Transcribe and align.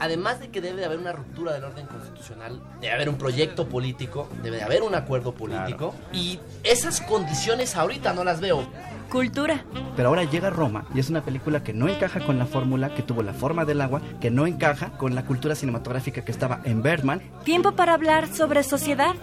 Además 0.00 0.38
de 0.38 0.50
que 0.50 0.60
debe 0.60 0.80
de 0.80 0.86
haber 0.86 0.98
una 0.98 1.12
ruptura 1.12 1.52
del 1.52 1.64
orden 1.64 1.86
constitucional, 1.86 2.62
debe 2.80 2.94
haber 2.94 3.08
un 3.08 3.16
proyecto 3.16 3.68
político, 3.68 4.28
debe 4.42 4.58
de 4.58 4.62
haber 4.62 4.82
un 4.82 4.94
acuerdo 4.94 5.34
político 5.34 5.94
y 6.12 6.38
esas 6.62 7.00
condiciones 7.00 7.74
ahorita 7.74 8.12
no 8.12 8.22
las 8.22 8.40
veo. 8.40 8.64
Cultura. 9.10 9.64
Pero 9.96 10.10
ahora 10.10 10.24
llega 10.24 10.50
Roma 10.50 10.84
y 10.94 11.00
es 11.00 11.08
una 11.08 11.22
película 11.22 11.64
que 11.64 11.72
no 11.72 11.88
encaja 11.88 12.20
con 12.20 12.38
la 12.38 12.44
fórmula 12.44 12.94
que 12.94 13.02
tuvo 13.02 13.22
la 13.22 13.32
forma 13.32 13.64
del 13.64 13.80
agua, 13.80 14.02
que 14.20 14.30
no 14.30 14.46
encaja 14.46 14.90
con 14.98 15.14
la 15.14 15.24
cultura 15.24 15.54
cinematográfica 15.54 16.24
que 16.24 16.30
estaba 16.30 16.60
en 16.64 16.82
Bergman. 16.82 17.22
Tiempo 17.42 17.72
para 17.72 17.94
hablar 17.94 18.28
sobre 18.28 18.62
sociedad. 18.62 19.14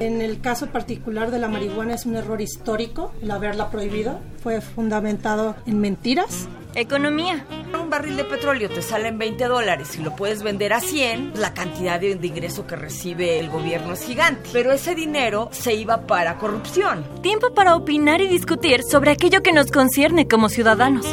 En 0.00 0.22
el 0.22 0.40
caso 0.40 0.68
particular 0.68 1.30
de 1.30 1.38
la 1.38 1.48
marihuana 1.48 1.94
es 1.94 2.06
un 2.06 2.16
error 2.16 2.40
histórico 2.40 3.12
el 3.22 3.30
haberla 3.30 3.70
prohibido. 3.70 4.18
Fue 4.42 4.60
fundamentado 4.62 5.54
en 5.66 5.78
mentiras. 5.78 6.48
Economía. 6.74 7.44
Un 7.80 7.90
barril 7.90 8.16
de 8.16 8.24
petróleo 8.24 8.68
te 8.68 8.82
sale 8.82 9.08
en 9.08 9.18
20 9.18 9.44
dólares 9.44 9.83
y 9.98 10.02
lo 10.02 10.16
puedes 10.16 10.42
vender 10.42 10.72
a 10.72 10.80
100, 10.80 11.32
la 11.36 11.54
cantidad 11.54 12.00
de, 12.00 12.14
de 12.14 12.26
ingreso 12.26 12.66
que 12.66 12.76
recibe 12.76 13.38
el 13.38 13.50
gobierno 13.50 13.92
es 13.92 14.02
gigante. 14.02 14.50
Pero 14.52 14.72
ese 14.72 14.94
dinero 14.94 15.48
se 15.52 15.74
iba 15.74 16.06
para 16.06 16.38
corrupción. 16.38 17.04
Tiempo 17.22 17.52
para 17.54 17.76
opinar 17.76 18.20
y 18.20 18.28
discutir 18.28 18.82
sobre 18.82 19.10
aquello 19.10 19.42
que 19.42 19.52
nos 19.52 19.70
concierne 19.70 20.26
como 20.26 20.48
ciudadanos. 20.48 21.06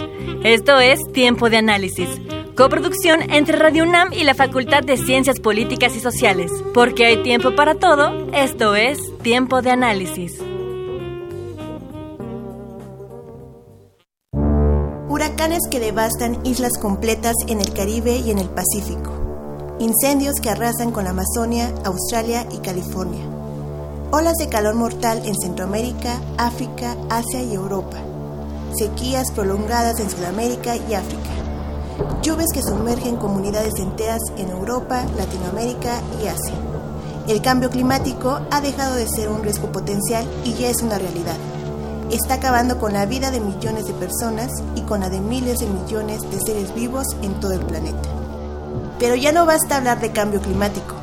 Esto 0.44 0.80
es 0.80 1.00
Tiempo 1.12 1.50
de 1.50 1.58
Análisis. 1.58 2.10
Coproducción 2.56 3.32
entre 3.32 3.58
Radio 3.58 3.84
UNAM 3.84 4.14
y 4.14 4.24
la 4.24 4.36
Facultad 4.36 4.84
de 4.84 4.98
Ciencias 4.98 5.40
Políticas 5.40 5.96
y 5.96 6.00
Sociales. 6.00 6.52
Porque 6.74 7.06
hay 7.06 7.24
tiempo 7.24 7.56
para 7.56 7.76
todo, 7.76 8.28
esto 8.34 8.76
es 8.76 9.00
Tiempo 9.22 9.62
de 9.62 9.72
Análisis. 9.72 10.42
Huracanes 15.12 15.68
que 15.70 15.82
devastan 15.82 16.40
islas 16.46 16.78
completas 16.78 17.36
en 17.50 17.60
el 17.60 17.74
Caribe 17.74 18.16
y 18.16 18.32
en 18.32 18.40
el 18.40 18.48
Pacífico. 18.48 19.12
Incendios 19.78 20.36
que 20.42 20.50
arrasan 20.50 20.92
con 20.92 21.04
la 21.04 21.10
Amazonia, 21.10 21.70
Australia 21.84 22.48
y 22.50 22.60
California. 22.60 23.20
Olas 24.12 24.38
de 24.38 24.48
calor 24.48 24.76
mortal 24.76 25.22
en 25.26 25.36
Centroamérica, 25.36 26.22
África, 26.38 26.96
Asia 27.10 27.44
y 27.44 27.54
Europa. 27.54 27.98
Sequías 28.74 29.34
prolongadas 29.34 30.00
en 30.00 30.10
Sudamérica 30.10 30.78
y 30.78 30.94
África. 30.94 32.22
Lluvias 32.22 32.54
que 32.54 32.64
sumergen 32.64 33.18
comunidades 33.18 33.74
enteras 33.80 34.22
en 34.38 34.50
Europa, 34.50 35.04
Latinoamérica 35.18 36.00
y 36.24 36.28
Asia. 36.28 36.56
El 37.28 37.42
cambio 37.42 37.70
climático 37.70 38.40
ha 38.50 38.62
dejado 38.62 38.96
de 38.96 39.10
ser 39.10 39.28
un 39.28 39.44
riesgo 39.44 39.74
potencial 39.74 40.26
y 40.46 40.54
ya 40.54 40.70
es 40.70 40.82
una 40.82 40.98
realidad 40.98 41.36
está 42.16 42.36
acabando 42.36 42.78
con 42.78 42.94
la 42.94 43.06
vida 43.06 43.32
de 43.32 43.40
millones 43.40 43.86
de 43.86 43.94
personas 43.94 44.52
y 44.76 44.82
con 44.82 45.00
la 45.00 45.10
de 45.10 45.22
miles 45.22 45.60
de 45.60 45.68
millones 45.68 46.22
de 46.30 46.40
seres 46.46 46.74
vivos 46.76 47.06
en 47.22 47.40
todo 47.40 47.54
el 47.54 47.66
planeta. 47.66 48.10
Pero 49.00 49.16
ya 49.16 49.32
no 49.32 49.46
basta 49.46 49.78
hablar 49.78 50.02
de 50.02 50.12
cambio 50.12 50.42
climático. 50.42 50.96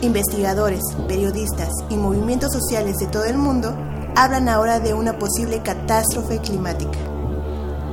Investigadores, 0.00 0.80
periodistas 1.08 1.70
y 1.88 1.96
movimientos 1.96 2.52
sociales 2.52 2.96
de 2.98 3.08
todo 3.08 3.24
el 3.24 3.36
mundo 3.36 3.76
hablan 4.14 4.48
ahora 4.48 4.78
de 4.78 4.94
una 4.94 5.18
posible 5.18 5.60
catástrofe 5.62 6.38
climática. 6.38 6.98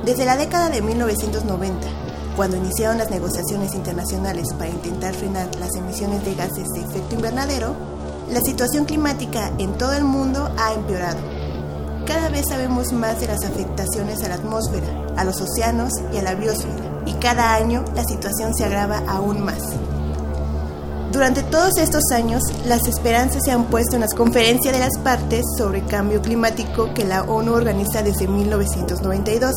Desde 0.04 0.24
la 0.24 0.36
década 0.36 0.68
de 0.68 0.82
1990, 0.82 1.88
cuando 2.36 2.56
iniciaron 2.56 2.98
las 2.98 3.10
negociaciones 3.10 3.74
internacionales 3.74 4.46
para 4.56 4.70
intentar 4.70 5.14
frenar 5.14 5.48
las 5.56 5.74
emisiones 5.74 6.24
de 6.24 6.34
gases 6.36 6.68
de 6.68 6.82
efecto 6.82 7.16
invernadero, 7.16 7.74
la 8.30 8.40
situación 8.40 8.84
climática 8.84 9.50
en 9.58 9.72
todo 9.72 9.94
el 9.94 10.04
mundo 10.04 10.48
ha 10.58 10.74
empeorado 10.74 11.35
cada 12.06 12.28
vez 12.28 12.46
sabemos 12.48 12.92
más 12.92 13.20
de 13.20 13.26
las 13.26 13.44
afectaciones 13.44 14.22
a 14.22 14.28
la 14.28 14.36
atmósfera, 14.36 14.86
a 15.16 15.24
los 15.24 15.40
océanos 15.40 15.92
y 16.12 16.18
a 16.18 16.22
la 16.22 16.34
biosfera, 16.34 17.02
y 17.04 17.12
cada 17.14 17.54
año 17.54 17.84
la 17.94 18.04
situación 18.04 18.54
se 18.54 18.64
agrava 18.64 19.02
aún 19.08 19.44
más. 19.44 19.62
Durante 21.12 21.42
todos 21.42 21.78
estos 21.78 22.02
años, 22.12 22.42
las 22.66 22.86
esperanzas 22.86 23.42
se 23.44 23.50
han 23.50 23.64
puesto 23.64 23.94
en 23.94 24.02
las 24.02 24.14
conferencias 24.14 24.74
de 24.74 24.80
las 24.80 24.98
partes 24.98 25.44
sobre 25.56 25.82
cambio 25.82 26.20
climático 26.20 26.92
que 26.94 27.04
la 27.04 27.22
ONU 27.22 27.54
organiza 27.54 28.02
desde 28.02 28.28
1992. 28.28 29.54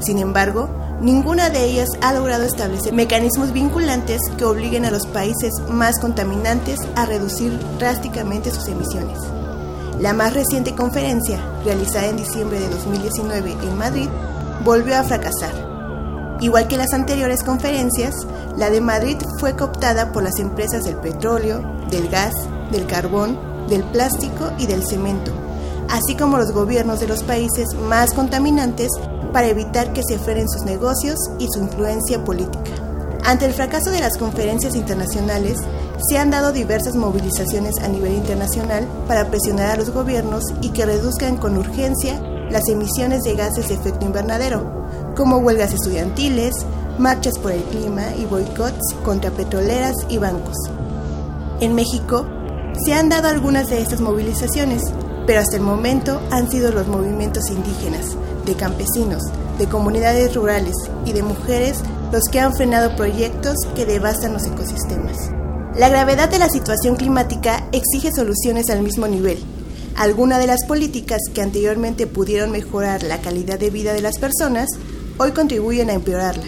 Sin 0.00 0.18
embargo, 0.18 0.68
ninguna 1.00 1.50
de 1.50 1.64
ellas 1.64 1.88
ha 2.00 2.12
logrado 2.12 2.44
establecer 2.44 2.92
mecanismos 2.92 3.52
vinculantes 3.52 4.20
que 4.38 4.44
obliguen 4.44 4.84
a 4.84 4.90
los 4.90 5.06
países 5.06 5.52
más 5.68 5.98
contaminantes 5.98 6.78
a 6.94 7.06
reducir 7.06 7.58
drásticamente 7.78 8.50
sus 8.50 8.68
emisiones. 8.68 9.18
La 10.00 10.12
más 10.12 10.34
reciente 10.34 10.74
conferencia, 10.74 11.40
realizada 11.64 12.06
en 12.06 12.16
diciembre 12.16 12.58
de 12.58 12.68
2019 12.68 13.52
en 13.52 13.78
Madrid, 13.78 14.08
volvió 14.64 14.96
a 14.98 15.04
fracasar. 15.04 15.52
Igual 16.40 16.66
que 16.66 16.76
las 16.76 16.92
anteriores 16.92 17.44
conferencias, 17.44 18.14
la 18.56 18.70
de 18.70 18.80
Madrid 18.80 19.16
fue 19.38 19.54
cooptada 19.54 20.12
por 20.12 20.24
las 20.24 20.38
empresas 20.40 20.84
del 20.84 20.96
petróleo, 20.96 21.62
del 21.90 22.08
gas, 22.08 22.34
del 22.72 22.86
carbón, 22.86 23.38
del 23.68 23.84
plástico 23.84 24.50
y 24.58 24.66
del 24.66 24.84
cemento, 24.84 25.30
así 25.88 26.16
como 26.16 26.38
los 26.38 26.50
gobiernos 26.50 26.98
de 26.98 27.06
los 27.06 27.22
países 27.22 27.74
más 27.74 28.12
contaminantes 28.12 28.88
para 29.32 29.46
evitar 29.46 29.92
que 29.92 30.02
se 30.06 30.18
frenen 30.18 30.48
sus 30.48 30.62
negocios 30.62 31.18
y 31.38 31.46
su 31.50 31.60
influencia 31.60 32.22
política. 32.24 32.83
Ante 33.26 33.46
el 33.46 33.54
fracaso 33.54 33.90
de 33.90 34.00
las 34.00 34.18
conferencias 34.18 34.76
internacionales, 34.76 35.58
se 36.10 36.18
han 36.18 36.30
dado 36.30 36.52
diversas 36.52 36.94
movilizaciones 36.94 37.78
a 37.82 37.88
nivel 37.88 38.12
internacional 38.12 38.86
para 39.08 39.30
presionar 39.30 39.70
a 39.70 39.76
los 39.76 39.88
gobiernos 39.88 40.44
y 40.60 40.70
que 40.70 40.84
reduzcan 40.84 41.38
con 41.38 41.56
urgencia 41.56 42.20
las 42.50 42.68
emisiones 42.68 43.22
de 43.22 43.34
gases 43.34 43.68
de 43.68 43.74
efecto 43.76 44.04
invernadero, 44.04 44.86
como 45.16 45.38
huelgas 45.38 45.72
estudiantiles, 45.72 46.54
marchas 46.98 47.38
por 47.38 47.52
el 47.52 47.62
clima 47.64 48.14
y 48.18 48.26
boicots 48.26 48.94
contra 49.02 49.30
petroleras 49.30 49.96
y 50.10 50.18
bancos. 50.18 50.56
En 51.60 51.74
México, 51.74 52.26
se 52.84 52.92
han 52.92 53.08
dado 53.08 53.28
algunas 53.28 53.70
de 53.70 53.80
estas 53.80 54.02
movilizaciones, 54.02 54.82
pero 55.26 55.40
hasta 55.40 55.56
el 55.56 55.62
momento 55.62 56.20
han 56.30 56.50
sido 56.50 56.72
los 56.72 56.86
movimientos 56.88 57.48
indígenas, 57.48 58.16
de 58.44 58.54
campesinos, 58.54 59.22
de 59.58 59.66
comunidades 59.66 60.34
rurales 60.34 60.74
y 61.06 61.14
de 61.14 61.22
mujeres 61.22 61.78
los 62.12 62.24
que 62.30 62.40
han 62.40 62.54
frenado 62.54 62.96
proyectos 62.96 63.56
que 63.74 63.86
devastan 63.86 64.32
los 64.32 64.46
ecosistemas. 64.46 65.30
La 65.76 65.88
gravedad 65.88 66.28
de 66.28 66.38
la 66.38 66.48
situación 66.48 66.96
climática 66.96 67.68
exige 67.72 68.12
soluciones 68.12 68.70
al 68.70 68.82
mismo 68.82 69.08
nivel. 69.08 69.38
Algunas 69.96 70.38
de 70.38 70.46
las 70.46 70.64
políticas 70.64 71.20
que 71.34 71.42
anteriormente 71.42 72.06
pudieron 72.06 72.50
mejorar 72.52 73.02
la 73.02 73.20
calidad 73.20 73.58
de 73.58 73.70
vida 73.70 73.92
de 73.92 74.02
las 74.02 74.18
personas, 74.18 74.68
hoy 75.18 75.32
contribuyen 75.32 75.90
a 75.90 75.94
empeorarla. 75.94 76.44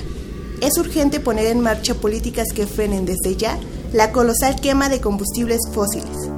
Es 0.60 0.78
urgente 0.78 1.20
poner 1.20 1.46
en 1.46 1.60
marcha 1.60 1.94
políticas 1.94 2.48
que 2.54 2.66
frenen 2.66 3.04
desde 3.04 3.36
ya 3.36 3.58
la 3.92 4.12
colosal 4.12 4.60
quema 4.60 4.88
de 4.88 5.00
combustibles 5.00 5.60
fósiles. 5.72 6.28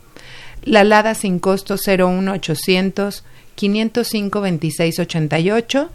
la 0.62 0.84
Lada 0.84 1.16
sin 1.16 1.40
costo 1.40 1.74
01800 1.74 3.24
505 3.56 4.38
2688 4.38 5.90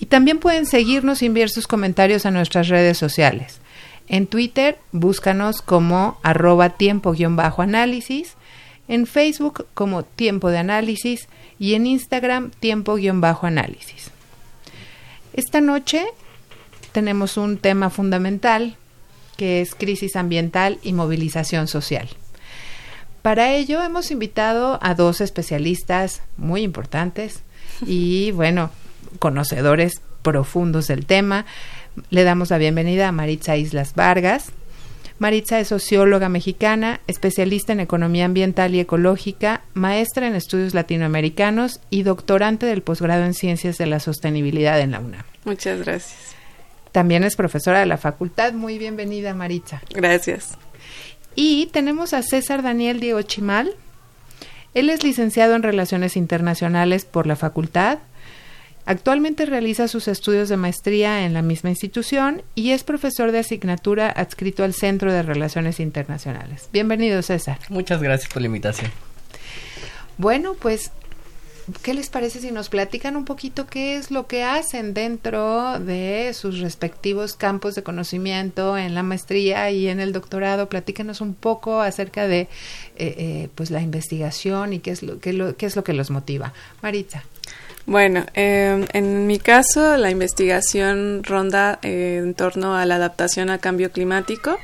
y 0.00 0.06
también 0.06 0.38
pueden 0.38 0.64
seguirnos 0.66 1.22
y 1.22 1.26
enviar 1.26 1.50
sus 1.50 1.66
comentarios 1.66 2.24
a 2.24 2.30
nuestras 2.30 2.68
redes 2.68 2.96
sociales. 2.96 3.60
En 4.08 4.26
Twitter, 4.26 4.78
búscanos 4.90 5.62
como 5.62 6.18
arroba 6.22 6.70
tiempo-análisis, 6.70 8.34
en 8.88 9.06
Facebook 9.06 9.66
como 9.74 10.02
tiempo 10.02 10.48
de 10.48 10.58
análisis 10.58 11.28
y 11.58 11.74
en 11.74 11.86
Instagram 11.86 12.50
tiempo-análisis. 12.58 14.10
Esta 15.34 15.60
noche 15.60 16.06
tenemos 16.92 17.36
un 17.36 17.58
tema 17.58 17.90
fundamental 17.90 18.76
que 19.36 19.60
es 19.60 19.74
crisis 19.74 20.16
ambiental 20.16 20.78
y 20.82 20.92
movilización 20.92 21.68
social. 21.68 22.08
Para 23.22 23.52
ello 23.52 23.82
hemos 23.82 24.10
invitado 24.10 24.78
a 24.82 24.94
dos 24.94 25.20
especialistas 25.20 26.22
muy 26.36 26.62
importantes 26.62 27.42
y, 27.86 28.32
bueno, 28.32 28.70
conocedores 29.18 30.00
profundos 30.22 30.86
del 30.86 31.06
tema. 31.06 31.46
Le 32.10 32.24
damos 32.24 32.50
la 32.50 32.58
bienvenida 32.58 33.08
a 33.08 33.12
Maritza 33.12 33.56
Islas 33.56 33.94
Vargas. 33.94 34.52
Maritza 35.18 35.60
es 35.60 35.68
socióloga 35.68 36.30
mexicana, 36.30 37.00
especialista 37.06 37.74
en 37.74 37.80
economía 37.80 38.24
ambiental 38.24 38.74
y 38.74 38.80
ecológica, 38.80 39.60
maestra 39.74 40.26
en 40.26 40.34
estudios 40.34 40.72
latinoamericanos 40.72 41.80
y 41.90 42.04
doctorante 42.04 42.64
del 42.64 42.82
posgrado 42.82 43.24
en 43.24 43.34
ciencias 43.34 43.76
de 43.76 43.84
la 43.84 44.00
sostenibilidad 44.00 44.80
en 44.80 44.92
la 44.92 45.00
UNAM. 45.00 45.24
Muchas 45.44 45.80
gracias. 45.80 46.34
También 46.92 47.22
es 47.22 47.36
profesora 47.36 47.80
de 47.80 47.86
la 47.86 47.98
facultad. 47.98 48.54
Muy 48.54 48.78
bienvenida, 48.78 49.34
Maritza. 49.34 49.82
Gracias. 49.90 50.56
Y 51.34 51.66
tenemos 51.66 52.14
a 52.14 52.22
César 52.22 52.62
Daniel 52.62 52.98
Diego 52.98 53.20
Chimal. 53.20 53.74
Él 54.72 54.88
es 54.88 55.04
licenciado 55.04 55.54
en 55.54 55.62
Relaciones 55.62 56.16
Internacionales 56.16 57.04
por 57.04 57.26
la 57.26 57.36
facultad. 57.36 57.98
Actualmente 58.86 59.46
realiza 59.46 59.88
sus 59.88 60.08
estudios 60.08 60.48
de 60.48 60.56
maestría 60.56 61.24
en 61.24 61.34
la 61.34 61.42
misma 61.42 61.70
institución 61.70 62.42
y 62.54 62.70
es 62.70 62.82
profesor 62.82 63.30
de 63.30 63.38
asignatura 63.38 64.08
adscrito 64.10 64.64
al 64.64 64.74
Centro 64.74 65.12
de 65.12 65.22
Relaciones 65.22 65.80
Internacionales. 65.80 66.68
Bienvenido, 66.72 67.22
César. 67.22 67.58
Muchas 67.68 68.02
gracias 68.02 68.32
por 68.32 68.42
la 68.42 68.46
invitación. 68.46 68.90
Bueno, 70.18 70.54
pues 70.54 70.90
¿qué 71.82 71.94
les 71.94 72.10
parece 72.10 72.40
si 72.40 72.50
nos 72.50 72.68
platican 72.68 73.16
un 73.16 73.24
poquito 73.24 73.66
qué 73.66 73.96
es 73.96 74.10
lo 74.10 74.26
que 74.26 74.42
hacen 74.42 74.92
dentro 74.92 75.78
de 75.78 76.32
sus 76.34 76.58
respectivos 76.58 77.34
campos 77.34 77.74
de 77.74 77.82
conocimiento 77.82 78.76
en 78.76 78.94
la 78.94 79.02
maestría 79.02 79.70
y 79.70 79.88
en 79.88 80.00
el 80.00 80.12
doctorado? 80.12 80.68
Platícanos 80.68 81.20
un 81.20 81.34
poco 81.34 81.80
acerca 81.80 82.26
de 82.26 82.40
eh, 82.40 82.48
eh, 82.96 83.48
pues 83.54 83.70
la 83.70 83.80
investigación 83.80 84.72
y 84.72 84.80
qué 84.80 84.90
es 84.90 85.02
lo, 85.02 85.20
qué, 85.20 85.54
qué 85.56 85.66
es 85.66 85.76
lo 85.76 85.84
que 85.84 85.92
los 85.92 86.10
motiva. 86.10 86.52
Maritza. 86.82 87.24
Bueno, 87.86 88.24
eh, 88.34 88.86
en 88.92 89.26
mi 89.26 89.38
caso 89.38 89.96
la 89.96 90.10
investigación 90.10 91.22
ronda 91.24 91.78
en 91.82 92.34
torno 92.34 92.76
a 92.76 92.86
la 92.86 92.96
adaptación 92.96 93.50
al 93.50 93.60
cambio 93.60 93.90
climático 93.90 94.58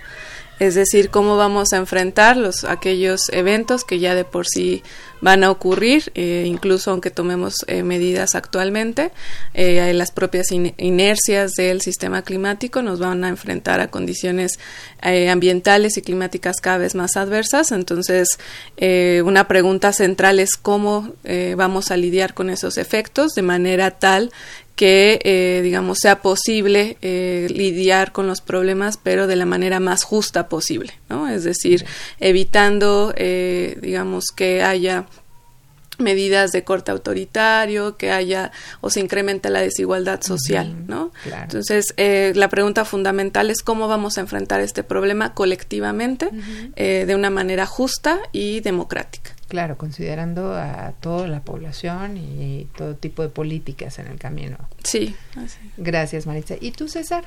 es 0.58 0.74
decir, 0.74 1.10
cómo 1.10 1.36
vamos 1.36 1.72
a 1.72 1.76
enfrentar 1.76 2.36
los, 2.36 2.64
aquellos 2.64 3.28
eventos 3.30 3.84
que 3.84 3.98
ya 3.98 4.14
de 4.14 4.24
por 4.24 4.46
sí 4.46 4.82
van 5.20 5.44
a 5.44 5.50
ocurrir, 5.50 6.12
eh, 6.14 6.44
incluso 6.46 6.90
aunque 6.90 7.10
tomemos 7.10 7.54
eh, 7.66 7.82
medidas 7.82 8.34
actualmente, 8.34 9.12
eh, 9.54 9.92
las 9.94 10.10
propias 10.10 10.48
inercias 10.52 11.52
del 11.52 11.80
sistema 11.80 12.22
climático 12.22 12.82
nos 12.82 12.98
van 12.98 13.24
a 13.24 13.28
enfrentar 13.28 13.80
a 13.80 13.88
condiciones 13.88 14.58
ambientales 15.00 15.96
y 15.96 16.02
climáticas 16.02 16.56
cada 16.60 16.78
vez 16.78 16.94
más 16.94 17.16
adversas. 17.16 17.70
Entonces, 17.70 18.28
una 19.24 19.46
pregunta 19.46 19.92
central 19.92 20.40
es 20.40 20.56
cómo 20.56 21.14
vamos 21.56 21.90
a 21.90 21.96
lidiar 21.96 22.34
con 22.34 22.50
esos 22.50 22.76
efectos 22.76 23.32
de 23.34 23.42
manera 23.42 23.92
tal 23.92 24.32
que, 24.76 25.19
eh, 25.25 25.62
digamos, 25.62 25.99
sea 26.00 26.20
posible 26.20 26.99
eh, 27.00 27.49
lidiar 27.50 28.12
con 28.12 28.26
los 28.26 28.43
problemas, 28.43 28.99
pero 29.02 29.26
de 29.26 29.34
la 29.34 29.46
manera 29.46 29.81
más 29.81 30.05
justa 30.05 30.49
posible, 30.50 30.93
¿no? 31.08 31.28
Es 31.28 31.44
decir, 31.44 31.87
evitando, 32.20 33.14
eh, 33.17 33.78
digamos, 33.81 34.26
que 34.37 34.62
haya 34.62 35.06
medidas 35.99 36.52
de 36.52 36.62
corte 36.62 36.90
autoritario, 36.90 37.96
que 37.96 38.11
haya 38.11 38.52
o 38.82 38.90
se 38.90 39.00
incremente 39.00 39.49
la 39.49 39.62
desigualdad 39.62 40.20
social, 40.20 40.87
¿no? 40.87 41.11
Entonces, 41.25 41.94
la 41.96 42.50
pregunta 42.50 42.84
fundamental 42.84 43.49
es 43.49 43.62
cómo 43.62 43.88
vamos 43.88 44.19
a 44.19 44.20
enfrentar 44.20 44.61
este 44.61 44.82
problema 44.84 45.32
colectivamente 45.32 46.29
de 46.76 47.14
una 47.14 47.31
manera 47.31 47.64
justa 47.64 48.19
y 48.31 48.61
democrática. 48.61 49.35
Claro, 49.48 49.78
considerando 49.78 50.54
a 50.54 50.93
toda 51.00 51.28
la 51.28 51.40
población 51.40 52.16
y 52.16 52.66
todo 52.76 52.96
tipo 52.96 53.22
de 53.22 53.28
políticas 53.28 53.98
en 54.00 54.08
el 54.08 54.19
camino. 54.19 54.56
Sí. 54.82 55.14
Gracias, 55.76 56.26
Maritza. 56.26 56.56
¿Y 56.60 56.72
tú, 56.72 56.88
César? 56.88 57.26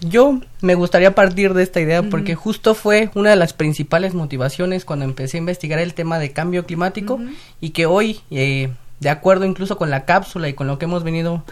Yo 0.00 0.40
me 0.62 0.76
gustaría 0.76 1.14
partir 1.14 1.52
de 1.52 1.62
esta 1.62 1.80
idea 1.80 2.02
porque 2.02 2.34
justo 2.34 2.74
fue 2.74 3.10
una 3.14 3.30
de 3.30 3.36
las 3.36 3.52
principales 3.52 4.14
motivaciones 4.14 4.84
cuando 4.84 5.04
empecé 5.04 5.36
a 5.36 5.40
investigar 5.40 5.78
el 5.78 5.92
tema 5.92 6.18
de 6.18 6.32
cambio 6.32 6.64
climático 6.64 7.20
y 7.60 7.70
que 7.70 7.84
hoy, 7.84 8.20
eh, 8.30 8.72
de 9.00 9.10
acuerdo 9.10 9.44
incluso 9.44 9.76
con 9.76 9.90
la 9.90 10.06
cápsula 10.06 10.48
y 10.48 10.54
con 10.54 10.68
lo 10.68 10.78
que 10.78 10.86
hemos 10.86 11.04
venido 11.04 11.44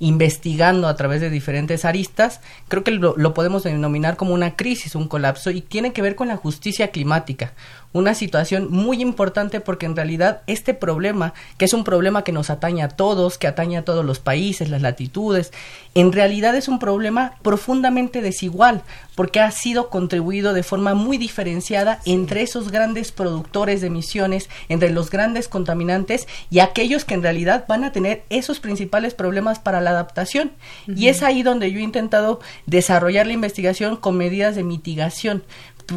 investigando 0.00 0.88
a 0.88 0.96
través 0.96 1.20
de 1.20 1.30
diferentes 1.30 1.84
aristas, 1.84 2.40
creo 2.66 2.82
que 2.82 2.90
lo, 2.90 3.14
lo, 3.16 3.34
podemos 3.34 3.62
denominar 3.62 4.16
como 4.16 4.34
una 4.34 4.56
crisis, 4.56 4.96
un 4.96 5.06
colapso, 5.06 5.52
y 5.52 5.60
tiene 5.60 5.92
que 5.92 6.02
ver 6.02 6.16
con 6.16 6.26
la 6.26 6.36
justicia 6.36 6.88
climática 6.88 7.52
una 7.92 8.14
situación 8.14 8.68
muy 8.70 9.02
importante 9.02 9.60
porque 9.60 9.86
en 9.86 9.96
realidad 9.96 10.42
este 10.46 10.74
problema, 10.74 11.34
que 11.58 11.64
es 11.64 11.72
un 11.72 11.84
problema 11.84 12.24
que 12.24 12.32
nos 12.32 12.50
atañe 12.50 12.82
a 12.82 12.88
todos, 12.88 13.38
que 13.38 13.46
atañe 13.46 13.76
a 13.76 13.84
todos 13.84 14.04
los 14.04 14.18
países, 14.18 14.70
las 14.70 14.82
latitudes, 14.82 15.52
en 15.94 16.12
realidad 16.12 16.54
es 16.56 16.68
un 16.68 16.78
problema 16.78 17.34
profundamente 17.42 18.22
desigual 18.22 18.82
porque 19.14 19.40
ha 19.40 19.50
sido 19.50 19.90
contribuido 19.90 20.54
de 20.54 20.62
forma 20.62 20.94
muy 20.94 21.18
diferenciada 21.18 22.00
entre 22.06 22.42
esos 22.42 22.70
grandes 22.70 23.12
productores 23.12 23.80
de 23.80 23.88
emisiones, 23.88 24.48
entre 24.68 24.90
los 24.90 25.10
grandes 25.10 25.48
contaminantes 25.48 26.26
y 26.50 26.60
aquellos 26.60 27.04
que 27.04 27.14
en 27.14 27.22
realidad 27.22 27.66
van 27.68 27.84
a 27.84 27.92
tener 27.92 28.24
esos 28.30 28.60
principales 28.60 29.14
problemas 29.14 29.58
para 29.58 29.80
la 29.80 29.90
adaptación. 29.90 30.52
Y 30.86 31.08
es 31.08 31.22
ahí 31.22 31.42
donde 31.42 31.70
yo 31.70 31.78
he 31.78 31.82
intentado 31.82 32.40
desarrollar 32.66 33.26
la 33.26 33.34
investigación 33.34 33.96
con 33.96 34.16
medidas 34.16 34.56
de 34.56 34.64
mitigación, 34.64 35.42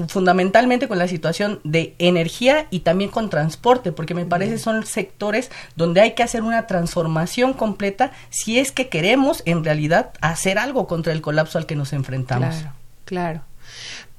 fundamentalmente 0.08 0.88
con 0.88 0.98
la 0.98 1.08
situación 1.08 1.60
de 1.64 1.96
energía 2.00 2.68
y 2.70 2.80
también 2.80 3.10
con 3.10 3.30
transporte, 3.30 3.92
porque 3.92 4.14
me 4.14 4.26
parece 4.26 4.58
son 4.58 4.86
sectores 4.86 5.52
donde 5.76 6.02
hay 6.02 6.14
que 6.14 6.24
hacer 6.24 6.42
una 6.42 6.68
transformación 6.68 7.54
completa 7.54 8.12
si 8.30 8.60
es 8.60 8.72
que 8.72 8.90
queremos 8.90 9.44
en 9.46 9.64
realidad 9.64 10.12
hacer 10.22 10.58
algo 10.58 10.88
contra 10.88 11.14
el 11.14 11.22
colapso 11.22 11.58
al 11.58 11.66
que 11.66 11.76
nos 11.76 11.94
enfrentamos. 11.94 12.56
Claro, 12.56 12.74
claro. 13.06 13.42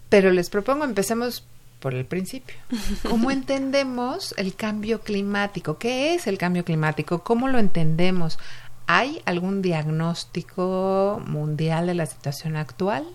Pero 0.09 0.31
les 0.31 0.51
propongo 0.51 0.85
empecemos 0.85 1.45
por 1.81 1.95
el 1.95 2.05
principio. 2.05 2.57
¿Cómo 3.09 3.31
entendemos 3.31 4.35
el 4.37 4.55
cambio 4.55 5.01
climático? 5.01 5.79
¿Qué 5.79 6.15
es 6.15 6.27
el 6.27 6.39
cambio 6.39 6.65
climático? 6.65 7.23
¿Cómo 7.23 7.49
lo 7.49 7.59
entendemos? 7.59 8.39
¿Hay 8.87 9.21
algún 9.25 9.63
diagnóstico 9.63 11.21
mundial 11.27 11.87
de 11.89 11.95
la 11.95 12.07
situación 12.07 12.57
actual? 12.57 13.07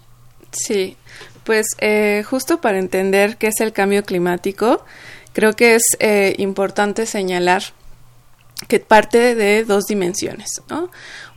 Sí, 0.52 0.98
pues 1.44 1.68
eh, 1.80 2.24
justo 2.30 2.62
para 2.62 2.80
entender 2.80 3.38
qué 3.38 3.48
es 3.48 3.60
el 3.60 3.74
cambio 3.74 4.04
climático, 4.04 4.84
creo 5.34 5.54
que 5.54 5.76
es 5.76 5.84
eh, 6.00 6.36
importante 6.38 7.06
señalar 7.06 7.64
que 8.68 8.80
parte 8.80 9.36
de 9.36 9.64
dos 9.64 9.86
dimensiones, 9.86 10.62
¿no? 10.70 10.92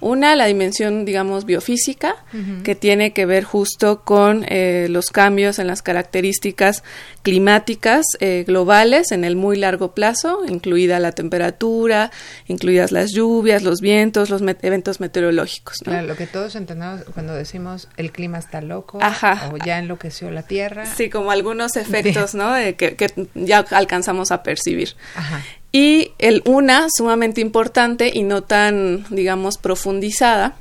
Una, 0.05 0.37
la 0.37 0.45
dimensión, 0.45 1.07
digamos, 1.07 1.47
biofísica, 1.47 2.17
que 2.63 2.75
tiene 2.75 3.15
que 3.15 3.25
ver 3.25 3.43
justo 3.43 4.03
con 4.03 4.45
eh, 4.49 4.87
los 4.91 5.07
cambios 5.07 5.59
en 5.59 5.67
las 5.67 5.81
características 5.81 6.85
climáticas 7.23 8.05
eh, 8.21 8.45
globales 8.47 9.13
en 9.13 9.25
el 9.25 9.35
muy 9.35 9.57
largo 9.57 9.95
plazo, 9.95 10.41
incluida 10.47 10.99
la 10.99 11.13
temperatura, 11.13 12.11
incluidas 12.49 12.93
las 12.93 13.13
lluvias, 13.15 13.63
los 13.63 13.81
vientos, 13.81 14.29
los 14.29 14.43
eventos 14.61 15.01
meteorológicos. 15.01 15.79
Claro, 15.83 16.07
lo 16.07 16.17
que 16.17 16.27
todos 16.27 16.55
entendemos 16.55 17.05
cuando 17.15 17.35
decimos 17.35 17.89
el 17.97 18.13
clima 18.13 18.37
está 18.37 18.61
loco 18.61 18.99
o 18.99 19.57
ya 19.65 19.79
enloqueció 19.79 20.31
la 20.31 20.43
Tierra. 20.43 20.85
Sí, 20.85 21.09
como 21.09 21.31
algunos 21.31 21.77
efectos, 21.77 22.35
¿no? 22.35 22.53
que, 22.77 22.95
que, 22.95 23.11
ya 23.35 23.61
alcanzamos 23.71 24.33
a 24.33 24.43
percibir. 24.43 24.97
Ajá. 25.17 25.41
Y 25.77 26.13
el 26.19 26.41
una, 26.47 26.87
sumamente 26.97 27.41
importante 27.41 28.09
y 28.15 28.23
no 28.23 28.45
tan, 28.45 29.07
digamos, 29.11 29.59
profundizada, 29.95 30.57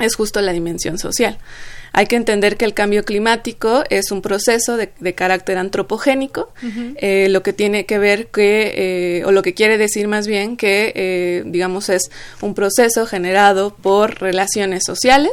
es 0.00 0.14
justo 0.14 0.40
la 0.40 0.52
dimensión 0.52 0.98
social. 0.98 1.38
Hay 1.92 2.06
que 2.06 2.16
entender 2.16 2.56
que 2.56 2.64
el 2.64 2.74
cambio 2.74 3.04
climático 3.04 3.82
es 3.88 4.12
un 4.12 4.20
proceso 4.20 4.76
de, 4.76 5.14
carácter 5.14 5.58
antropogénico, 5.58 6.52
eh, 6.96 7.28
lo 7.30 7.42
que 7.42 7.52
tiene 7.52 7.86
que 7.86 7.98
ver 7.98 8.26
que, 8.26 9.18
eh, 9.20 9.24
o 9.24 9.32
lo 9.32 9.42
que 9.42 9.54
quiere 9.54 9.78
decir 9.78 10.06
más 10.06 10.26
bien 10.26 10.56
que, 10.56 10.92
eh, 10.94 11.42
digamos, 11.46 11.88
es 11.88 12.10
un 12.42 12.54
proceso 12.54 13.06
generado 13.06 13.74
por 13.74 14.20
relaciones 14.20 14.82
sociales, 14.86 15.32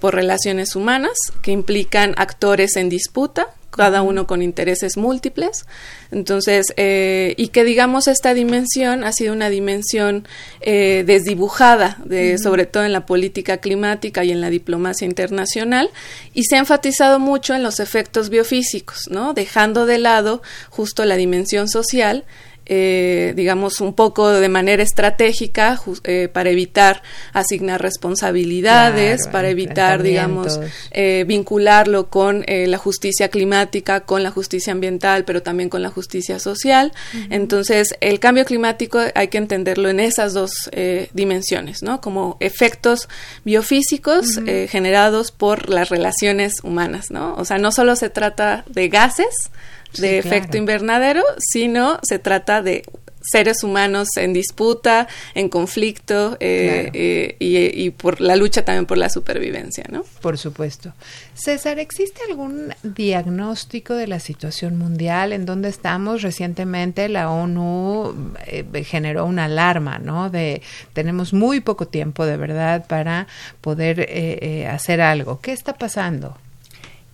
por 0.00 0.14
relaciones 0.14 0.74
humanas, 0.74 1.16
que 1.42 1.52
implican 1.52 2.14
actores 2.16 2.76
en 2.76 2.88
disputa, 2.88 3.48
cada 3.76 4.02
uno 4.02 4.26
con 4.26 4.42
intereses 4.42 4.96
múltiples. 4.96 5.66
Entonces, 6.10 6.66
eh, 6.76 7.34
y 7.36 7.48
que 7.48 7.64
digamos 7.64 8.08
esta 8.08 8.34
dimensión 8.34 9.04
ha 9.04 9.12
sido 9.12 9.32
una 9.32 9.50
dimensión 9.50 10.26
eh, 10.60 11.04
desdibujada, 11.06 11.98
de, 12.04 12.38
sobre 12.38 12.66
todo 12.66 12.84
en 12.84 12.92
la 12.92 13.06
política 13.06 13.58
climática 13.58 14.24
y 14.24 14.30
en 14.30 14.40
la 14.40 14.50
diplomacia 14.50 15.06
internacional, 15.06 15.90
y 16.32 16.44
se 16.44 16.56
ha 16.56 16.60
enfatizado 16.60 17.18
mucho 17.18 17.54
en 17.54 17.62
los 17.62 17.80
efectos 17.80 18.30
biofísicos, 18.30 19.08
¿no? 19.10 19.34
Dejando 19.34 19.86
de 19.86 19.98
lado 19.98 20.42
justo 20.70 21.04
la 21.04 21.16
dimensión 21.16 21.68
social 21.68 22.24
eh, 22.66 23.32
digamos, 23.36 23.80
un 23.80 23.94
poco 23.94 24.30
de 24.30 24.48
manera 24.48 24.82
estratégica 24.82 25.80
eh, 26.04 26.28
para 26.32 26.50
evitar 26.50 27.02
asignar 27.32 27.82
responsabilidades, 27.82 29.28
para 29.28 29.48
evitar, 29.48 30.02
digamos, 30.02 30.60
eh, 30.90 31.24
vincularlo 31.26 32.08
con 32.08 32.44
eh, 32.46 32.66
la 32.66 32.78
justicia 32.78 33.28
climática, 33.28 34.00
con 34.00 34.22
la 34.22 34.30
justicia 34.30 34.72
ambiental, 34.72 35.24
pero 35.24 35.42
también 35.42 35.68
con 35.68 35.82
la 35.82 35.90
justicia 35.90 36.38
social. 36.38 36.92
Entonces, 37.30 37.94
el 38.00 38.18
cambio 38.20 38.44
climático 38.44 39.00
hay 39.14 39.28
que 39.28 39.38
entenderlo 39.38 39.88
en 39.88 40.00
esas 40.00 40.32
dos 40.32 40.70
dimensiones, 41.12 41.82
¿no? 41.82 42.00
Como 42.00 42.36
efectos 42.40 43.08
biofísicos 43.44 44.40
generados 44.68 45.30
por 45.30 45.68
las 45.68 45.88
relaciones 45.88 46.54
humanas, 46.62 47.10
¿no? 47.10 47.34
O 47.36 47.44
sea, 47.44 47.58
no 47.58 47.72
solo 47.72 47.96
se 47.96 48.10
trata 48.10 48.64
de 48.68 48.88
gases, 48.88 49.50
de 49.98 50.18
efecto 50.18 50.56
invernadero, 50.56 51.22
sino 51.38 51.98
se 52.02 52.18
trata 52.18 52.62
de 52.62 52.84
seres 53.24 53.64
humanos 53.64 54.08
en 54.16 54.32
disputa, 54.32 55.08
en 55.34 55.48
conflicto 55.48 56.36
eh, 56.40 56.90
eh, 56.92 57.36
y, 57.38 57.90
por 57.90 58.20
la 58.20 58.36
lucha 58.36 58.64
también 58.64 58.86
por 58.86 58.98
la 58.98 59.08
supervivencia, 59.08 59.84
¿no? 59.90 60.04
Por 60.20 60.36
supuesto. 60.36 60.92
César, 61.34 61.78
¿existe 61.78 62.20
algún 62.28 62.74
diagnóstico 62.82 63.94
de 63.94 64.06
la 64.06 64.20
situación 64.20 64.76
mundial 64.76 65.32
en 65.32 65.46
donde 65.46 65.70
estamos? 65.70 66.22
Recientemente 66.22 67.08
la 67.08 67.30
ONU 67.30 68.34
eh, 68.46 68.84
generó 68.84 69.24
una 69.24 69.44
alarma, 69.46 69.98
¿no? 69.98 70.28
De 70.28 70.60
tenemos 70.92 71.32
muy 71.32 71.60
poco 71.60 71.88
tiempo 71.88 72.26
de 72.26 72.36
verdad 72.36 72.86
para 72.86 73.26
poder 73.60 74.66
hacer 74.68 75.00
algo. 75.00 75.40
¿Qué 75.40 75.52
está 75.52 75.74
pasando? 75.74 76.36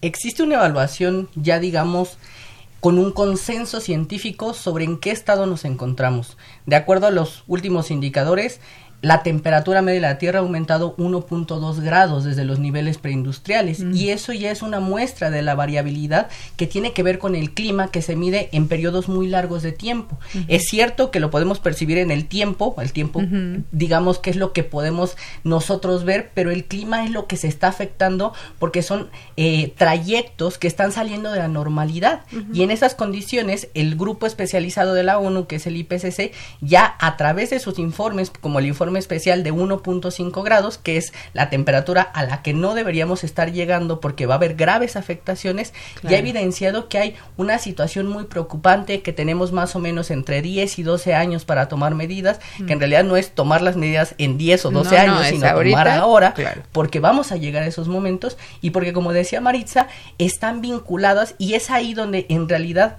Existe 0.02 0.42
una 0.42 0.54
evaluación 0.56 1.28
ya, 1.34 1.60
digamos, 1.60 2.18
con 2.80 2.99
un 2.99 3.12
consenso 3.12 3.80
científico 3.80 4.54
sobre 4.54 4.84
en 4.84 4.99
qué 4.99 5.10
estado 5.10 5.46
nos 5.46 5.64
encontramos. 5.64 6.37
De 6.66 6.76
acuerdo 6.76 7.06
a 7.06 7.10
los 7.10 7.44
últimos 7.46 7.90
indicadores, 7.90 8.60
la 9.02 9.23
temperatura 9.23 9.83
media 9.83 9.95
de 9.95 10.00
la 10.00 10.19
Tierra 10.19 10.40
ha 10.40 10.42
aumentado 10.42 10.95
1.2 10.97 11.80
grados 11.80 12.25
desde 12.25 12.45
los 12.45 12.59
niveles 12.59 12.99
preindustriales. 12.99 13.80
Y 13.80 14.11
eso 14.11 14.33
ya 14.33 14.50
es 14.50 14.62
una 14.62 14.80
muestra 14.80 15.30
de 15.30 15.42
la 15.42 15.54
variabilidad 15.54 16.28
que 16.57 16.66
tiene 16.66 16.92
que 16.92 17.02
ver 17.02 17.19
con 17.19 17.35
el 17.35 17.52
clima 17.52 17.90
que 17.90 18.02
se 18.02 18.16
mide 18.16 18.49
en 18.52 18.69
periodos 18.69 19.09
muy 19.09 19.28
largos 19.28 19.62
de 19.62 19.73
tiempo. 19.73 20.19
Es 20.49 20.64
cierto 20.69 21.11
que 21.11 21.21
lo 21.21 21.30
podemos 21.30 21.61
percibir 21.61 21.99
en 21.99 22.11
el 22.11 22.26
tiempo, 22.26 22.75
el 22.78 22.92
tiempo 22.92 23.23
digamos 23.73 24.19
que 24.19 24.30
es 24.30 24.37
lo 24.37 24.52
que 24.52 24.64
podemos 24.64 25.16
nosotros 25.45 26.04
ver, 26.04 26.30
pero 26.35 26.50
el 26.50 26.64
clima 26.64 27.04
es 27.04 27.11
lo 27.11 27.26
que 27.26 27.37
se 27.37 27.49
está 27.49 27.69
afectando 27.69 28.33
porque 28.59 28.83
son 28.83 29.11
eh, 29.37 29.73
trayectos 29.76 30.59
que 30.59 30.69
están 30.69 30.92
saliendo 30.92 31.30
de 31.30 31.38
la 31.38 31.49
normalidad. 31.49 32.23
Y 32.52 32.62
en 32.62 32.71
esas 32.71 32.95
condiciones 32.95 33.69
el 33.75 33.97
grupo 33.97 34.26
especializado 34.26 34.95
de 34.95 35.04
la 35.04 35.19
ONU, 35.19 35.47
que 35.47 35.57
es 35.57 35.66
el 35.66 35.76
IPCC, 35.76 36.33
ya 36.61 36.97
a 36.99 37.16
través 37.16 37.50
de 37.50 37.61
sus 37.61 37.78
informes, 37.78 38.30
como 38.40 38.59
el 38.59 38.66
informe 38.66 38.89
especial 38.99 39.42
de 39.42 39.52
1.5 39.52 40.42
grados, 40.42 40.78
que 40.78 40.97
es 40.97 41.12
la 41.32 41.50
temperatura 41.50 42.02
a 42.02 42.25
la 42.25 42.42
que 42.42 42.52
no 42.52 42.75
deberíamos 42.75 43.25
estar 43.25 43.52
llegando 43.52 44.00
porque 44.00 44.26
va 44.26 44.35
a 44.35 44.37
haber 44.37 44.54
graves 44.54 44.97
afectaciones, 44.97 45.73
ya 46.02 46.16
ha 46.16 46.20
evidenciado 46.20 46.88
que 46.88 46.99
hay 46.99 47.16
una 47.37 47.59
situación 47.59 48.06
muy 48.06 48.25
preocupante, 48.25 49.02
que 49.02 49.12
tenemos 49.12 49.52
más 49.52 49.76
o 49.76 49.78
menos 49.78 50.11
entre 50.11 50.42
10 50.42 50.78
y 50.78 50.82
12 50.82 51.14
años 51.14 51.44
para 51.44 51.68
tomar 51.68 51.94
medidas, 51.94 52.40
que 52.66 52.73
en 52.73 52.78
mm. 52.78 52.80
realidad 52.80 53.04
no 53.04 53.16
es 53.16 53.30
tomar 53.30 53.62
las 53.62 53.76
medidas 53.76 54.14
en 54.18 54.38
10 54.38 54.66
o 54.66 54.70
12 54.70 54.99
años, 54.99 55.26
sino 55.26 55.52
tomar 55.52 55.88
ahora, 55.88 56.35
porque 56.73 57.00
vamos 57.00 57.32
a 57.32 57.37
llegar 57.37 57.62
a 57.62 57.66
esos 57.66 57.88
momentos 57.88 58.37
y 58.61 58.70
porque, 58.70 58.92
como 58.92 59.12
decía 59.12 59.40
Maritza, 59.40 59.88
están 60.18 60.61
vinculadas 60.61 61.35
y 61.38 61.54
es 61.54 61.70
ahí 61.70 61.94
donde 61.94 62.26
en 62.28 62.49
realidad 62.49 62.99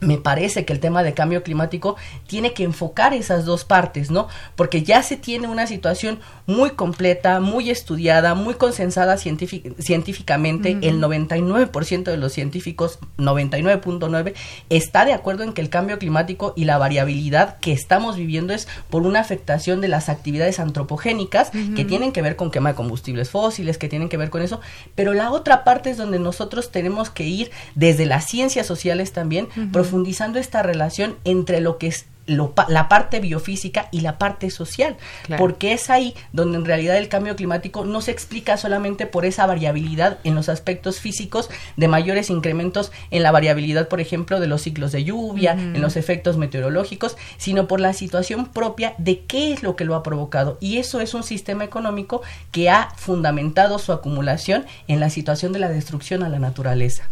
me 0.00 0.18
parece 0.18 0.64
que 0.64 0.72
el 0.72 0.80
tema 0.80 1.02
de 1.02 1.14
cambio 1.14 1.42
climático 1.42 1.96
tiene 2.26 2.52
que 2.52 2.64
enfocar 2.64 3.14
esas 3.14 3.44
dos 3.44 3.64
partes, 3.64 4.10
¿no? 4.10 4.28
Porque 4.54 4.82
ya 4.82 5.02
se 5.02 5.16
tiene 5.16 5.48
una 5.48 5.66
situación 5.66 6.20
muy 6.46 6.70
completa, 6.70 7.40
muy 7.40 7.70
estudiada, 7.70 8.34
muy 8.34 8.54
consensada 8.54 9.16
científicamente. 9.16 10.78
El 10.82 11.00
99% 11.00 12.04
de 12.04 12.16
los 12.16 12.32
científicos, 12.32 12.98
99.9, 13.16 14.34
está 14.68 15.04
de 15.04 15.14
acuerdo 15.14 15.44
en 15.44 15.52
que 15.52 15.62
el 15.62 15.70
cambio 15.70 15.98
climático 15.98 16.52
y 16.56 16.64
la 16.64 16.78
variabilidad 16.78 17.58
que 17.58 17.72
estamos 17.72 18.16
viviendo 18.16 18.52
es 18.52 18.68
por 18.90 19.02
una 19.02 19.20
afectación 19.20 19.80
de 19.80 19.88
las 19.88 20.08
actividades 20.08 20.60
antropogénicas 20.60 21.50
que 21.74 21.84
tienen 21.84 22.12
que 22.12 22.22
ver 22.22 22.36
con 22.36 22.50
quema 22.50 22.70
de 22.70 22.74
combustibles 22.76 23.30
fósiles, 23.30 23.78
que 23.78 23.88
tienen 23.88 24.08
que 24.08 24.16
ver 24.18 24.30
con 24.30 24.42
eso. 24.42 24.60
Pero 24.94 25.14
la 25.14 25.30
otra 25.30 25.64
parte 25.64 25.90
es 25.90 25.96
donde 25.96 26.18
nosotros 26.18 26.70
tenemos 26.70 27.10
que 27.10 27.24
ir 27.24 27.50
desde 27.74 28.04
las 28.06 28.26
ciencias 28.26 28.66
sociales 28.66 29.12
también, 29.12 29.48
profundizando 29.86 30.40
esta 30.40 30.64
relación 30.64 31.16
entre 31.24 31.60
lo 31.60 31.78
que 31.78 31.86
es 31.86 32.06
la 32.26 32.88
parte 32.88 33.20
biofísica 33.20 33.86
y 33.92 34.00
la 34.00 34.18
parte 34.18 34.50
social, 34.50 34.96
porque 35.38 35.72
es 35.72 35.90
ahí 35.90 36.12
donde 36.32 36.58
en 36.58 36.64
realidad 36.64 36.96
el 36.96 37.08
cambio 37.08 37.36
climático 37.36 37.84
no 37.84 38.00
se 38.00 38.10
explica 38.10 38.56
solamente 38.56 39.06
por 39.06 39.24
esa 39.24 39.46
variabilidad 39.46 40.18
en 40.24 40.34
los 40.34 40.48
aspectos 40.48 40.98
físicos 40.98 41.48
de 41.76 41.86
mayores 41.86 42.28
incrementos 42.28 42.90
en 43.12 43.22
la 43.22 43.30
variabilidad, 43.30 43.86
por 43.86 44.00
ejemplo, 44.00 44.40
de 44.40 44.48
los 44.48 44.62
ciclos 44.62 44.90
de 44.90 45.04
lluvia, 45.04 45.52
en 45.52 45.80
los 45.80 45.96
efectos 45.96 46.36
meteorológicos, 46.36 47.16
sino 47.36 47.68
por 47.68 47.78
la 47.78 47.92
situación 47.92 48.46
propia 48.46 48.96
de 48.98 49.20
qué 49.20 49.52
es 49.52 49.62
lo 49.62 49.76
que 49.76 49.84
lo 49.84 49.94
ha 49.94 50.02
provocado. 50.02 50.58
Y 50.60 50.78
eso 50.78 51.00
es 51.00 51.14
un 51.14 51.22
sistema 51.22 51.62
económico 51.62 52.22
que 52.50 52.70
ha 52.70 52.90
fundamentado 52.96 53.78
su 53.78 53.92
acumulación 53.92 54.66
en 54.88 54.98
la 54.98 55.10
situación 55.10 55.52
de 55.52 55.60
la 55.60 55.68
destrucción 55.68 56.24
a 56.24 56.28
la 56.28 56.40
naturaleza. 56.40 57.04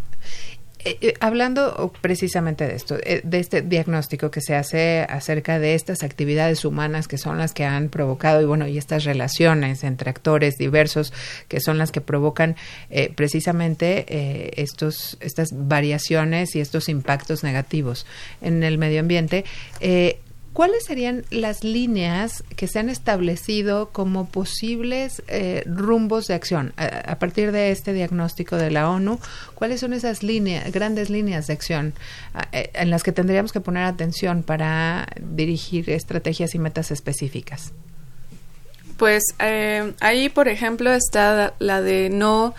Eh, 0.85 0.99
eh, 1.01 1.15
hablando 1.21 1.93
precisamente 2.03 2.67
de 2.67 2.75
esto, 2.75 2.99
eh, 3.03 3.23
de 3.25 3.39
este 3.39 3.63
diagnóstico 3.63 4.31
que 4.31 4.43
se 4.43 4.55
hace 4.55 5.07
acerca 5.09 5.59
de 5.59 5.75
estas 5.75 6.03
actividades 6.03 6.67
humanas 6.67 7.09
que 7.09 7.17
son 7.17 7.39
las 7.39 7.55
que 7.55 7.65
han 7.65 7.89
provocado 7.89 8.43
y 8.43 8.45
bueno, 8.45 8.67
y 8.67 8.77
estas 8.77 9.05
relaciones 9.05 9.83
entre 9.83 10.11
actores 10.11 10.57
diversos 10.57 11.15
que 11.49 11.61
son 11.61 11.79
las 11.79 11.91
que 11.91 12.03
provocan 12.03 12.57
precisamente 13.15 14.61
estos, 14.61 15.17
estas 15.21 15.51
variaciones 15.53 16.55
y 16.55 16.61
estos 16.61 16.89
impactos 16.89 17.43
negativos 17.43 18.07
en 18.43 18.63
el 18.63 18.79
medio 18.79 19.01
ambiente, 19.01 19.45
¿Cuáles 20.55 20.85
serían 20.85 21.25
las 21.31 21.65
líneas 21.65 22.45
que 22.55 22.69
se 22.69 22.79
han 22.79 22.89
establecido 22.89 23.89
como 23.91 24.29
posibles 24.29 25.21
eh, 25.27 25.65
rumbos 25.67 26.29
de 26.29 26.35
acción 26.35 26.73
a, 26.77 27.19
partir 27.19 27.51
de 27.51 27.73
este 27.73 27.93
diagnóstico 27.93 28.57
de 28.57 28.71
la 28.71 28.89
ONU? 28.89 29.19
¿Cuáles 29.57 29.81
son 29.81 29.93
esas 29.93 30.23
líneas, 30.23 30.71
grandes 30.71 31.11
líneas 31.11 31.49
de 31.49 31.55
acción 31.55 31.93
eh, 32.53 32.71
en 32.73 32.91
las 32.91 33.03
que 33.03 33.11
tendríamos 33.11 33.51
que 33.51 33.59
poner 33.59 33.83
atención 33.83 34.45
para 34.45 35.09
dirigir 35.21 35.91
estrategias 35.91 36.55
y 36.55 36.61
metas 36.61 36.93
específicas? 36.93 37.73
Pues 38.97 39.25
eh, 39.41 39.93
ahí, 39.99 40.29
por 40.29 40.47
ejemplo, 40.47 40.93
está 40.93 41.55
la 41.59 41.81
de 41.81 42.11
no 42.11 42.55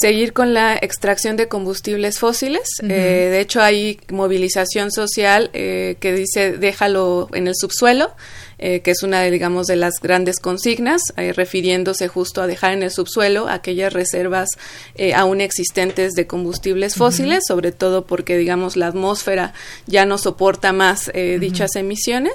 seguir 0.00 0.32
con 0.32 0.54
la 0.54 0.76
extracción 0.76 1.36
de 1.36 1.48
combustibles 1.48 2.20
fósiles. 2.20 2.68
Eh, 2.82 2.86
de 3.30 3.40
hecho, 3.40 3.60
hay 3.60 3.98
movilización 4.10 4.92
social 4.92 5.50
eh, 5.54 5.96
que 5.98 6.12
dice 6.12 6.52
déjalo 6.52 7.28
en 7.32 7.48
el 7.48 7.54
subsuelo. 7.56 8.14
Eh, 8.60 8.80
que 8.80 8.90
es 8.90 9.04
una, 9.04 9.20
de, 9.20 9.30
digamos, 9.30 9.68
de 9.68 9.76
las 9.76 10.00
grandes 10.02 10.40
consignas, 10.40 11.00
eh, 11.16 11.32
refiriéndose 11.32 12.08
justo 12.08 12.42
a 12.42 12.48
dejar 12.48 12.72
en 12.72 12.82
el 12.82 12.90
subsuelo 12.90 13.48
aquellas 13.48 13.92
reservas 13.92 14.48
eh, 14.96 15.14
aún 15.14 15.40
existentes 15.40 16.14
de 16.14 16.26
combustibles 16.26 16.96
fósiles, 16.96 17.44
sobre 17.46 17.70
todo 17.70 18.04
porque, 18.04 18.36
digamos, 18.36 18.76
la 18.76 18.88
atmósfera 18.88 19.54
ya 19.86 20.06
no 20.06 20.18
soporta 20.18 20.72
más 20.72 21.10
dichas 21.40 21.76
emisiones. 21.76 22.34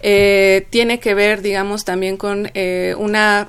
tiene 0.00 1.00
que 1.00 1.14
ver, 1.14 1.42
digamos, 1.42 1.84
también 1.84 2.16
con 2.16 2.50
una, 2.98 3.48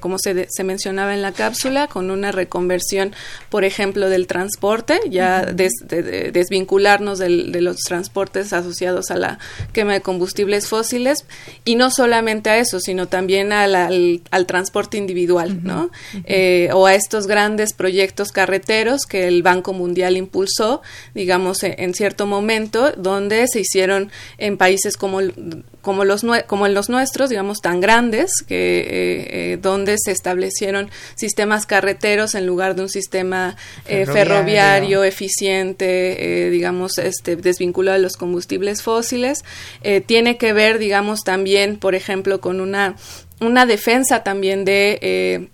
como 0.00 0.18
se, 0.18 0.46
se, 0.48 0.64
mencionaba 0.64 1.14
en 1.14 1.22
la 1.22 1.32
cápsula, 1.32 1.88
con 1.88 2.10
una 2.10 2.32
reconversión, 2.32 3.14
por 3.50 3.64
ejemplo, 3.64 4.08
del 4.08 4.26
transporte, 4.26 5.00
ya 5.10 5.44
desvincularnos 5.44 7.18
de 7.18 7.60
los 7.60 7.76
transportes 7.78 8.52
asociados 8.52 9.10
a 9.10 9.16
la 9.16 9.38
quema 9.72 9.92
de 9.92 10.00
combustibles 10.00 10.68
fósiles 10.68 11.24
y 11.66 11.74
no 11.74 11.90
solamente 11.90 12.48
a 12.48 12.58
eso, 12.58 12.78
sino 12.78 13.08
también 13.08 13.52
al, 13.52 13.74
al, 13.74 14.46
transporte 14.46 14.98
individual, 14.98 15.64
¿no? 15.64 15.90
Eh, 16.24 16.70
o 16.72 16.86
a 16.86 16.94
estos 16.94 17.26
grandes 17.26 17.74
proyectos 17.74 18.30
carreteros 18.30 19.02
que 19.02 19.26
el 19.26 19.42
Banco 19.42 19.72
Mundial 19.72 20.16
impulsó, 20.16 20.80
digamos, 21.12 21.64
en, 21.64 21.92
cierto 21.92 22.24
momento, 22.24 22.92
donde 22.92 23.48
se 23.48 23.60
hicieron 23.60 24.12
en 24.38 24.56
países 24.56 24.96
como 24.96 25.20
como, 25.86 26.04
los, 26.04 26.26
como 26.48 26.66
en 26.66 26.74
los 26.74 26.88
nuestros, 26.88 27.30
digamos, 27.30 27.60
tan 27.60 27.78
grandes, 27.78 28.42
que, 28.44 28.80
eh, 28.80 29.52
eh, 29.52 29.58
donde 29.62 29.94
se 30.02 30.10
establecieron 30.10 30.90
sistemas 31.14 31.64
carreteros 31.64 32.34
en 32.34 32.44
lugar 32.44 32.74
de 32.74 32.82
un 32.82 32.88
sistema 32.88 33.56
eh, 33.86 34.04
ferroviario. 34.04 35.04
eficiente, 35.04 36.50
digamos, 36.50 36.98
este, 36.98 37.36
desvinculado 37.36 37.98
de 37.98 38.02
los 38.02 38.16
combustibles 38.16 38.82
fósiles. 38.82 39.44
tiene 40.06 40.38
que 40.38 40.52
ver, 40.52 40.80
digamos, 40.80 41.20
también, 41.22 41.76
por 41.76 41.94
ejemplo, 41.94 42.40
con 42.40 42.60
una, 42.60 42.96
una 43.38 43.64
defensa 43.64 44.24
también 44.24 44.64
de 44.64 45.48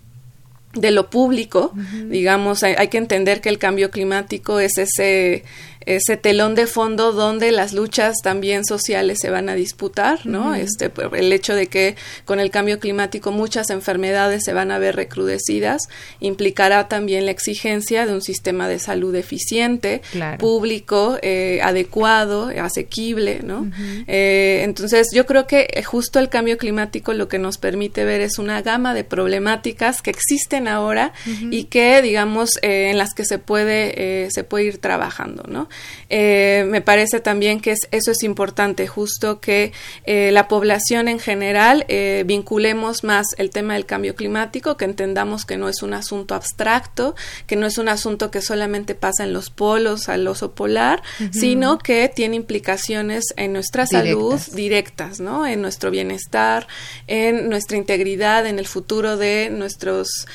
de 0.73 0.89
lo 0.89 1.11
público, 1.11 1.71
digamos, 2.07 2.63
hay, 2.63 2.87
que 2.87 2.97
entender 2.97 3.41
que 3.41 3.49
el 3.49 3.59
cambio 3.59 3.91
climático 3.91 4.59
es 4.59 4.79
ese 4.79 5.43
ese 5.85 6.17
telón 6.17 6.55
de 6.55 6.67
fondo 6.67 7.11
donde 7.11 7.51
las 7.51 7.73
luchas 7.73 8.17
también 8.23 8.65
sociales 8.65 9.19
se 9.21 9.29
van 9.29 9.49
a 9.49 9.55
disputar, 9.55 10.25
¿no? 10.25 10.55
Este 10.55 10.91
el 11.13 11.33
hecho 11.33 11.55
de 11.55 11.67
que 11.67 11.95
con 12.25 12.39
el 12.39 12.51
cambio 12.51 12.79
climático 12.79 13.31
muchas 13.31 13.69
enfermedades 13.69 14.43
se 14.43 14.53
van 14.53 14.71
a 14.71 14.79
ver 14.79 14.95
recrudecidas 14.95 15.81
implicará 16.19 16.87
también 16.87 17.25
la 17.25 17.31
exigencia 17.31 18.05
de 18.05 18.13
un 18.13 18.21
sistema 18.21 18.67
de 18.67 18.79
salud 18.79 19.15
eficiente, 19.15 20.01
público, 20.39 21.17
eh, 21.21 21.59
adecuado, 21.63 22.51
asequible, 22.61 23.41
¿no? 23.43 23.69
Eh, 24.07 24.61
entonces 24.63 25.09
yo 25.13 25.25
creo 25.25 25.47
que 25.47 25.83
justo 25.85 26.19
el 26.19 26.29
cambio 26.29 26.57
climático 26.57 27.13
lo 27.13 27.27
que 27.27 27.39
nos 27.39 27.57
permite 27.57 28.05
ver 28.05 28.21
es 28.21 28.37
una 28.39 28.61
gama 28.61 28.93
de 28.93 29.03
problemáticas 29.03 30.01
que 30.01 30.11
existen 30.11 30.67
ahora 30.67 31.13
y 31.51 31.65
que 31.65 32.01
digamos 32.01 32.51
eh, 32.61 32.89
en 32.91 32.97
las 32.97 33.13
que 33.13 33.25
se 33.25 33.39
puede 33.39 34.29
se 34.31 34.43
puede 34.43 34.65
ir 34.65 34.77
trabajando, 34.77 35.43
¿no? 35.47 35.69
Eh, 36.15 36.65
me 36.67 36.81
parece 36.81 37.19
también 37.19 37.59
que 37.59 37.71
eso 37.71 38.11
es 38.11 38.21
importante, 38.23 38.87
justo 38.87 39.39
que 39.39 39.73
eh, 40.05 40.31
la 40.31 40.47
población 40.47 41.07
en 41.07 41.19
general 41.19 41.85
eh, 41.87 42.23
vinculemos 42.27 43.03
más 43.03 43.25
el 43.37 43.49
tema 43.49 43.73
del 43.73 43.87
cambio 43.87 44.15
climático, 44.15 44.77
que 44.77 44.85
entendamos 44.85 45.43
que 45.45 45.57
no 45.57 45.69
es 45.69 45.81
un 45.81 45.95
asunto 45.95 46.35
abstracto, 46.35 47.15
que 47.47 47.55
no 47.55 47.65
es 47.65 47.79
un 47.79 47.89
asunto 47.89 48.29
que 48.29 48.41
solamente 48.41 48.93
pasa 48.93 49.23
en 49.23 49.33
los 49.33 49.49
polos, 49.49 50.07
al 50.07 50.27
oso 50.27 50.53
polar, 50.53 51.01
sino 51.31 51.79
que 51.79 52.11
tiene 52.13 52.35
implicaciones 52.35 53.23
en 53.35 53.53
nuestra 53.53 53.87
salud 53.87 54.39
directas, 54.53 55.19
¿no? 55.19 55.47
En 55.47 55.61
nuestro 55.61 55.89
bienestar, 55.89 56.67
en 57.07 57.49
nuestra 57.49 57.77
integridad, 57.77 58.45
en 58.45 58.59
el 58.59 58.67
futuro 58.67 59.17
de 59.17 59.49
nuestros 59.49 60.27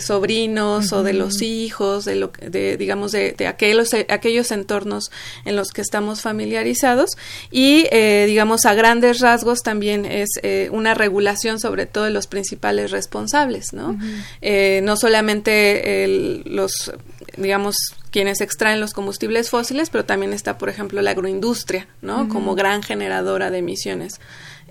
sobrinos 0.00 0.92
o 0.92 1.02
de 1.02 1.12
los 1.12 1.42
hijos, 1.42 2.04
de 2.04 2.16
lo 2.16 2.32
de, 2.40 2.76
digamos 2.76 3.12
de, 3.12 3.32
de 3.32 3.46
aquellos, 3.46 3.94
aquellos 4.08 4.47
entornos 4.52 5.10
en 5.44 5.56
los 5.56 5.70
que 5.70 5.80
estamos 5.80 6.22
familiarizados 6.22 7.10
y 7.50 7.86
eh, 7.90 8.24
digamos 8.26 8.66
a 8.66 8.74
grandes 8.74 9.20
rasgos 9.20 9.62
también 9.62 10.04
es 10.04 10.28
eh, 10.42 10.68
una 10.72 10.94
regulación 10.94 11.60
sobre 11.60 11.86
todo 11.86 12.04
de 12.04 12.10
los 12.10 12.26
principales 12.26 12.90
responsables 12.90 13.72
no 13.72 13.98
eh, 14.40 14.80
no 14.82 14.96
solamente 14.96 16.42
los 16.46 16.92
digamos 17.36 17.76
quienes 18.10 18.40
extraen 18.40 18.80
los 18.80 18.92
combustibles 18.92 19.50
fósiles 19.50 19.90
pero 19.90 20.04
también 20.04 20.32
está 20.32 20.58
por 20.58 20.68
ejemplo 20.68 21.02
la 21.02 21.10
agroindustria 21.10 21.88
no 22.02 22.28
como 22.28 22.54
gran 22.54 22.82
generadora 22.82 23.50
de 23.50 23.58
emisiones 23.58 24.20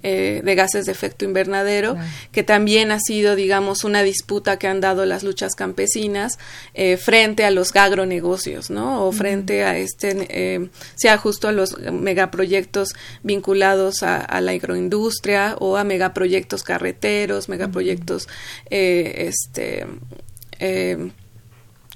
eh, 0.04 0.42
de 0.44 0.56
gases 0.56 0.86
de 0.86 0.92
efecto 0.92 1.26
invernadero, 1.26 1.98
que 2.32 2.44
también 2.44 2.92
ha 2.92 3.00
sido, 3.00 3.36
digamos, 3.36 3.84
una 3.84 4.04
disputa 4.04 4.60
que 4.60 4.68
han 4.68 4.80
dado 4.80 5.06
las 5.06 5.24
luchas 5.24 5.56
campesinas 5.56 6.38
eh, 6.74 6.98
frente 6.98 7.46
a 7.46 7.52
los 7.52 7.76
agronegocios, 7.76 8.70
¿no? 8.70 9.06
O 9.06 9.12
frente 9.12 9.64
a 9.64 9.78
este, 9.78 10.28
eh, 10.30 10.70
sea 10.96 11.18
justo 11.18 11.48
a 11.48 11.52
los 11.52 11.80
megaproyectos 11.80 12.94
vinculados 13.24 14.04
a, 14.04 14.40
la 14.40 14.52
agroindustria 14.52 15.56
o 15.60 15.78
a 15.78 15.84
megaproyectos 15.84 16.64
carreteros, 16.64 17.50
megaproyectos, 17.50 18.28
este, 18.70 19.88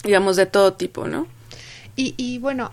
digamos, 0.04 0.36
de 0.36 0.46
todo 0.48 0.74
tipo, 0.74 1.08
¿no? 1.08 1.28
Y, 1.96 2.16
y 2.18 2.40
bueno, 2.40 2.72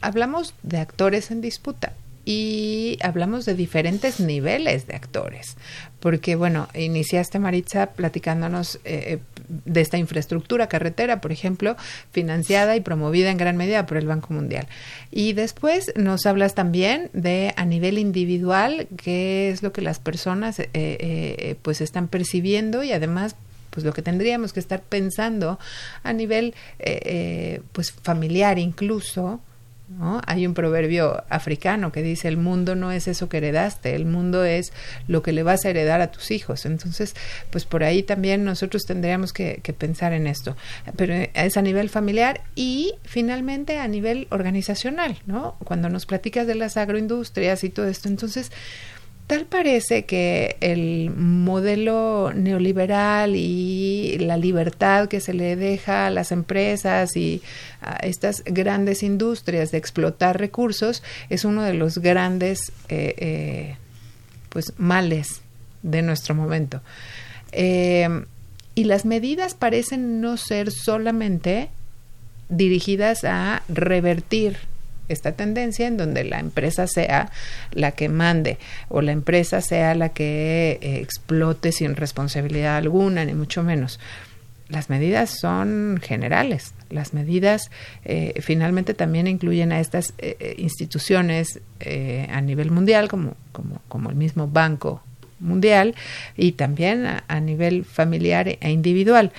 hablamos 0.00 0.54
de 0.62 0.78
actores 0.78 1.30
en 1.30 1.40
disputa 1.40 1.94
y 2.28 2.98
hablamos 3.00 3.46
de 3.46 3.54
diferentes 3.54 4.20
niveles 4.20 4.86
de 4.86 4.94
actores, 4.94 5.56
porque 5.98 6.36
bueno, 6.36 6.68
iniciaste 6.74 7.38
Maritza 7.38 7.92
platicándonos 7.92 8.76
eh, 8.76 8.80
eh, 8.84 9.18
de 9.64 9.80
esta 9.80 9.96
infraestructura 9.96 10.68
carretera, 10.68 11.22
por 11.22 11.32
ejemplo, 11.32 11.74
financiada 12.12 12.76
y 12.76 12.82
promovida 12.82 13.30
en 13.30 13.38
gran 13.38 13.56
medida 13.56 13.86
por 13.86 13.96
el 13.96 14.06
Banco 14.06 14.34
Mundial. 14.34 14.66
Y 15.10 15.32
después 15.32 15.90
nos 15.96 16.26
hablas 16.26 16.54
también 16.54 17.08
de 17.14 17.54
a 17.56 17.64
nivel 17.64 17.96
individual, 17.96 18.88
qué 19.02 19.48
es 19.48 19.62
lo 19.62 19.72
que 19.72 19.80
las 19.80 19.98
personas 19.98 20.58
eh, 20.58 21.56
pues 21.62 21.80
están 21.80 22.08
percibiendo 22.08 22.82
y 22.82 22.92
además 22.92 23.36
pues 23.70 23.86
lo 23.86 23.94
que 23.94 24.02
tendríamos 24.02 24.52
que 24.52 24.60
estar 24.60 24.82
pensando 24.82 25.58
a 26.02 26.12
nivel 26.12 26.54
pues 27.72 27.92
familiar 27.92 28.58
incluso 28.58 29.40
hay 30.26 30.46
un 30.46 30.54
proverbio 30.54 31.24
africano 31.30 31.92
que 31.92 32.02
dice 32.02 32.28
el 32.28 32.36
mundo 32.36 32.74
no 32.74 32.92
es 32.92 33.08
eso 33.08 33.28
que 33.28 33.38
heredaste, 33.38 33.94
el 33.94 34.04
mundo 34.04 34.44
es 34.44 34.72
lo 35.06 35.22
que 35.22 35.32
le 35.32 35.42
vas 35.42 35.64
a 35.64 35.70
heredar 35.70 36.00
a 36.00 36.10
tus 36.10 36.30
hijos. 36.30 36.66
Entonces, 36.66 37.14
pues 37.50 37.64
por 37.64 37.84
ahí 37.84 38.02
también 38.02 38.44
nosotros 38.44 38.84
tendríamos 38.84 39.32
que, 39.32 39.60
que 39.62 39.72
pensar 39.72 40.12
en 40.12 40.26
esto. 40.26 40.56
Pero 40.96 41.14
es 41.34 41.56
a 41.56 41.62
nivel 41.62 41.88
familiar 41.88 42.42
y 42.54 42.94
finalmente 43.04 43.78
a 43.78 43.88
nivel 43.88 44.28
organizacional, 44.30 45.18
¿no? 45.26 45.56
Cuando 45.64 45.88
nos 45.88 46.06
platicas 46.06 46.46
de 46.46 46.54
las 46.54 46.76
agroindustrias 46.76 47.64
y 47.64 47.70
todo 47.70 47.88
esto, 47.88 48.08
entonces 48.08 48.52
Tal 49.28 49.44
parece 49.44 50.06
que 50.06 50.56
el 50.62 51.10
modelo 51.14 52.32
neoliberal 52.34 53.36
y 53.36 54.16
la 54.20 54.38
libertad 54.38 55.06
que 55.06 55.20
se 55.20 55.34
le 55.34 55.54
deja 55.54 56.06
a 56.06 56.10
las 56.10 56.32
empresas 56.32 57.14
y 57.14 57.42
a 57.82 57.96
estas 57.96 58.42
grandes 58.46 59.02
industrias 59.02 59.70
de 59.70 59.76
explotar 59.76 60.40
recursos 60.40 61.02
es 61.28 61.44
uno 61.44 61.62
de 61.62 61.74
los 61.74 61.98
grandes 61.98 62.72
eh, 62.88 63.14
eh, 63.18 63.76
pues 64.48 64.72
males 64.78 65.42
de 65.82 66.00
nuestro 66.00 66.34
momento. 66.34 66.80
Eh, 67.52 68.08
y 68.74 68.84
las 68.84 69.04
medidas 69.04 69.52
parecen 69.52 70.22
no 70.22 70.38
ser 70.38 70.70
solamente 70.70 71.68
dirigidas 72.48 73.24
a 73.24 73.62
revertir 73.68 74.56
esta 75.08 75.32
tendencia 75.32 75.86
en 75.86 75.96
donde 75.96 76.24
la 76.24 76.38
empresa 76.38 76.86
sea 76.86 77.30
la 77.72 77.92
que 77.92 78.08
mande 78.08 78.58
o 78.88 79.00
la 79.00 79.12
empresa 79.12 79.60
sea 79.60 79.94
la 79.94 80.10
que 80.10 80.78
eh, 80.80 81.00
explote 81.00 81.72
sin 81.72 81.96
responsabilidad 81.96 82.76
alguna, 82.76 83.24
ni 83.24 83.34
mucho 83.34 83.62
menos. 83.62 83.98
Las 84.68 84.90
medidas 84.90 85.30
son 85.30 85.98
generales. 86.02 86.74
Las 86.90 87.14
medidas 87.14 87.70
eh, 88.04 88.34
finalmente 88.42 88.92
también 88.92 89.26
incluyen 89.26 89.72
a 89.72 89.80
estas 89.80 90.12
eh, 90.18 90.54
instituciones 90.58 91.60
a 92.30 92.40
nivel 92.42 92.70
mundial, 92.70 93.08
como, 93.08 93.34
como, 93.52 93.80
como, 93.88 94.10
el 94.10 94.16
mismo 94.16 94.46
Banco 94.46 95.02
Mundial, 95.38 95.94
y 96.36 96.52
también 96.52 97.06
a, 97.06 97.40
nivel 97.40 97.84
familiar 97.84 98.48
e 98.48 98.70
individual. 98.70 99.32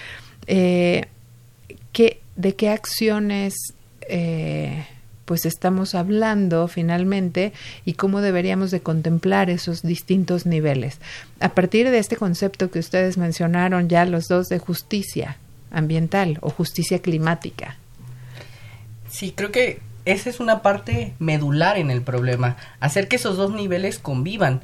¿qué, 0.47 2.21
¿De 2.35 2.55
qué 2.55 2.69
acciones 2.69 3.53
pues 5.29 5.45
estamos 5.45 5.93
hablando 5.93 6.67
finalmente 6.67 7.53
y 7.85 7.93
cómo 7.93 8.19
deberíamos 8.19 8.71
de 8.71 8.81
contemplar 8.81 9.51
esos 9.51 9.83
distintos 9.83 10.47
niveles. 10.47 10.97
A 11.39 11.49
partir 11.49 11.87
de 11.91 11.99
este 11.99 12.15
concepto 12.15 12.71
que 12.71 12.79
ustedes 12.79 13.19
mencionaron 13.19 13.89
ya 13.89 14.05
los 14.05 14.27
dos 14.27 14.49
de 14.49 14.57
justicia 14.57 15.37
ambiental 15.69 16.39
o 16.41 16.49
justicia 16.49 17.03
climática. 17.03 17.77
Sí, 19.07 19.31
creo 19.37 19.51
que 19.51 19.81
esa 20.05 20.31
es 20.31 20.39
una 20.39 20.63
parte 20.63 21.13
medular 21.19 21.77
en 21.77 21.91
el 21.91 22.01
problema, 22.01 22.57
hacer 22.79 23.07
que 23.07 23.17
esos 23.17 23.37
dos 23.37 23.53
niveles 23.53 23.99
convivan 23.99 24.61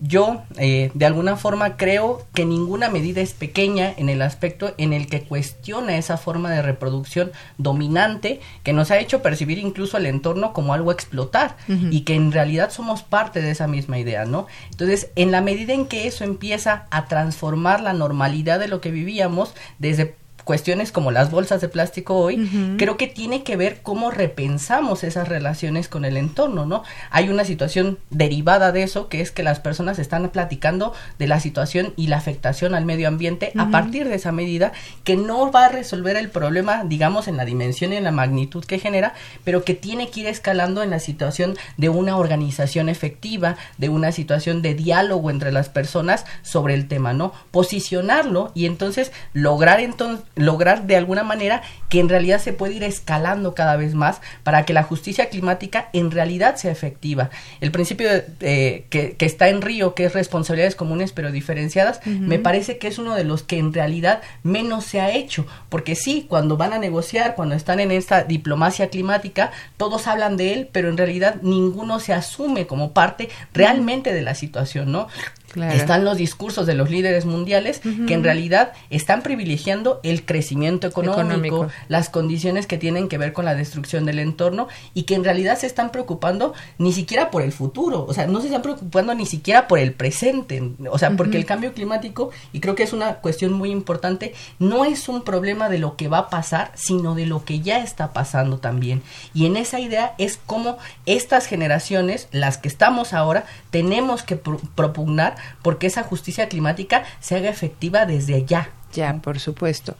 yo 0.00 0.42
eh, 0.56 0.90
de 0.94 1.06
alguna 1.06 1.36
forma 1.36 1.76
creo 1.76 2.26
que 2.34 2.44
ninguna 2.44 2.88
medida 2.88 3.20
es 3.20 3.34
pequeña 3.34 3.92
en 3.96 4.08
el 4.08 4.22
aspecto 4.22 4.74
en 4.78 4.92
el 4.92 5.06
que 5.06 5.22
cuestiona 5.22 5.96
esa 5.96 6.16
forma 6.16 6.50
de 6.50 6.62
reproducción 6.62 7.32
dominante 7.58 8.40
que 8.62 8.72
nos 8.72 8.90
ha 8.90 8.98
hecho 8.98 9.22
percibir 9.22 9.58
incluso 9.58 9.98
el 9.98 10.06
entorno 10.06 10.52
como 10.52 10.72
algo 10.72 10.90
a 10.90 10.94
explotar 10.94 11.56
y 11.68 12.00
que 12.02 12.14
en 12.14 12.32
realidad 12.32 12.70
somos 12.70 13.02
parte 13.02 13.42
de 13.42 13.50
esa 13.50 13.66
misma 13.66 13.98
idea, 13.98 14.24
¿no? 14.24 14.46
Entonces, 14.70 15.10
en 15.16 15.30
la 15.30 15.40
medida 15.40 15.72
en 15.72 15.86
que 15.86 16.06
eso 16.06 16.24
empieza 16.24 16.86
a 16.90 17.06
transformar 17.06 17.82
la 17.82 17.92
normalidad 17.92 18.58
de 18.58 18.68
lo 18.68 18.80
que 18.80 18.90
vivíamos, 18.90 19.54
desde 19.78 20.14
cuestiones 20.44 20.92
como 20.92 21.10
las 21.10 21.30
bolsas 21.30 21.60
de 21.60 21.68
plástico 21.68 22.16
hoy, 22.16 22.76
creo 22.78 22.96
que 22.96 23.06
tiene 23.06 23.42
que 23.42 23.56
ver 23.56 23.80
cómo 23.82 24.10
repensamos 24.10 25.04
esas 25.04 25.28
relaciones 25.28 25.88
con 25.88 26.04
el 26.04 26.16
entorno, 26.16 26.66
¿no? 26.66 26.82
Hay 27.10 27.28
una 27.28 27.44
situación 27.44 27.98
derivada 28.10 28.72
de 28.72 28.82
eso, 28.82 29.08
que 29.08 29.20
es 29.20 29.30
que 29.30 29.42
las 29.42 29.60
personas 29.60 29.98
están 29.98 30.28
platicando 30.30 30.92
de 31.18 31.26
la 31.26 31.40
situación 31.40 31.92
y 31.96 32.08
la 32.08 32.16
afectación 32.16 32.74
al 32.74 32.84
medio 32.84 33.08
ambiente 33.08 33.52
a 33.56 33.70
partir 33.70 34.08
de 34.08 34.16
esa 34.16 34.32
medida, 34.32 34.72
que 35.04 35.16
no 35.16 35.50
va 35.50 35.66
a 35.66 35.68
resolver 35.68 36.16
el 36.16 36.30
problema, 36.30 36.84
digamos, 36.84 37.28
en 37.28 37.36
la 37.36 37.44
dimensión 37.44 37.92
y 37.92 37.96
en 37.96 38.04
la 38.04 38.12
magnitud 38.12 38.64
que 38.64 38.78
genera, 38.78 39.14
pero 39.44 39.64
que 39.64 39.74
tiene 39.74 40.10
que 40.10 40.20
ir 40.20 40.26
escalando 40.26 40.82
en 40.82 40.90
la 40.90 40.98
situación 40.98 41.56
de 41.76 41.88
una 41.88 42.16
organización 42.16 42.88
efectiva, 42.88 43.56
de 43.78 43.88
una 43.88 44.12
situación 44.12 44.62
de 44.62 44.74
diálogo 44.74 45.30
entre 45.30 45.52
las 45.52 45.68
personas 45.68 46.24
sobre 46.42 46.74
el 46.74 46.88
tema, 46.88 47.12
¿no? 47.12 47.32
Posicionarlo 47.50 48.52
y 48.54 48.66
entonces 48.66 49.12
lograr 49.32 49.80
entonces 49.80 50.24
lograr 50.40 50.86
de 50.86 50.96
alguna 50.96 51.22
manera 51.22 51.62
que 51.88 52.00
en 52.00 52.08
realidad 52.08 52.40
se 52.40 52.52
puede 52.52 52.74
ir 52.74 52.84
escalando 52.84 53.54
cada 53.54 53.76
vez 53.76 53.94
más 53.94 54.20
para 54.42 54.64
que 54.64 54.72
la 54.72 54.82
justicia 54.82 55.28
climática 55.28 55.88
en 55.92 56.10
realidad 56.10 56.56
sea 56.56 56.70
efectiva. 56.70 57.30
El 57.60 57.70
principio 57.70 58.08
que, 58.38 59.16
que, 59.18 59.26
está 59.26 59.48
en 59.48 59.62
Río, 59.62 59.94
que 59.94 60.04
es 60.04 60.12
responsabilidades 60.14 60.76
comunes 60.76 61.12
pero 61.12 61.32
diferenciadas, 61.32 62.00
me 62.06 62.38
parece 62.38 62.78
que 62.78 62.88
es 62.88 62.98
uno 62.98 63.14
de 63.14 63.24
los 63.24 63.42
que 63.42 63.58
en 63.58 63.72
realidad 63.72 64.22
menos 64.42 64.84
se 64.84 65.00
ha 65.00 65.10
hecho, 65.10 65.46
porque 65.68 65.94
sí, 65.94 66.26
cuando 66.28 66.56
van 66.56 66.72
a 66.72 66.78
negociar, 66.78 67.34
cuando 67.34 67.54
están 67.54 67.80
en 67.80 67.90
esta 67.90 68.24
diplomacia 68.24 68.88
climática, 68.88 69.50
todos 69.76 70.06
hablan 70.06 70.36
de 70.36 70.52
él, 70.54 70.68
pero 70.70 70.88
en 70.88 70.96
realidad 70.96 71.36
ninguno 71.42 72.00
se 72.00 72.12
asume 72.12 72.66
como 72.66 72.92
parte 72.92 73.28
realmente 73.52 74.12
de 74.12 74.22
la 74.22 74.34
situación, 74.34 74.92
¿no? 74.92 75.08
Están 75.56 76.04
los 76.04 76.16
discursos 76.16 76.66
de 76.66 76.74
los 76.74 76.90
líderes 76.90 77.24
mundiales 77.24 77.80
que 77.80 78.14
en 78.14 78.22
realidad 78.22 78.72
están 78.90 79.22
privilegiando 79.22 80.00
el 80.02 80.24
crecimiento 80.24 80.86
económico, 80.86 81.68
las 81.88 82.08
condiciones 82.08 82.66
que 82.66 82.78
tienen 82.78 83.08
que 83.08 83.18
ver 83.18 83.32
con 83.32 83.44
la 83.44 83.54
destrucción 83.54 84.04
del 84.04 84.18
entorno 84.18 84.68
y 84.94 85.04
que 85.04 85.14
en 85.14 85.24
realidad 85.24 85.58
se 85.58 85.66
están 85.66 85.90
preocupando 85.90 86.54
ni 86.78 86.92
siquiera 86.92 87.30
por 87.30 87.42
el 87.42 87.52
futuro, 87.52 88.04
o 88.06 88.14
sea, 88.14 88.26
no 88.26 88.40
se 88.40 88.46
están 88.46 88.62
preocupando 88.62 89.14
ni 89.14 89.26
siquiera 89.26 89.66
por 89.66 89.78
el 89.78 89.92
presente, 89.92 90.62
o 90.90 90.98
sea, 90.98 91.10
porque 91.16 91.36
el 91.36 91.46
cambio 91.46 91.72
climático, 91.72 92.30
y 92.52 92.60
creo 92.60 92.74
que 92.74 92.82
es 92.82 92.92
una 92.92 93.16
cuestión 93.16 93.52
muy 93.52 93.70
importante, 93.70 94.34
no 94.58 94.84
es 94.84 95.08
un 95.08 95.22
problema 95.22 95.68
de 95.68 95.78
lo 95.78 95.96
que 95.96 96.08
va 96.08 96.18
a 96.18 96.30
pasar, 96.30 96.72
sino 96.74 97.14
de 97.14 97.26
lo 97.26 97.44
que 97.44 97.60
ya 97.60 97.78
está 97.78 98.12
pasando 98.12 98.58
también. 98.58 99.02
Y 99.34 99.46
en 99.46 99.56
esa 99.56 99.80
idea 99.80 100.14
es 100.18 100.38
como 100.46 100.78
estas 101.06 101.46
generaciones, 101.46 102.28
las 102.32 102.58
que 102.58 102.68
estamos 102.68 103.12
ahora, 103.12 103.44
tenemos 103.70 104.22
que 104.22 104.36
propugnar 104.36 105.36
porque 105.62 105.86
esa 105.86 106.02
justicia 106.02 106.48
climática 106.48 107.04
se 107.20 107.36
haga 107.36 107.50
efectiva 107.50 108.06
desde 108.06 108.34
allá. 108.34 108.70
Ya, 108.92 109.14
por 109.14 109.38
supuesto. 109.38 109.96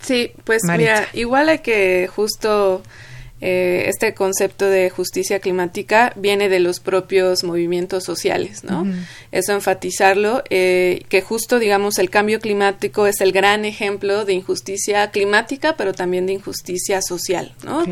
Sí, 0.00 0.32
pues 0.44 0.62
mira, 0.64 1.06
igual 1.12 1.48
hay 1.48 1.58
que 1.60 2.08
justo 2.12 2.82
eh, 3.44 3.86
este 3.88 4.14
concepto 4.14 4.66
de 4.66 4.88
justicia 4.88 5.40
climática 5.40 6.12
viene 6.14 6.48
de 6.48 6.60
los 6.60 6.78
propios 6.78 7.42
movimientos 7.42 8.04
sociales, 8.04 8.62
¿no? 8.62 8.86
Eso 9.32 9.52
enfatizarlo, 9.52 10.44
eh, 10.48 11.02
que 11.08 11.22
justo, 11.22 11.58
digamos, 11.58 11.98
el 11.98 12.08
cambio 12.08 12.38
climático 12.38 13.04
es 13.08 13.20
el 13.20 13.32
gran 13.32 13.64
ejemplo 13.64 14.24
de 14.24 14.34
injusticia 14.34 15.10
climática, 15.10 15.74
pero 15.76 15.92
también 15.92 16.26
de 16.26 16.34
injusticia 16.34 17.02
social, 17.02 17.52
¿no? 17.64 17.84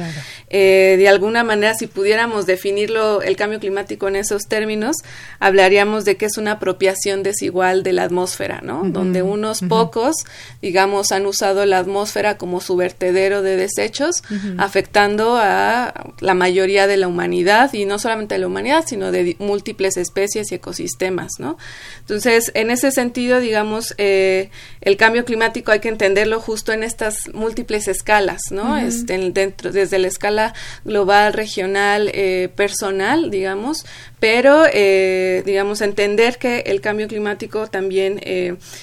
Eh, 0.51 0.95
de 0.97 1.09
alguna 1.09 1.43
manera, 1.43 1.75
si 1.75 1.89
pudiéramos 1.89 2.47
definirlo, 2.47 3.21
el 3.21 3.35
cambio 3.35 3.59
climático 3.59 4.07
en 4.07 4.15
esos 4.15 4.43
términos, 4.45 4.99
hablaríamos 5.41 6.05
de 6.05 6.17
que 6.17 6.27
es 6.27 6.39
una 6.39 6.53
apropiación 6.53 7.25
desigual 7.25 7.83
de 7.83 7.93
la 7.93 8.05
atmósfera, 8.05 8.61
¿no? 8.63 8.83
Donde 8.85 9.23
unos 9.23 9.63
pocos, 9.63 10.15
digamos, 10.63 11.11
han 11.11 11.27
usado 11.27 11.67
la 11.67 11.79
atmósfera 11.79 12.37
como 12.37 12.61
su 12.61 12.77
vertedero 12.77 13.43
de 13.43 13.57
desechos, 13.57 14.23
afectando 14.57 15.40
a 15.41 16.13
la 16.21 16.35
mayoría 16.35 16.87
de 16.87 16.97
la 16.97 17.09
humanidad 17.09 17.73
y 17.73 17.85
no 17.85 17.99
solamente 17.99 18.35
de 18.35 18.41
la 18.41 18.47
humanidad, 18.47 18.85
sino 18.87 19.11
de 19.11 19.37
múltiples 19.39 19.97
especies 19.97 20.53
y 20.53 20.55
ecosistemas, 20.55 21.33
¿no? 21.39 21.59
Entonces, 22.01 22.51
en 22.55 22.71
ese 22.71 22.91
sentido, 22.91 23.41
digamos, 23.41 23.95
eh, 23.99 24.51
el 24.81 24.97
cambio 24.97 25.25
climático 25.25 25.73
hay 25.73 25.81
que 25.81 25.89
entenderlo 25.89 26.41
justo 26.41 26.73
en 26.73 26.83
estas 26.83 27.17
múltiples 27.33 27.89
escalas, 27.89 28.41
¿no? 28.51 28.77
este, 28.79 29.19
dentro, 29.31 29.73
desde 29.73 29.99
la 29.99 30.09
escala 30.09 30.55
global, 30.85 31.33
regional, 31.33 32.11
eh, 32.13 32.49
personal, 32.55 33.31
digamos, 33.31 33.87
pero, 34.19 34.65
eh, 34.73 35.43
digamos, 35.47 35.81
entender 35.81 36.39
que 36.39 36.61
el 36.67 36.81
cambio 36.81 37.09
climático 37.09 37.69
también 37.69 38.21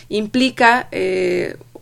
implica 0.09 0.89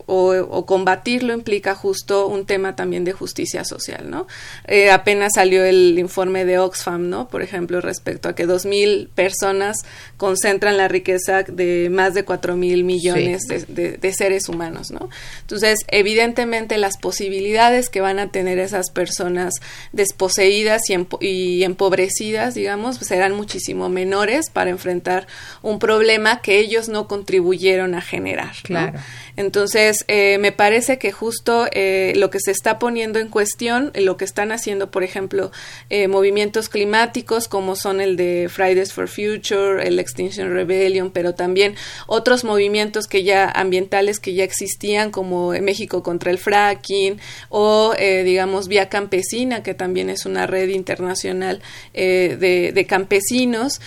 o, 0.06 0.66
combatirlo 0.66 1.32
implica 1.32 1.74
justo 1.74 2.28
un 2.28 2.46
tema 2.46 2.76
también 2.76 3.04
de 3.04 3.12
justicia 3.12 3.64
social, 3.64 4.08
¿no? 4.08 4.26
Eh, 4.66 4.90
apenas 4.90 5.32
salió 5.34 5.64
el 5.64 5.98
informe 5.98 6.44
de 6.44 6.58
Oxfam, 6.60 7.08
¿no? 7.08 7.28
Por 7.28 7.42
ejemplo, 7.42 7.80
respecto 7.80 8.28
a 8.28 8.34
que 8.34 8.46
dos 8.46 8.66
mil 8.66 9.08
personas 9.14 9.78
concentran 10.16 10.76
la 10.76 10.86
riqueza 10.86 11.42
de 11.42 11.88
más 11.90 12.14
de 12.14 12.24
cuatro 12.24 12.56
mil 12.56 12.84
millones 12.84 13.42
de, 13.48 14.12
seres 14.12 14.48
humanos, 14.48 14.92
¿no? 14.92 15.10
Entonces, 15.40 15.80
evidentemente 15.88 16.78
las 16.78 16.96
posibilidades 16.96 17.90
que 17.90 18.00
van 18.00 18.20
a 18.20 18.30
tener 18.30 18.60
esas 18.60 18.90
personas 18.90 19.54
desposeídas 19.92 20.82
y, 21.20 21.64
empobrecidas, 21.64 22.54
digamos, 22.54 22.96
serán 22.98 23.32
muchísimo 23.32 23.88
menores 23.88 24.50
para 24.50 24.70
enfrentar 24.70 25.26
un 25.62 25.80
problema 25.80 26.40
que 26.40 26.60
ellos 26.60 26.88
no 26.88 27.08
contribuyeron 27.08 27.94
a 27.94 28.00
generar. 28.00 28.54
Claro. 28.62 28.98
Entonces, 29.36 29.95
eh, 30.08 30.38
me 30.40 30.50
parece 30.50 30.98
que 30.98 31.12
justo 31.12 31.66
eh, 31.70 32.12
lo 32.16 32.30
que 32.30 32.40
se 32.40 32.50
está 32.50 32.78
poniendo 32.78 33.18
en 33.18 33.28
cuestión, 33.28 33.92
lo 33.94 34.16
que 34.16 34.24
están 34.24 34.50
haciendo, 34.50 34.90
por 34.90 35.04
ejemplo, 35.04 35.52
eh, 35.90 36.08
movimientos 36.08 36.68
climáticos 36.68 37.46
como 37.46 37.76
son 37.76 38.00
el 38.00 38.16
de 38.16 38.48
Fridays 38.50 38.92
for 38.92 39.08
Future, 39.08 39.86
el 39.86 39.98
Extinction 39.98 40.52
Rebellion, 40.52 41.10
pero 41.10 41.34
también 41.34 41.76
otros 42.06 42.42
movimientos 42.42 43.06
que 43.06 43.22
ya 43.22 43.48
ambientales 43.48 44.18
que 44.18 44.34
ya 44.34 44.44
existían, 44.44 45.10
como 45.10 45.50
México 45.50 46.02
contra 46.02 46.30
el 46.30 46.38
fracking 46.38 47.20
o, 47.48 47.94
digamos, 47.96 48.68
Vía 48.68 48.88
Campesina, 48.88 49.62
que 49.62 49.74
también 49.74 50.10
es 50.10 50.26
una 50.26 50.46
red 50.46 50.68
internacional 50.68 51.60
de, 51.94 52.86
campesinos, 52.88 53.80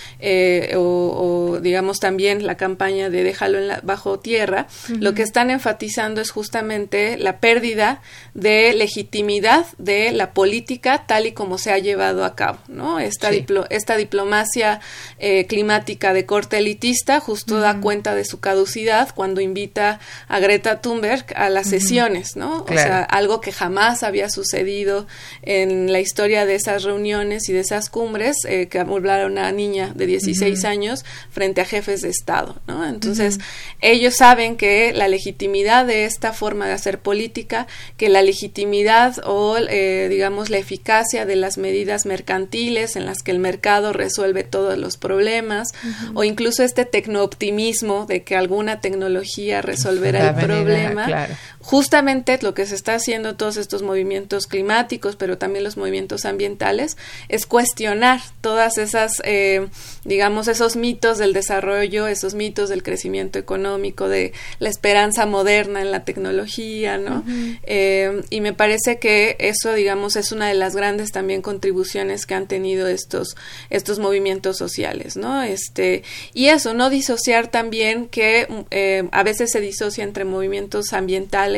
o, 0.76 1.58
digamos, 1.60 1.98
también 1.98 2.46
la 2.46 2.56
campaña 2.56 3.10
de 3.10 3.24
Déjalo 3.24 3.58
en 3.58 3.68
la, 3.68 3.80
bajo 3.82 4.18
tierra, 4.18 4.66
lo 4.88 5.14
que 5.14 5.22
está 5.22 5.42
enfatizando 5.42 5.99
es 6.00 6.30
justamente 6.30 7.18
la 7.18 7.38
pérdida 7.38 8.00
de 8.34 8.72
legitimidad 8.74 9.66
de 9.78 10.12
la 10.12 10.32
política 10.32 11.04
tal 11.06 11.26
y 11.26 11.32
como 11.32 11.58
se 11.58 11.72
ha 11.72 11.78
llevado 11.78 12.24
a 12.24 12.34
cabo, 12.34 12.58
¿no? 12.68 12.98
Esta, 12.98 13.30
esta 13.70 13.96
diplomacia 13.96 14.80
eh, 15.18 15.46
climática 15.46 16.12
de 16.12 16.26
corte 16.26 16.58
elitista 16.58 17.20
justo 17.20 17.60
da 17.60 17.80
cuenta 17.80 18.14
de 18.14 18.24
su 18.24 18.40
caducidad 18.40 19.14
cuando 19.14 19.40
invita 19.40 20.00
a 20.28 20.38
Greta 20.38 20.80
Thunberg 20.80 21.26
a 21.36 21.50
las 21.50 21.68
sesiones, 21.68 22.36
¿no? 22.36 22.64
O 22.64 22.72
sea, 22.72 23.02
algo 23.02 23.40
que 23.40 23.52
jamás 23.52 24.02
había 24.02 24.30
sucedido 24.30 25.06
en 25.42 25.92
la 25.92 26.00
historia 26.00 26.46
de 26.46 26.54
esas 26.54 26.84
reuniones 26.84 27.48
y 27.48 27.52
de 27.52 27.60
esas 27.60 27.90
cumbres 27.90 28.36
eh, 28.48 28.68
que 28.68 28.78
hablaron 28.78 29.38
a 29.38 29.42
una 29.42 29.52
niña 29.52 29.92
de 29.94 30.06
16 30.06 30.64
años 30.64 31.04
frente 31.30 31.60
a 31.60 31.64
jefes 31.64 32.02
de 32.02 32.08
Estado, 32.08 32.56
¿no? 32.66 32.86
Entonces, 32.86 33.38
ellos 33.80 34.14
saben 34.16 34.56
que 34.56 34.92
la 34.92 35.08
legitimidad 35.08 35.89
de 35.90 36.04
esta 36.04 36.32
forma 36.32 36.66
de 36.66 36.72
hacer 36.72 36.98
política, 36.98 37.66
que 37.96 38.08
la 38.08 38.22
legitimidad 38.22 39.16
o, 39.24 39.56
eh, 39.58 40.08
digamos, 40.08 40.50
la 40.50 40.58
eficacia 40.58 41.26
de 41.26 41.36
las 41.36 41.58
medidas 41.58 42.06
mercantiles 42.06 42.96
en 42.96 43.06
las 43.06 43.22
que 43.22 43.30
el 43.30 43.38
mercado 43.38 43.92
resuelve 43.92 44.44
todos 44.44 44.78
los 44.78 44.96
problemas, 44.96 45.68
o 46.14 46.24
incluso 46.24 46.62
este 46.62 46.84
tecnooptimismo 46.84 48.06
de 48.06 48.22
que 48.22 48.36
alguna 48.36 48.80
tecnología 48.80 49.62
resolverá 49.62 50.30
el 50.30 50.34
problema, 50.36 51.28
justamente 51.60 52.38
lo 52.40 52.54
que 52.54 52.66
se 52.66 52.74
está 52.74 52.94
haciendo 52.94 53.36
todos 53.36 53.58
estos 53.58 53.82
movimientos 53.82 54.46
climáticos, 54.46 55.16
pero 55.16 55.36
también 55.36 55.62
los 55.62 55.76
movimientos 55.76 56.24
ambientales, 56.24 56.96
es 57.28 57.46
cuestionar 57.46 58.20
todas 58.40 58.78
esas, 58.78 59.20
eh, 59.24 59.68
digamos, 60.04 60.48
esos 60.48 60.76
mitos 60.76 61.18
del 61.18 61.34
desarrollo, 61.34 62.06
esos 62.06 62.34
mitos 62.34 62.70
del 62.70 62.82
crecimiento 62.82 63.38
económico, 63.38 64.08
de 64.08 64.32
la 64.58 64.70
esperanza 64.70 65.26
moderna 65.26 65.82
en 65.82 65.90
la 65.90 66.04
tecnología, 66.04 66.96
¿no? 66.96 67.24
Eh, 67.64 68.22
y 68.30 68.40
me 68.40 68.54
parece 68.54 68.98
que 68.98 69.36
eso, 69.38 69.74
digamos, 69.74 70.16
es 70.16 70.32
una 70.32 70.48
de 70.48 70.54
las 70.54 70.74
grandes 70.74 71.12
también 71.12 71.42
contribuciones 71.42 72.24
que 72.24 72.34
han 72.34 72.46
tenido 72.46 72.88
estos, 72.88 73.36
estos 73.68 73.98
movimientos 73.98 74.56
sociales, 74.56 75.16
¿no? 75.16 75.42
Este, 75.42 76.04
y 76.32 76.46
eso, 76.46 76.72
no 76.72 76.88
disociar 76.88 77.48
también 77.48 78.08
que 78.08 78.48
eh, 78.70 79.08
a 79.12 79.22
veces 79.22 79.50
se 79.52 79.60
disocia 79.60 80.04
entre 80.04 80.24
movimientos 80.24 80.94
ambientales 80.94 81.49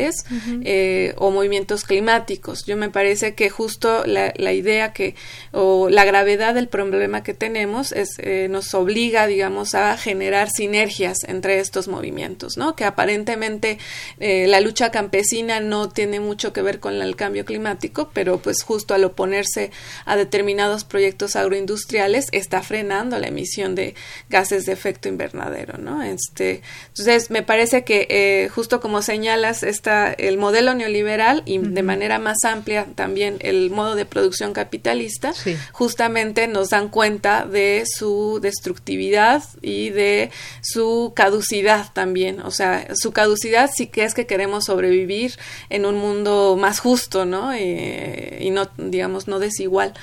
eh, 0.64 1.14
o 1.16 1.30
movimientos 1.30 1.84
climáticos. 1.84 2.64
Yo 2.64 2.76
me 2.76 2.90
parece 2.90 3.34
que 3.34 3.50
justo 3.50 4.04
la, 4.06 4.32
la, 4.36 4.52
idea 4.52 4.92
que 4.92 5.14
o 5.52 5.88
la 5.88 6.04
gravedad 6.04 6.54
del 6.54 6.68
problema 6.68 7.22
que 7.22 7.34
tenemos 7.34 7.92
es 7.92 8.18
eh, 8.18 8.48
nos 8.50 8.74
obliga, 8.74 9.26
digamos, 9.26 9.74
a 9.74 9.96
generar 9.96 10.50
sinergias 10.50 11.24
entre 11.24 11.60
estos 11.60 11.88
movimientos, 11.88 12.56
¿no? 12.56 12.76
Que 12.76 12.84
aparentemente 12.84 13.78
eh, 14.18 14.46
la 14.48 14.60
lucha 14.60 14.90
campesina 14.90 15.60
no 15.60 15.88
tiene 15.88 16.20
mucho 16.20 16.52
que 16.52 16.62
ver 16.62 16.80
con 16.80 17.00
el 17.00 17.16
cambio 17.16 17.44
climático, 17.44 18.10
pero 18.12 18.38
pues 18.38 18.62
justo 18.62 18.94
al 18.94 19.04
oponerse 19.04 19.70
a 20.04 20.16
determinados 20.16 20.84
proyectos 20.84 21.36
agroindustriales 21.36 22.26
está 22.32 22.62
frenando 22.62 23.18
la 23.18 23.28
emisión 23.28 23.74
de 23.74 23.94
gases 24.28 24.66
de 24.66 24.72
efecto 24.72 25.08
invernadero, 25.08 25.78
¿no? 25.78 26.02
Este, 26.02 26.62
entonces 26.88 27.30
me 27.30 27.42
parece 27.42 27.84
que 27.84 28.06
eh, 28.10 28.48
justo 28.48 28.80
como 28.80 29.02
señalas 29.02 29.62
está 29.82 30.12
el 30.12 30.38
modelo 30.38 30.74
neoliberal 30.74 31.42
y 31.44 31.58
de 31.58 31.82
manera 31.82 32.20
más 32.20 32.44
amplia 32.44 32.86
también 32.94 33.38
el 33.40 33.68
modo 33.70 33.96
de 33.96 34.04
producción 34.04 34.52
capitalista, 34.52 35.32
justamente 35.72 36.46
nos 36.46 36.70
dan 36.70 36.88
cuenta 36.88 37.46
de 37.46 37.82
su 37.84 38.38
destructividad 38.40 39.42
y 39.60 39.90
de 39.90 40.30
su 40.60 41.12
caducidad 41.16 41.92
también, 41.92 42.42
o 42.42 42.52
sea, 42.52 42.94
su 42.94 43.10
caducidad 43.10 43.70
sí 43.74 43.88
que 43.88 44.04
es 44.04 44.14
que 44.14 44.24
queremos 44.24 44.66
sobrevivir 44.66 45.36
en 45.68 45.84
un 45.84 45.96
mundo 45.96 46.56
más 46.56 46.78
justo, 46.78 47.24
¿no? 47.24 47.52
Eh, 47.52 48.38
y 48.40 48.50
no, 48.50 48.70
digamos, 48.78 49.26
no 49.26 49.40
desigual, 49.40 49.94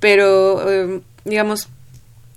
pero, 0.00 0.70
eh, 0.70 1.00
digamos, 1.24 1.68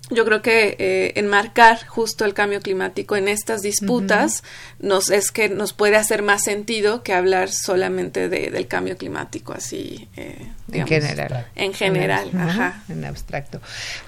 yo 0.09 0.23
creo 0.23 0.41
que 0.41 0.75
eh, 0.79 1.13
enmarcar 1.15 1.85
justo 1.85 2.23
el 2.23 2.33
cambio 2.33 2.61
climático 2.61 3.15
en 3.17 3.27
estas 3.27 3.61
disputas 3.61 4.43
nos 4.79 5.09
es 5.09 5.31
que 5.31 5.49
nos 5.49 5.73
puede 5.73 5.97
hacer 5.97 6.23
más 6.23 6.43
sentido 6.43 7.03
que 7.03 7.13
hablar 7.13 7.49
solamente 7.51 8.29
de, 8.29 8.49
del 8.49 8.67
cambio 8.67 8.95
climático 8.97 9.53
así 9.53 10.07
eh, 10.15 10.47
en 10.71 10.87
general. 10.87 11.47
En 11.55 11.73
general 11.73 12.29
en, 12.31 12.39
ajá. 12.39 12.83
en 12.87 13.03
abstracto. 13.03 13.59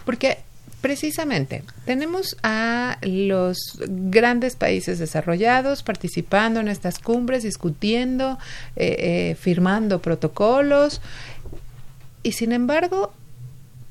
Porque 0.05 0.37
precisamente 0.79 1.63
tenemos 1.85 2.37
a 2.43 2.97
los 3.01 3.77
grandes 3.87 4.55
países 4.55 4.99
desarrollados 4.99 5.83
participando 5.83 6.61
en 6.61 6.69
estas 6.69 6.99
cumbres 6.99 7.43
discutiendo 7.43 8.39
eh, 8.77 8.95
eh 9.31 9.35
firmando 9.35 10.01
protocolos 10.01 11.01
y 12.23 12.31
sin 12.31 12.53
embargo 12.53 13.11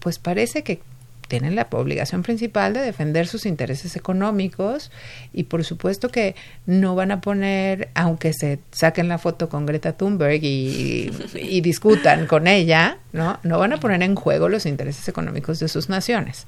pues 0.01 0.19
parece 0.19 0.63
que 0.63 0.81
tienen 1.29 1.55
la 1.55 1.69
obligación 1.71 2.23
principal 2.23 2.73
de 2.73 2.81
defender 2.81 3.27
sus 3.27 3.47
intereses 3.47 3.95
económicos 3.97 4.91
y 5.33 5.45
por 5.45 5.63
supuesto 5.65 6.09
que 6.09 6.35
no 6.67 6.95
van 6.95 7.13
a 7.13 7.21
poner, 7.21 7.91
aunque 7.95 8.33
se 8.33 8.59
saquen 8.73 9.09
la 9.09 9.19
foto 9.19 9.49
con 9.49 9.67
Greta 9.67 9.93
Thunberg 9.93 10.43
y, 10.43 11.11
y 11.35 11.61
discutan 11.61 12.27
con 12.27 12.47
ella, 12.47 12.99
¿no? 13.13 13.39
No 13.43 13.59
van 13.59 13.75
a 13.75 13.81
poner 13.81 14.03
en 14.03 14.15
juego 14.15 14.49
los 14.49 14.67
intereses 14.67 15.07
económicos 15.07 15.61
de 15.61 15.69
sus 15.69 15.89
naciones. 15.89 16.47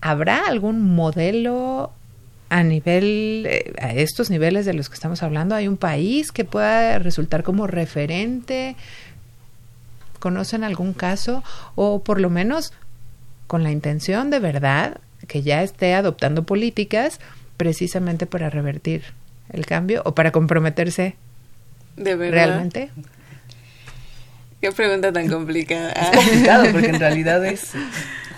¿Habrá 0.00 0.46
algún 0.46 0.82
modelo 0.82 1.92
a 2.50 2.62
nivel, 2.62 3.46
eh, 3.48 3.72
a 3.80 3.92
estos 3.94 4.30
niveles 4.30 4.66
de 4.66 4.74
los 4.74 4.88
que 4.88 4.94
estamos 4.94 5.22
hablando? 5.22 5.54
¿Hay 5.54 5.66
un 5.68 5.76
país 5.76 6.30
que 6.30 6.44
pueda 6.44 6.98
resultar 6.98 7.42
como 7.42 7.66
referente? 7.66 8.76
¿Conocen 10.18 10.64
algún 10.64 10.92
caso? 10.92 11.42
O 11.74 12.02
por 12.02 12.20
lo 12.20 12.30
menos 12.30 12.72
con 13.54 13.62
la 13.62 13.70
intención 13.70 14.30
de 14.30 14.40
verdad 14.40 14.98
que 15.28 15.42
ya 15.42 15.62
esté 15.62 15.94
adoptando 15.94 16.42
políticas 16.42 17.20
precisamente 17.56 18.26
para 18.26 18.50
revertir 18.50 19.04
el 19.48 19.64
cambio 19.64 20.02
o 20.04 20.12
para 20.12 20.32
comprometerse 20.32 21.14
de 21.96 22.16
verdad 22.16 22.32
realmente. 22.32 22.90
Qué 24.60 24.72
pregunta 24.72 25.12
tan 25.12 25.28
complicada. 25.28 25.92
Es 25.92 26.16
complicado 26.16 26.64
porque 26.72 26.88
en 26.88 26.98
realidad 26.98 27.46
es 27.46 27.70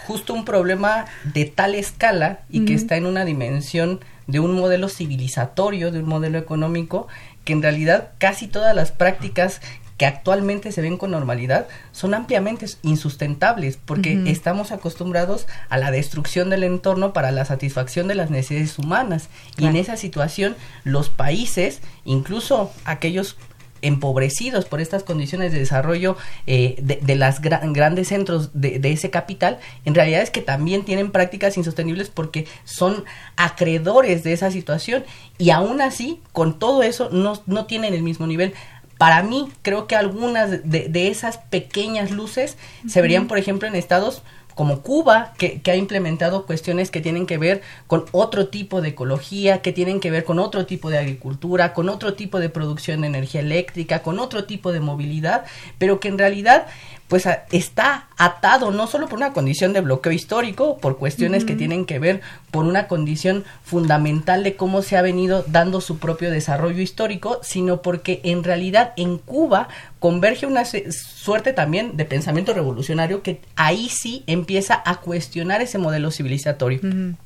justo 0.07 0.35
un 0.35 0.45
problema 0.45 1.07
de 1.25 1.47
tal 1.47 1.75
escala 1.75 2.41
y 2.51 2.67
que 2.67 2.75
está 2.75 2.99
en 2.99 3.07
una 3.07 3.25
dimensión 3.25 4.01
de 4.27 4.41
un 4.41 4.55
modelo 4.55 4.91
civilizatorio, 4.91 5.93
de 5.93 6.01
un 6.01 6.09
modelo 6.11 6.37
económico, 6.37 7.09
que 7.45 7.55
en 7.55 7.63
realidad 7.63 8.11
casi 8.19 8.49
todas 8.49 8.77
las 8.77 8.93
prácticas 8.93 9.63
que 9.97 10.07
actualmente 10.07 10.73
se 10.73 10.83
ven 10.83 10.99
con 10.99 11.11
normalidad 11.11 11.69
son 11.93 12.15
ampliamente 12.15 12.67
insustentables 12.83 13.79
porque 13.83 14.23
estamos 14.27 14.73
acostumbrados 14.73 15.47
a 15.69 15.79
la 15.79 15.91
destrucción 15.91 16.51
del 16.51 16.65
entorno 16.65 17.13
para 17.13 17.31
la 17.31 17.45
satisfacción 17.45 18.07
de 18.09 18.15
las 18.15 18.31
necesidades 18.31 18.79
humanas. 18.79 19.29
Y 19.57 19.67
en 19.67 19.77
esa 19.77 19.97
situación 19.97 20.57
los 20.85 21.09
países, 21.09 21.81
incluso 22.05 22.73
aquellos 22.85 23.37
empobrecidos 23.83 24.65
por 24.65 24.81
estas 24.81 25.03
condiciones 25.03 25.53
de 25.53 25.59
desarrollo 25.59 26.17
eh, 26.47 26.77
de, 26.83 26.97
de 26.97 27.15
las 27.15 27.41
grandes 27.41 28.09
centros 28.09 28.51
de, 28.53 28.79
de, 28.79 28.93
ese 28.93 29.11
capital, 29.11 29.59
en 29.85 29.95
realidad 29.95 30.23
es 30.23 30.31
que 30.31 30.43
también 30.43 30.85
tienen 30.85 31.11
prácticas 31.11 31.57
insostenibles 31.57 32.09
porque 32.09 32.47
son 32.65 33.05
acreedores 33.37 34.25
de 34.25 34.33
esa 34.33 34.51
situación. 34.51 35.05
Y 35.39 35.51
aún 35.51 35.81
así, 35.81 36.21
con 36.33 36.59
todo 36.59 36.83
eso, 36.83 37.11
no, 37.13 37.43
no 37.47 37.67
tienen 37.67 37.95
el 37.95 38.03
mismo 38.03 38.27
nivel 38.27 38.55
para 38.99 39.23
mí, 39.23 39.51
creo 39.63 39.87
que 39.87 39.97
algunas 39.97 40.51
de, 40.51 40.89
de 40.89 41.09
esas 41.09 41.39
pequeñas 41.39 42.11
luces 42.11 42.57
se 42.89 43.01
verían, 43.03 43.27
por 43.27 43.39
ejemplo, 43.39 43.69
en 43.69 43.75
estados 43.75 44.23
como 44.57 44.81
Cuba, 44.81 45.35
que, 45.37 45.61
que, 45.61 45.71
ha 45.71 45.77
implementado 45.77 46.47
cuestiones 46.47 46.91
que 46.91 47.03
tienen 47.03 47.27
que 47.27 47.37
ver 47.37 47.61
con 47.87 48.07
otro 48.13 48.49
tipo 48.49 48.81
de 48.81 48.89
ecología, 48.89 49.61
que 49.61 49.71
tienen 49.71 50.01
que 50.01 50.11
ver 50.11 50.25
con 50.25 50.39
otro 50.39 50.65
tipo 50.65 50.89
de 50.89 50.97
agricultura, 50.97 51.75
con 51.75 51.91
otro 51.91 52.15
tipo 52.15 52.41
de 52.41 52.49
producción 52.49 53.03
de 53.03 53.09
energía 53.09 53.43
eléctrica, 53.43 54.01
con 54.01 54.19
otro 54.19 54.45
tipo 54.45 54.73
de 54.73 54.81
movilidad, 54.81 55.45
pero 55.77 56.01
que 56.01 56.09
en 56.09 56.17
realidad 56.17 56.69
pues 57.07 57.29
está 57.53 58.09
atado 58.17 58.71
no 58.71 58.87
solo 58.87 59.09
por 59.09 59.19
una 59.19 59.35
condición 59.35 59.75
de 59.75 59.83
bloqueo 59.83 60.13
histórico, 60.13 60.79
por 60.79 60.97
cuestiones 60.97 61.45
que 61.45 61.55
tienen 61.55 61.85
que 61.85 61.99
ver 61.99 62.23
por 62.57 62.64
una 62.64 62.88
condición 62.88 63.45
fundamental 63.62 64.42
de 64.42 64.57
cómo 64.57 64.81
se 64.81 64.97
ha 64.97 65.03
venido 65.03 65.45
dando 65.47 65.83
su 65.83 65.99
propio 65.99 66.31
desarrollo 66.31 66.81
histórico, 66.81 67.38
sino 67.42 67.83
porque 67.83 68.23
en 68.25 68.45
realidad 68.45 68.95
en 68.97 69.19
Cuba 69.19 69.69
converge 69.99 70.47
una 70.47 70.64
suerte 70.64 71.53
también 71.53 71.99
de 71.99 72.07
pensamiento 72.07 72.55
revolucionario 72.55 73.21
que 73.21 73.42
ahí 73.57 73.90
sí 73.90 74.25
empieza 74.27 74.83
a 74.87 75.03
cuestionar 75.03 75.61
ese 75.61 75.77
modelo 75.77 76.11
civilizatorio. 76.11 76.81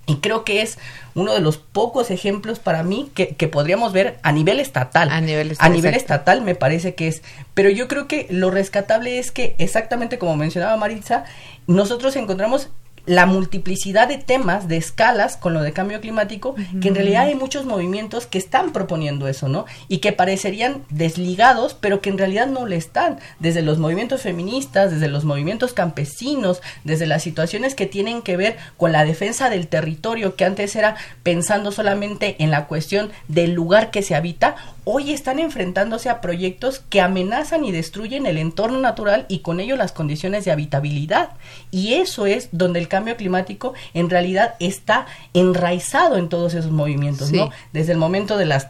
Y 0.07 0.17
creo 0.17 0.43
que 0.43 0.63
es 0.63 0.79
uno 1.15 1.33
de 1.33 1.39
los 1.39 1.59
pocos 1.59 2.11
ejemplos 2.11 2.59
para 2.59 2.83
mí 2.83 3.09
que, 3.15 3.37
que 3.37 3.47
podríamos 3.47 3.93
ver 3.93 4.19
a 4.25 4.33
nivel 4.33 4.59
estatal. 4.59 5.11
A 5.11 5.21
nivel 5.21 5.53
estatal. 5.53 5.71
A 5.71 5.73
nivel 5.73 5.95
estatal 5.95 6.43
me 6.43 6.57
parece 6.57 6.97
que 6.97 7.07
es. 7.07 7.23
Pero 7.55 7.71
yo 7.71 7.87
creo 7.87 8.09
que 8.09 8.27
lo 8.31 8.51
rescatable 8.51 9.21
es 9.21 9.31
que 9.31 9.55
exactamente 9.59 10.19
como 10.19 10.35
mencionaba 10.35 10.77
Maritza, 10.77 11.23
nosotros 11.69 12.17
encontramos 12.17 12.71
la 13.07 13.27
multiplicidad 13.27 14.09
de 14.09 14.19
temas, 14.19 14.69
de 14.69 14.77
escalas 14.77 15.37
con 15.37 15.55
lo 15.55 15.63
de 15.63 15.73
cambio 15.73 16.01
climático, 16.01 16.55
que 16.81 16.89
en 16.89 16.95
realidad 16.95 17.27
hay 17.27 17.35
muchos 17.35 17.65
movimientos 17.65 18.27
que 18.27 18.39
están 18.39 18.73
proponiendo 18.73 19.29
eso, 19.29 19.49
¿no? 19.49 19.67
Y 19.89 19.99
que 19.99 20.13
parecerían 20.13 20.83
desligados, 20.91 21.75
pero 21.75 22.01
que 22.01 22.11
en 22.11 22.19
realidad 22.19 22.47
no 22.47 22.67
le 22.67 22.77
están. 22.77 23.19
Desde 23.39 23.63
los 23.63 23.79
movimientos 23.79 24.23
feministas, 24.23 24.91
desde 24.91 25.09
los 25.09 25.25
movimientos 25.25 25.73
campesinos, 25.73 26.63
desde 26.85 27.07
las 27.07 27.23
situaciones 27.23 27.75
que 27.75 27.87
tienen 27.87 28.23
que 28.23 28.37
ver 28.37 28.57
con 28.77 28.93
la 28.93 29.05
defensa 29.05 29.51
del 29.51 29.69
territorio, 29.69 30.37
que 30.37 30.45
antes 30.45 30.77
era 30.77 30.97
pensando 31.23 31.73
solamente 31.73 32.37
en 32.39 32.51
la 32.51 32.67
cuestión 32.67 33.11
del 33.29 33.53
lugar 33.53 33.91
que 33.91 34.03
se 34.03 34.15
habita, 34.15 34.57
hoy 34.93 35.13
están 35.13 35.39
enfrentándose 35.39 36.09
a 36.09 36.21
proyectos 36.21 36.81
que 36.91 37.01
amenazan 37.01 37.65
y 37.65 37.71
destruyen 37.71 38.27
el 38.27 38.39
entorno 38.39 38.81
natural 38.81 39.25
y 39.29 39.39
con 39.39 39.61
ello 39.61 39.77
las 39.77 39.93
condiciones 39.93 40.45
de 40.45 40.51
habitabilidad. 40.51 41.31
Y 41.71 41.95
eso 41.95 42.27
es 42.27 42.49
donde 42.51 42.81
el 42.81 42.89
cambio 42.89 43.17
climático 43.17 43.75
en 43.95 44.11
realidad 44.11 44.55
está 44.59 45.07
enraizado 45.33 46.17
en 46.17 46.29
todos 46.29 46.55
esos 46.55 46.73
movimientos, 46.73 47.31
¿no? 47.31 47.51
Desde 47.73 47.93
el 47.93 47.99
momento 47.99 48.37
de 48.37 48.47
las 48.47 48.69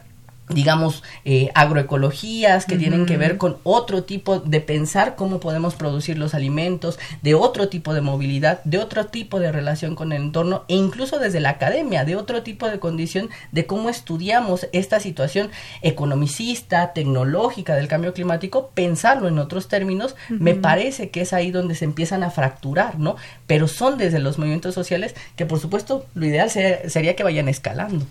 digamos, 0.51 1.03
eh, 1.25 1.51
agroecologías 1.55 2.67
que 2.67 2.77
tienen 2.77 3.07
que 3.07 3.17
ver 3.17 3.39
con 3.39 3.59
otro 3.63 4.05
tipo 4.05 4.41
de 4.41 4.61
pensar 4.61 5.17
cómo 5.17 5.41
podemos 5.41 5.75
producir 5.75 6.19
los 6.19 6.35
alimentos, 6.35 6.99
de 7.23 7.35
otro 7.35 7.69
tipo 7.69 7.95
de 7.95 8.01
movilidad, 8.01 8.63
de 8.65 8.79
otro 8.79 9.07
tipo 9.07 9.41
de 9.41 9.53
relación 9.53 9.95
con 9.95 10.13
el 10.13 10.23
entorno 10.23 10.65
e 10.69 10.75
incluso 10.75 11.19
desde 11.19 11.41
la 11.41 11.51
academia, 11.51 12.05
de 12.05 12.17
otro 12.17 12.43
tipo 12.43 12.69
de 12.69 12.79
condición 12.79 13.31
de 13.53 13.67
cómo 13.67 13.89
estudiamos 13.89 14.69
esta 14.73 15.01
situación 15.01 15.51
economicista, 15.83 16.93
tecnológica 16.93 17.75
del 17.75 17.89
cambio 17.89 18.13
climático, 18.13 18.71
pensarlo 18.75 19.29
en 19.29 19.39
otros 19.39 19.69
términos, 19.69 20.17
me 20.29 20.55
parece 20.55 21.11
que 21.11 21.23
es 21.23 21.33
ahí 21.33 21.51
donde 21.51 21.75
se 21.75 21.85
empiezan 21.85 22.23
a 22.23 22.31
fracturar, 22.31 22.99
¿no? 22.99 23.17
Pero 23.47 23.69
son 23.69 23.99
desde 23.99 24.19
los 24.19 24.39
movimientos 24.39 24.75
sociales 24.75 25.15
que 25.37 25.47
por 25.47 25.59
supuesto 25.59 26.07
lo 26.15 26.27
ideal 26.27 26.51
sería 26.51 27.17
que 27.17 27.25
vayan 27.25 27.49
escalando. 27.49 28.07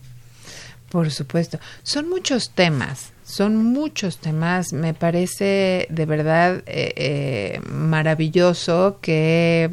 Por 0.89 1.11
supuesto. 1.11 1.59
Son 1.83 2.09
muchos 2.09 2.49
temas, 2.49 3.11
son 3.23 3.57
muchos 3.57 4.17
temas. 4.17 4.73
Me 4.73 4.93
parece 4.93 5.85
de 5.89 6.05
verdad 6.05 6.63
eh, 6.65 6.93
eh, 6.95 7.61
maravilloso 7.69 8.97
que, 9.01 9.69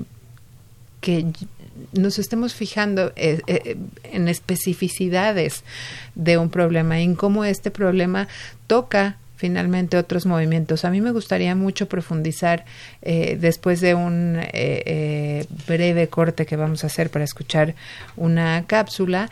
que 1.01 1.27
nos 1.93 2.19
estemos 2.19 2.55
fijando 2.55 3.13
eh, 3.17 3.41
eh, 3.47 3.77
en 4.05 4.29
especificidades 4.29 5.65
de 6.15 6.39
un 6.39 6.51
problema, 6.51 7.01
en 7.01 7.15
cómo 7.15 7.45
este 7.45 7.71
problema 7.71 8.29
toca 8.67 9.17
finalmente 9.37 9.97
otros 9.97 10.27
movimientos. 10.27 10.85
A 10.85 10.91
mí 10.91 11.01
me 11.01 11.13
gustaría 11.13 11.55
mucho 11.55 11.89
profundizar 11.89 12.65
eh, 13.03 13.37
después 13.41 13.81
de 13.81 13.95
un 13.95 14.41
breve 15.67 16.09
corte 16.09 16.47
que 16.47 16.57
vamos 16.57 16.85
a 16.85 16.89
hacer 16.89 17.11
para 17.11 17.25
escuchar 17.25 17.75
una 18.17 18.65
cápsula. 18.67 19.31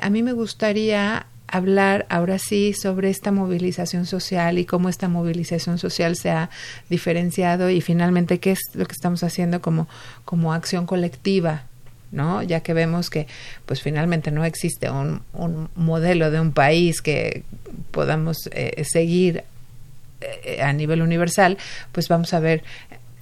a 0.00 0.10
mí 0.10 0.22
me 0.22 0.32
gustaría 0.32 1.26
hablar 1.50 2.06
ahora 2.08 2.38
sí 2.38 2.72
sobre 2.72 3.10
esta 3.10 3.32
movilización 3.32 4.06
social 4.06 4.58
y 4.58 4.64
cómo 4.64 4.88
esta 4.88 5.08
movilización 5.08 5.78
social 5.78 6.16
se 6.16 6.30
ha 6.30 6.50
diferenciado 6.88 7.70
y 7.70 7.80
finalmente 7.80 8.38
qué 8.38 8.52
es 8.52 8.60
lo 8.74 8.86
que 8.86 8.92
estamos 8.92 9.22
haciendo 9.22 9.60
como, 9.60 9.88
como 10.24 10.52
acción 10.52 10.86
colectiva 10.86 11.64
¿no? 12.12 12.42
Ya 12.42 12.60
que 12.60 12.74
vemos 12.74 13.10
que, 13.10 13.26
pues 13.66 13.82
finalmente 13.82 14.30
no 14.30 14.44
existe 14.44 14.90
un, 14.90 15.22
un 15.32 15.68
modelo 15.74 16.30
de 16.30 16.40
un 16.40 16.52
país 16.52 17.02
que 17.02 17.44
podamos 17.90 18.48
eh, 18.52 18.84
seguir 18.84 19.44
eh, 20.20 20.62
a 20.62 20.72
nivel 20.72 21.02
universal, 21.02 21.58
pues 21.92 22.08
vamos 22.08 22.34
a 22.34 22.40
ver 22.40 22.62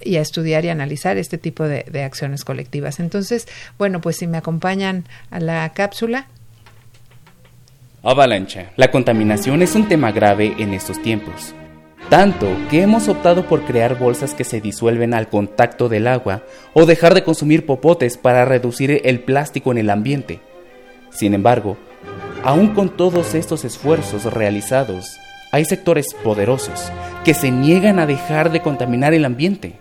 y 0.01 0.15
a 0.15 0.21
estudiar 0.21 0.63
y 0.63 0.69
analizar 0.69 1.17
este 1.17 1.37
tipo 1.37 1.65
de, 1.65 1.85
de 1.91 2.03
acciones 2.03 2.45
colectivas. 2.45 2.99
Entonces, 2.99 3.47
bueno, 3.77 3.99
pues 4.01 4.17
si 4.17 4.27
me 4.27 4.37
acompañan 4.37 5.05
a 5.29 5.39
la 5.39 5.69
cápsula, 5.73 6.27
Avalancha. 8.01 8.71
La 8.77 8.91
contaminación 8.91 9.61
es 9.61 9.75
un 9.75 9.89
tema 9.89 10.13
grave 10.13 10.55
en 10.57 10.73
estos 10.73 11.01
tiempos. 11.01 11.53
Tanto 12.09 12.47
que 12.71 12.81
hemos 12.81 13.07
optado 13.07 13.45
por 13.45 13.65
crear 13.65 13.99
bolsas 13.99 14.33
que 14.33 14.43
se 14.43 14.59
disuelven 14.59 15.13
al 15.13 15.29
contacto 15.29 15.89
del 15.89 16.07
agua 16.07 16.41
o 16.73 16.87
dejar 16.87 17.13
de 17.13 17.23
consumir 17.23 17.67
popotes 17.67 18.17
para 18.17 18.45
reducir 18.45 19.01
el 19.03 19.19
plástico 19.19 19.71
en 19.71 19.77
el 19.77 19.91
ambiente. 19.91 20.39
Sin 21.11 21.35
embargo, 21.35 21.77
aún 22.43 22.73
con 22.73 22.97
todos 22.97 23.35
estos 23.35 23.63
esfuerzos 23.63 24.23
realizados, 24.25 25.05
hay 25.51 25.65
sectores 25.65 26.07
poderosos 26.23 26.91
que 27.23 27.35
se 27.35 27.51
niegan 27.51 27.99
a 27.99 28.07
dejar 28.07 28.51
de 28.51 28.61
contaminar 28.63 29.13
el 29.13 29.23
ambiente. 29.23 29.75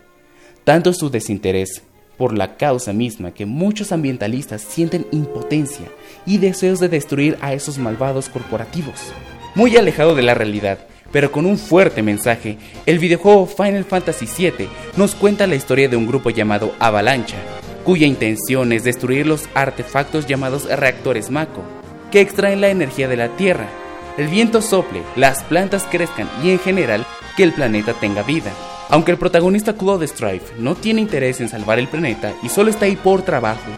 Tanto 0.65 0.93
su 0.93 1.09
desinterés 1.09 1.83
por 2.19 2.37
la 2.37 2.59
causa 2.59 2.93
misma 2.93 3.33
que 3.33 3.47
muchos 3.47 3.91
ambientalistas 3.91 4.61
sienten 4.61 5.07
impotencia 5.13 5.87
y 6.27 6.37
deseos 6.37 6.79
de 6.79 6.91
destruir 6.91 7.39
a 7.41 7.55
esos 7.55 7.79
malvados 7.79 8.29
corporativos. 8.29 9.15
Muy 9.55 9.79
alejado 9.79 10.15
de 10.15 10.23
la 10.23 10.35
realidad, 10.35 10.79
pero 11.13 11.33
con 11.33 11.47
un 11.47 11.59
fuerte 11.59 12.03
mensaje, 12.03 12.59
el 12.87 12.99
videojuego 12.99 13.47
Final 13.47 13.85
Fantasy 13.85 14.27
VII 14.27 14.69
nos 14.97 15.15
cuenta 15.15 15.47
la 15.47 15.55
historia 15.55 15.89
de 15.89 15.97
un 15.97 16.07
grupo 16.07 16.31
llamado 16.31 16.75
Avalancha, 16.79 17.37
cuya 17.85 18.07
intención 18.07 18.73
es 18.73 18.85
destruir 18.85 19.27
los 19.27 19.49
artefactos 19.55 20.27
llamados 20.27 20.65
reactores 20.65 21.31
Mako, 21.31 21.63
que 22.11 22.21
extraen 22.21 22.61
la 22.61 22.69
energía 22.69 23.09
de 23.09 23.17
la 23.17 23.29
Tierra. 23.37 23.69
El 24.17 24.29
viento 24.29 24.61
sople, 24.61 25.03
las 25.17 25.43
plantas 25.45 25.87
crezcan 25.91 26.29
y 26.43 26.51
en 26.51 26.59
general 26.59 27.07
que 27.37 27.45
el 27.45 27.53
planeta 27.53 27.95
tenga 27.95 28.23
vida. 28.23 28.53
Aunque 28.91 29.13
el 29.13 29.19
protagonista 29.19 29.75
Claude 29.75 30.07
Strife 30.07 30.55
no 30.59 30.75
tiene 30.75 31.01
interés 31.01 31.41
en 31.41 31.49
salvar 31.49 31.79
el 31.79 31.89
planeta 31.89 32.33
y 32.43 32.49
solo 32.49 32.71
está 32.71 32.87
ahí 32.87 32.97
por 32.97 33.23
trabajo, 33.23 33.71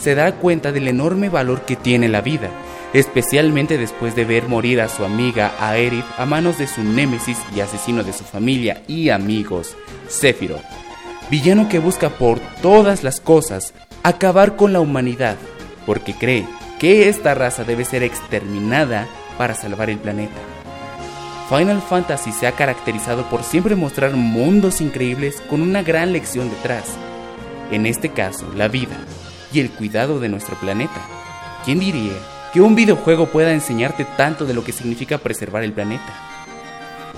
se 0.00 0.14
da 0.14 0.32
cuenta 0.32 0.70
del 0.70 0.88
enorme 0.88 1.28
valor 1.28 1.62
que 1.62 1.76
tiene 1.76 2.08
la 2.08 2.20
vida, 2.20 2.50
especialmente 2.94 3.76
después 3.76 4.14
de 4.14 4.24
ver 4.24 4.48
morir 4.48 4.80
a 4.80 4.88
su 4.88 5.04
amiga 5.04 5.52
Aerith 5.58 6.06
a 6.16 6.24
manos 6.24 6.58
de 6.58 6.68
su 6.68 6.82
némesis 6.82 7.38
y 7.54 7.60
asesino 7.60 8.04
de 8.04 8.12
su 8.12 8.24
familia 8.24 8.82
y 8.86 9.10
amigos, 9.10 9.76
Sephiroth, 10.08 10.62
villano 11.28 11.68
que 11.68 11.80
busca 11.80 12.08
por 12.08 12.38
todas 12.62 13.02
las 13.02 13.20
cosas 13.20 13.74
acabar 14.04 14.54
con 14.54 14.72
la 14.72 14.80
humanidad, 14.80 15.36
porque 15.84 16.14
cree 16.14 16.46
que 16.78 17.08
esta 17.08 17.34
raza 17.34 17.64
debe 17.64 17.84
ser 17.84 18.04
exterminada 18.04 19.08
para 19.36 19.54
salvar 19.54 19.90
el 19.90 19.98
planeta. 19.98 20.40
Final 21.48 21.82
Fantasy 21.82 22.32
se 22.32 22.46
ha 22.46 22.52
caracterizado 22.52 23.28
por 23.28 23.42
siempre 23.42 23.74
mostrar 23.74 24.12
mundos 24.12 24.80
increíbles 24.80 25.42
con 25.50 25.62
una 25.62 25.82
gran 25.82 26.12
lección 26.12 26.48
detrás. 26.48 26.84
En 27.70 27.86
este 27.86 28.10
caso, 28.10 28.50
la 28.54 28.68
vida 28.68 28.96
y 29.52 29.60
el 29.60 29.70
cuidado 29.70 30.20
de 30.20 30.28
nuestro 30.28 30.56
planeta. 30.56 31.06
¿Quién 31.64 31.80
diría 31.80 32.12
que 32.54 32.60
un 32.60 32.76
videojuego 32.76 33.26
pueda 33.26 33.52
enseñarte 33.52 34.04
tanto 34.16 34.46
de 34.46 34.54
lo 34.54 34.62
que 34.62 34.70
significa 34.70 35.18
preservar 35.18 35.64
el 35.64 35.72
planeta? 35.72 36.14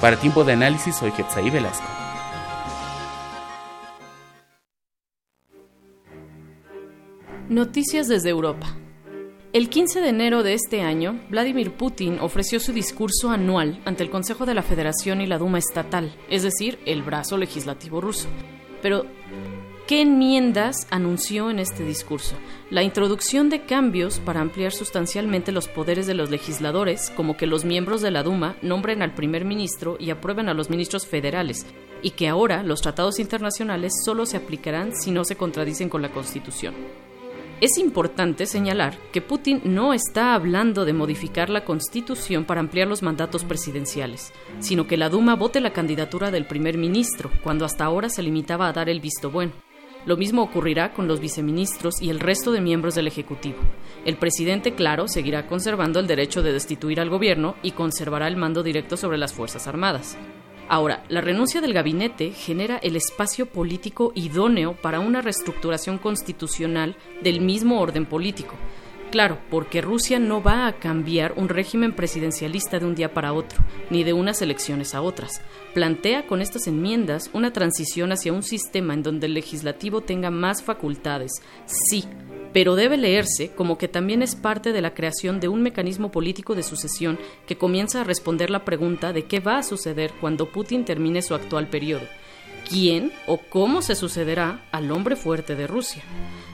Para 0.00 0.16
tiempo 0.16 0.44
de 0.44 0.54
análisis 0.54 0.96
soy 0.96 1.10
Getsaí 1.10 1.50
Velasco. 1.50 1.84
Noticias 7.50 8.08
desde 8.08 8.30
Europa. 8.30 8.66
El 9.52 9.68
15 9.68 10.00
de 10.00 10.08
enero 10.08 10.42
de 10.42 10.54
este 10.54 10.80
año, 10.80 11.20
Vladimir 11.28 11.72
Putin 11.72 12.18
ofreció 12.20 12.58
su 12.58 12.72
discurso 12.72 13.30
anual 13.30 13.82
ante 13.84 14.02
el 14.02 14.10
Consejo 14.10 14.46
de 14.46 14.54
la 14.54 14.62
Federación 14.62 15.20
y 15.20 15.26
la 15.26 15.36
Duma 15.36 15.58
Estatal, 15.58 16.16
es 16.30 16.44
decir, 16.44 16.78
el 16.86 17.02
brazo 17.02 17.36
legislativo 17.36 18.00
ruso. 18.00 18.28
Pero, 18.80 19.04
¿qué 19.86 20.00
enmiendas 20.00 20.86
anunció 20.90 21.50
en 21.50 21.60
este 21.60 21.84
discurso? 21.84 22.34
La 22.70 22.82
introducción 22.82 23.48
de 23.48 23.64
cambios 23.64 24.18
para 24.18 24.40
ampliar 24.40 24.72
sustancialmente 24.72 25.52
los 25.52 25.68
poderes 25.68 26.06
de 26.06 26.14
los 26.14 26.30
legisladores, 26.30 27.10
como 27.10 27.36
que 27.36 27.46
los 27.46 27.64
miembros 27.64 28.02
de 28.02 28.10
la 28.10 28.24
Duma 28.24 28.56
nombren 28.62 29.02
al 29.02 29.14
primer 29.14 29.44
ministro 29.44 29.96
y 30.00 30.10
aprueben 30.10 30.48
a 30.48 30.54
los 30.54 30.70
ministros 30.70 31.06
federales, 31.06 31.66
y 32.02 32.10
que 32.10 32.28
ahora 32.28 32.62
los 32.62 32.80
tratados 32.80 33.20
internacionales 33.20 33.92
solo 34.04 34.26
se 34.26 34.36
aplicarán 34.36 34.94
si 34.96 35.12
no 35.12 35.24
se 35.24 35.36
contradicen 35.36 35.88
con 35.88 36.02
la 36.02 36.10
Constitución. 36.10 36.74
Es 37.58 37.78
importante 37.78 38.44
señalar 38.44 38.98
que 39.12 39.22
Putin 39.22 39.62
no 39.64 39.94
está 39.94 40.34
hablando 40.34 40.84
de 40.84 40.92
modificar 40.92 41.48
la 41.48 41.64
constitución 41.64 42.44
para 42.44 42.60
ampliar 42.60 42.86
los 42.86 43.02
mandatos 43.02 43.44
presidenciales, 43.44 44.34
sino 44.58 44.86
que 44.86 44.98
la 44.98 45.08
Duma 45.08 45.36
vote 45.36 45.60
la 45.60 45.72
candidatura 45.72 46.30
del 46.30 46.44
primer 46.44 46.76
ministro, 46.76 47.30
cuando 47.42 47.64
hasta 47.64 47.86
ahora 47.86 48.10
se 48.10 48.22
limitaba 48.22 48.68
a 48.68 48.74
dar 48.74 48.90
el 48.90 49.00
visto 49.00 49.30
bueno. 49.30 49.52
Lo 50.06 50.16
mismo 50.16 50.42
ocurrirá 50.42 50.92
con 50.92 51.08
los 51.08 51.18
viceministros 51.18 52.00
y 52.00 52.10
el 52.10 52.20
resto 52.20 52.52
de 52.52 52.60
miembros 52.60 52.94
del 52.94 53.08
Ejecutivo. 53.08 53.58
El 54.04 54.16
presidente, 54.16 54.76
claro, 54.76 55.08
seguirá 55.08 55.48
conservando 55.48 55.98
el 55.98 56.06
derecho 56.06 56.44
de 56.44 56.52
destituir 56.52 57.00
al 57.00 57.10
gobierno 57.10 57.56
y 57.60 57.72
conservará 57.72 58.28
el 58.28 58.36
mando 58.36 58.62
directo 58.62 58.96
sobre 58.96 59.18
las 59.18 59.34
Fuerzas 59.34 59.66
Armadas. 59.66 60.16
Ahora, 60.68 61.04
la 61.08 61.20
renuncia 61.20 61.60
del 61.60 61.72
gabinete 61.72 62.30
genera 62.30 62.76
el 62.78 62.94
espacio 62.94 63.46
político 63.46 64.12
idóneo 64.14 64.76
para 64.80 65.00
una 65.00 65.22
reestructuración 65.22 65.98
constitucional 65.98 66.96
del 67.22 67.40
mismo 67.40 67.80
orden 67.80 68.06
político. 68.06 68.54
Claro, 69.10 69.38
porque 69.50 69.80
Rusia 69.80 70.18
no 70.18 70.42
va 70.42 70.66
a 70.66 70.78
cambiar 70.78 71.34
un 71.36 71.48
régimen 71.48 71.94
presidencialista 71.94 72.78
de 72.78 72.86
un 72.86 72.94
día 72.94 73.14
para 73.14 73.32
otro, 73.32 73.64
ni 73.88 74.02
de 74.02 74.12
unas 74.12 74.42
elecciones 74.42 74.94
a 74.94 75.00
otras. 75.00 75.42
Plantea 75.74 76.26
con 76.26 76.42
estas 76.42 76.66
enmiendas 76.66 77.30
una 77.32 77.52
transición 77.52 78.10
hacia 78.12 78.32
un 78.32 78.42
sistema 78.42 78.94
en 78.94 79.02
donde 79.02 79.26
el 79.26 79.34
legislativo 79.34 80.00
tenga 80.00 80.30
más 80.30 80.62
facultades, 80.62 81.30
sí, 81.66 82.04
pero 82.52 82.74
debe 82.74 82.96
leerse 82.96 83.50
como 83.50 83.78
que 83.78 83.86
también 83.86 84.22
es 84.22 84.34
parte 84.34 84.72
de 84.72 84.80
la 84.80 84.92
creación 84.92 85.40
de 85.40 85.48
un 85.48 85.62
mecanismo 85.62 86.10
político 86.10 86.54
de 86.54 86.62
sucesión 86.62 87.18
que 87.46 87.56
comienza 87.56 88.00
a 88.00 88.04
responder 88.04 88.50
la 88.50 88.64
pregunta 88.64 89.12
de 89.12 89.26
qué 89.26 89.40
va 89.40 89.58
a 89.58 89.62
suceder 89.62 90.12
cuando 90.20 90.50
Putin 90.50 90.84
termine 90.84 91.22
su 91.22 91.34
actual 91.34 91.68
periodo. 91.68 92.06
¿Quién 92.68 93.12
o 93.26 93.38
cómo 93.38 93.82
se 93.82 93.94
sucederá 93.94 94.66
al 94.72 94.90
hombre 94.90 95.14
fuerte 95.14 95.54
de 95.54 95.66
Rusia? 95.66 96.02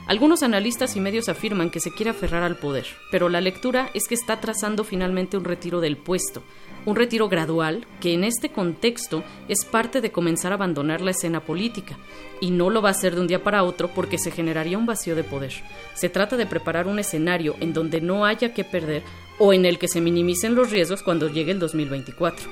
Algunos 0.07 0.43
analistas 0.43 0.97
y 0.97 1.01
medios 1.01 1.29
afirman 1.29 1.71
que 1.71 1.79
se 1.79 1.93
quiere 1.93 2.11
aferrar 2.11 2.43
al 2.43 2.57
poder, 2.57 2.87
pero 3.13 3.29
la 3.29 3.41
lectura 3.41 3.89
es 3.95 4.09
que 4.09 4.17
está 4.17 4.41
trazando 4.41 4.83
finalmente 4.83 5.37
un 5.37 5.45
retiro 5.45 5.81
del 5.81 5.97
puesto, 5.97 6.43
un 6.85 6.97
retiro 6.97 7.29
gradual 7.29 7.87
que 8.01 8.13
en 8.13 8.25
este 8.25 8.51
contexto 8.51 9.23
es 9.49 9.65
parte 9.65 10.01
de 10.01 10.11
comenzar 10.11 10.51
a 10.51 10.57
abandonar 10.57 11.01
la 11.01 11.13
escena 11.13 11.41
política, 11.41 11.97
y 12.41 12.51
no 12.51 12.69
lo 12.69 12.83
va 12.83 12.89
a 12.89 12.93
hacer 12.93 13.15
de 13.15 13.21
un 13.21 13.29
día 13.29 13.45
para 13.45 13.63
otro 13.63 13.89
porque 13.95 14.19
se 14.19 14.33
generaría 14.33 14.77
un 14.77 14.87
vacío 14.87 15.15
de 15.15 15.23
poder. 15.23 15.53
Se 15.95 16.09
trata 16.09 16.37
de 16.37 16.47
preparar 16.47 16.89
un 16.89 16.99
escenario 16.99 17.55
en 17.61 17.73
donde 17.73 18.01
no 18.01 18.27
haya 18.27 18.53
que 18.53 18.65
perder 18.65 19.05
o 19.39 19.53
en 19.53 19.65
el 19.65 19.79
que 19.79 19.89
se 19.89 20.01
minimicen 20.01 20.57
los 20.57 20.71
riesgos 20.71 21.05
cuando 21.05 21.29
llegue 21.29 21.53
el 21.53 21.61
2024. 21.61 22.51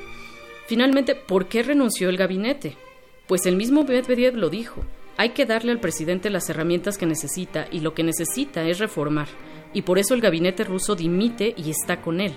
Finalmente, 0.69 1.17
¿por 1.17 1.47
qué 1.47 1.65
renunció 1.65 2.09
el 2.09 2.17
gabinete? 2.17 2.77
Pues 3.27 3.45
el 3.47 3.57
mismo 3.57 3.83
Medvedev 3.83 4.37
lo 4.37 4.51
dijo. 4.51 4.85
Hay 5.21 5.33
que 5.33 5.45
darle 5.45 5.71
al 5.71 5.81
presidente 5.81 6.31
las 6.31 6.49
herramientas 6.49 6.97
que 6.97 7.05
necesita 7.05 7.67
y 7.71 7.81
lo 7.81 7.93
que 7.93 8.03
necesita 8.03 8.67
es 8.67 8.79
reformar. 8.79 9.29
Y 9.75 9.83
por 9.83 9.99
eso 9.99 10.15
el 10.15 10.23
gabinete 10.23 10.65
ruso 10.65 10.97
dimite 10.97 11.53
y 11.59 11.69
está 11.69 12.01
con 12.01 12.23
él. 12.23 12.33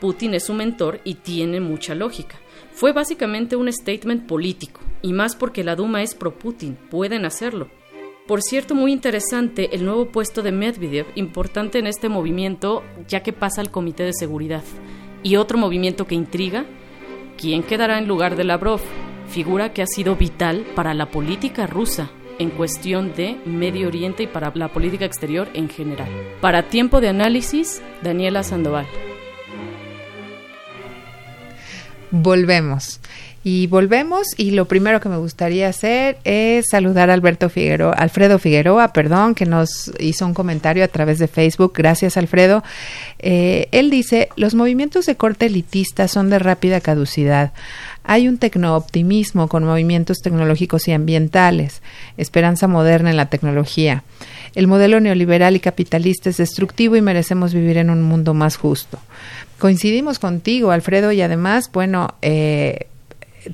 Putin 0.00 0.32
es 0.32 0.46
su 0.46 0.54
mentor 0.54 1.02
y 1.04 1.16
tiene 1.16 1.60
mucha 1.60 1.94
lógica. 1.94 2.36
Fue 2.70 2.92
básicamente 2.94 3.54
un 3.54 3.70
statement 3.70 4.26
político, 4.26 4.80
y 5.02 5.12
más 5.12 5.36
porque 5.36 5.62
la 5.62 5.76
Duma 5.76 6.00
es 6.00 6.14
pro-Putin, 6.14 6.78
pueden 6.88 7.26
hacerlo. 7.26 7.68
Por 8.26 8.40
cierto, 8.40 8.74
muy 8.74 8.92
interesante 8.92 9.68
el 9.74 9.84
nuevo 9.84 10.06
puesto 10.06 10.40
de 10.42 10.52
Medvedev, 10.52 11.08
importante 11.16 11.80
en 11.80 11.86
este 11.86 12.08
movimiento, 12.08 12.82
ya 13.08 13.22
que 13.22 13.34
pasa 13.34 13.60
al 13.60 13.70
Comité 13.70 14.04
de 14.04 14.14
Seguridad. 14.14 14.64
Y 15.22 15.36
otro 15.36 15.58
movimiento 15.58 16.06
que 16.06 16.14
intriga, 16.14 16.64
¿quién 17.36 17.62
quedará 17.62 17.98
en 17.98 18.08
lugar 18.08 18.36
de 18.36 18.44
Lavrov? 18.44 18.80
Figura 19.28 19.74
que 19.74 19.82
ha 19.82 19.86
sido 19.86 20.16
vital 20.16 20.64
para 20.74 20.94
la 20.94 21.10
política 21.10 21.66
rusa 21.66 22.10
en 22.42 22.50
cuestión 22.50 23.14
de 23.14 23.36
Medio 23.46 23.88
Oriente 23.88 24.24
y 24.24 24.26
para 24.26 24.52
la 24.54 24.68
política 24.68 25.04
exterior 25.04 25.48
en 25.54 25.68
general. 25.68 26.08
Para 26.40 26.68
tiempo 26.68 27.00
de 27.00 27.08
análisis, 27.08 27.80
Daniela 28.02 28.42
Sandoval. 28.42 28.86
Volvemos. 32.10 33.00
Y 33.44 33.66
volvemos 33.66 34.28
y 34.36 34.52
lo 34.52 34.66
primero 34.66 35.00
que 35.00 35.08
me 35.08 35.16
gustaría 35.16 35.68
hacer 35.68 36.18
es 36.22 36.66
saludar 36.70 37.10
a 37.10 37.14
Alberto 37.14 37.48
Figueroa, 37.48 37.92
Alfredo 37.92 38.38
Figueroa, 38.38 38.92
perdón, 38.92 39.34
que 39.34 39.46
nos 39.46 39.90
hizo 39.98 40.26
un 40.26 40.34
comentario 40.34 40.84
a 40.84 40.88
través 40.88 41.18
de 41.18 41.26
Facebook. 41.26 41.72
Gracias, 41.74 42.16
Alfredo. 42.16 42.62
Eh, 43.18 43.66
él 43.72 43.90
dice, 43.90 44.28
los 44.36 44.54
movimientos 44.54 45.06
de 45.06 45.16
corte 45.16 45.46
elitista 45.46 46.06
son 46.06 46.30
de 46.30 46.38
rápida 46.38 46.80
caducidad. 46.80 47.52
Hay 48.04 48.28
un 48.28 48.38
tecnooptimismo 48.38 49.48
con 49.48 49.64
movimientos 49.64 50.18
tecnológicos 50.18 50.88
y 50.88 50.92
ambientales, 50.92 51.82
esperanza 52.16 52.68
moderna 52.68 53.10
en 53.10 53.16
la 53.16 53.26
tecnología. 53.26 54.02
El 54.54 54.66
modelo 54.66 55.00
neoliberal 55.00 55.56
y 55.56 55.60
capitalista 55.60 56.28
es 56.30 56.36
destructivo 56.36 56.96
y 56.96 57.02
merecemos 57.02 57.54
vivir 57.54 57.78
en 57.78 57.90
un 57.90 58.02
mundo 58.02 58.34
más 58.34 58.56
justo. 58.56 58.98
Coincidimos 59.58 60.18
contigo, 60.18 60.72
Alfredo, 60.72 61.12
y 61.12 61.22
además, 61.22 61.70
bueno, 61.72 62.14
eh, 62.22 62.86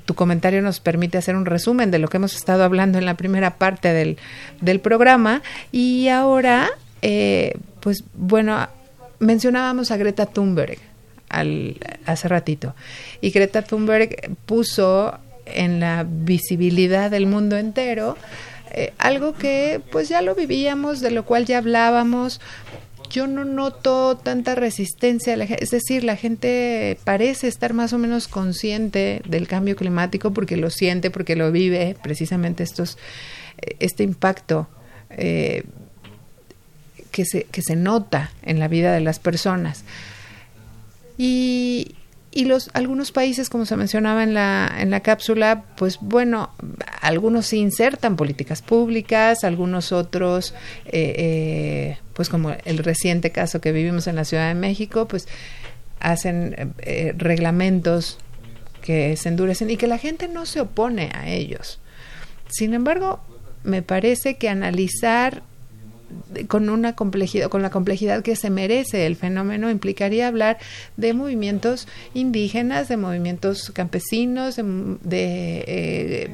tu 0.07 0.15
comentario 0.15 0.63
nos 0.63 0.81
permite 0.81 1.19
hacer 1.19 1.37
un 1.37 1.47
resumen 1.47 1.91
de 1.91 1.99
lo 1.99 2.09
que 2.09 2.17
hemos 2.17 2.35
estado 2.35 2.65
hablando 2.65 2.99
en 2.99 3.05
la 3.05 3.15
primera 3.15 3.57
parte 3.57 3.93
del, 3.93 4.17
del 4.61 4.81
programa. 4.81 5.43
Y 5.73 6.09
ahora, 6.09 6.71
eh, 7.03 7.55
pues 7.81 8.05
bueno, 8.15 8.67
mencionábamos 9.19 9.91
a 9.91 9.97
Greta 9.97 10.27
Thunberg 10.27 10.79
al, 11.29 11.77
hace 12.07 12.29
ratito. 12.29 12.75
Y 13.21 13.31
Greta 13.31 13.63
Thunberg 13.63 14.37
puso 14.47 15.19
en 15.47 15.81
la 15.81 16.07
visibilidad 16.09 17.11
del 17.11 17.27
mundo 17.27 17.57
entero 17.57 18.17
eh, 18.71 18.93
algo 18.99 19.33
que 19.33 19.81
pues 19.91 20.09
ya 20.09 20.21
lo 20.21 20.35
vivíamos, 20.35 21.01
de 21.01 21.11
lo 21.11 21.25
cual 21.25 21.47
ya 21.47 21.59
hablábamos, 21.59 22.41
yo 23.11 23.27
no 23.27 23.45
noto 23.45 24.19
tanta 24.19 24.55
resistencia, 24.55 25.35
es 25.35 25.71
decir, 25.71 26.05
la 26.05 26.17
gente 26.17 26.99
parece 27.05 27.49
estar 27.49 27.73
más 27.73 27.95
o 27.95 27.99
menos 27.99 28.29
consciente 28.29 29.23
del 29.27 29.49
cambio 29.49 29.77
climático 29.77 30.33
porque 30.33 30.59
lo 30.59 30.69
siente, 30.69 31.11
porque 31.11 31.35
lo 31.35 31.51
vive, 31.51 31.97
precisamente 32.03 32.63
estos, 32.63 32.99
eh, 33.63 33.77
este 33.81 34.03
impacto 34.03 34.69
eh, 35.11 35.65
que, 37.11 37.25
se, 37.25 37.45
que 37.45 37.63
se 37.63 37.77
nota 37.77 38.31
en 38.43 38.59
la 38.59 38.69
vida 38.69 38.93
de 38.93 39.01
las 39.01 39.19
personas. 39.19 39.85
Y, 41.19 41.97
y 42.31 42.45
los 42.45 42.71
algunos 42.73 43.11
países 43.13 43.51
como 43.51 43.67
se 43.67 43.77
mencionaba 43.77 44.23
en 44.23 44.33
la 44.35 44.73
en 44.79 44.91
la 44.91 45.01
cápsula 45.01 45.65
pues 45.77 45.99
bueno 46.01 46.51
algunos 47.01 47.47
sí 47.47 47.59
insertan 47.59 48.17
políticas 48.17 48.63
públicas 48.63 49.45
algunos 49.45 49.93
otros 49.93 50.55
eh, 50.87 51.15
eh, 51.17 51.99
pues 52.13 52.29
como 52.29 52.55
el 52.65 52.79
reciente 52.79 53.33
caso 53.33 53.61
que 53.61 53.73
vivimos 53.73 54.07
en 54.07 54.15
la 54.15 54.25
Ciudad 54.25 54.49
de 54.49 54.55
México 54.55 55.09
pues 55.09 55.27
hacen 56.01 56.75
eh, 56.79 57.15
reglamentos 57.17 58.19
que 58.83 59.17
se 59.17 59.29
endurecen 59.29 59.71
y 59.71 59.77
que 59.77 59.87
la 59.87 59.99
gente 59.99 60.29
no 60.29 60.47
se 60.47 60.61
opone 60.61 61.11
a 61.15 61.29
ellos. 61.29 61.81
Sin 62.49 62.75
embargo 62.75 63.21
me 63.65 63.83
parece 63.83 64.37
que 64.37 64.49
analizar 64.49 65.43
con 66.47 66.69
una 66.69 66.95
complejidad, 66.95 67.49
con 67.49 67.63
la 67.63 67.71
complejidad 67.71 68.23
que 68.23 68.37
se 68.37 68.51
merece 68.51 69.07
el 69.07 69.17
fenómeno, 69.17 69.71
implicaría 69.71 70.29
hablar 70.29 70.59
de 70.97 71.15
movimientos 71.15 71.89
indígenas, 72.15 72.89
de 72.89 72.97
movimientos 72.97 73.71
campesinos, 73.75 74.57
de, 74.57 75.65
eh, 75.67 76.31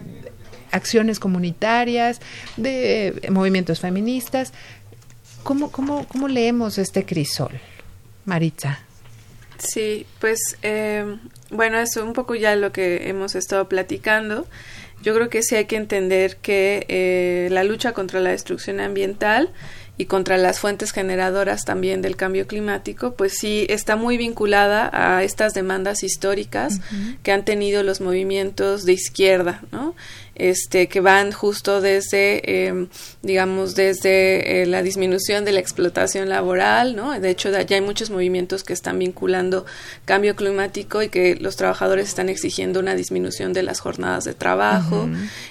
acciones 0.71 1.21
comunitarias, 1.21 2.21
de 2.57 3.09
eh, 3.09 3.31
movimientos 3.31 3.81
feministas. 3.81 4.53
¿Cómo, 5.43 5.71
cómo, 5.71 6.07
cómo 6.09 6.29
leemos 6.29 6.79
este 6.79 7.05
crisol, 7.05 7.53
Maritza? 8.25 8.81
Sí, 9.59 10.07
pues 10.21 10.39
eh, 10.63 11.19
bueno, 11.51 11.79
eso 11.79 12.05
un 12.05 12.13
poco 12.13 12.35
ya 12.35 12.57
lo 12.57 12.73
que 12.73 13.09
hemos 13.09 13.35
estado 13.35 13.69
platicando 13.69 14.47
yo 15.05 15.15
creo 15.15 15.29
que 15.29 15.43
sí 15.43 15.55
hay 15.55 15.67
que 15.67 15.77
entender 15.77 16.39
que 16.39 16.87
eh, 16.89 17.49
la 17.51 17.63
lucha 17.63 17.93
contra 17.93 18.21
la 18.21 18.31
destrucción 18.31 18.81
ambiental 18.81 19.51
y 19.99 20.07
contra 20.07 20.39
las 20.39 20.59
fuentes 20.59 20.93
generadoras 20.93 21.65
también 21.65 22.03
del 22.03 22.17
cambio 22.17 22.47
climático, 22.47 23.15
pues 23.15 23.35
sí 23.39 23.67
está 23.69 23.97
muy 23.97 24.17
vinculada 24.17 24.91
a 24.93 25.23
estas 25.23 25.55
demandas 25.55 26.03
históricas 26.03 26.81
que 27.23 27.31
han 27.31 27.45
tenido 27.45 27.83
los 27.83 28.01
movimientos 28.01 28.85
de 28.87 28.95
izquierda, 28.95 29.63
¿no? 29.71 29.95
Este, 30.37 30.89
que 30.89 31.01
van 31.01 31.33
justo 31.33 31.81
desde, 31.81 32.67
em, 32.67 32.89
digamos, 33.23 33.75
desde 33.75 34.63
eh, 34.63 34.67
la 34.67 34.83
disminución 34.83 35.45
de 35.45 35.53
la 35.53 35.61
explotación 35.61 36.29
laboral, 36.29 36.97
¿no? 36.97 37.19
De 37.19 37.31
hecho, 37.31 37.51
ya 37.51 37.77
hay 37.77 37.81
muchos 37.81 38.11
movimientos 38.11 38.65
que 38.65 38.73
están 38.73 38.99
vinculando 38.99 39.65
cambio 40.05 40.35
climático 40.35 41.03
y 41.03 41.09
que 41.09 41.37
los 41.37 41.57
trabajadores 41.57 42.09
están 42.09 42.29
exigiendo 42.29 42.81
una 42.81 42.95
disminución 42.95 43.53
de 43.53 43.63
las 43.63 43.81
jornadas 43.81 44.25
de 44.25 44.35
trabajo, 44.35 45.09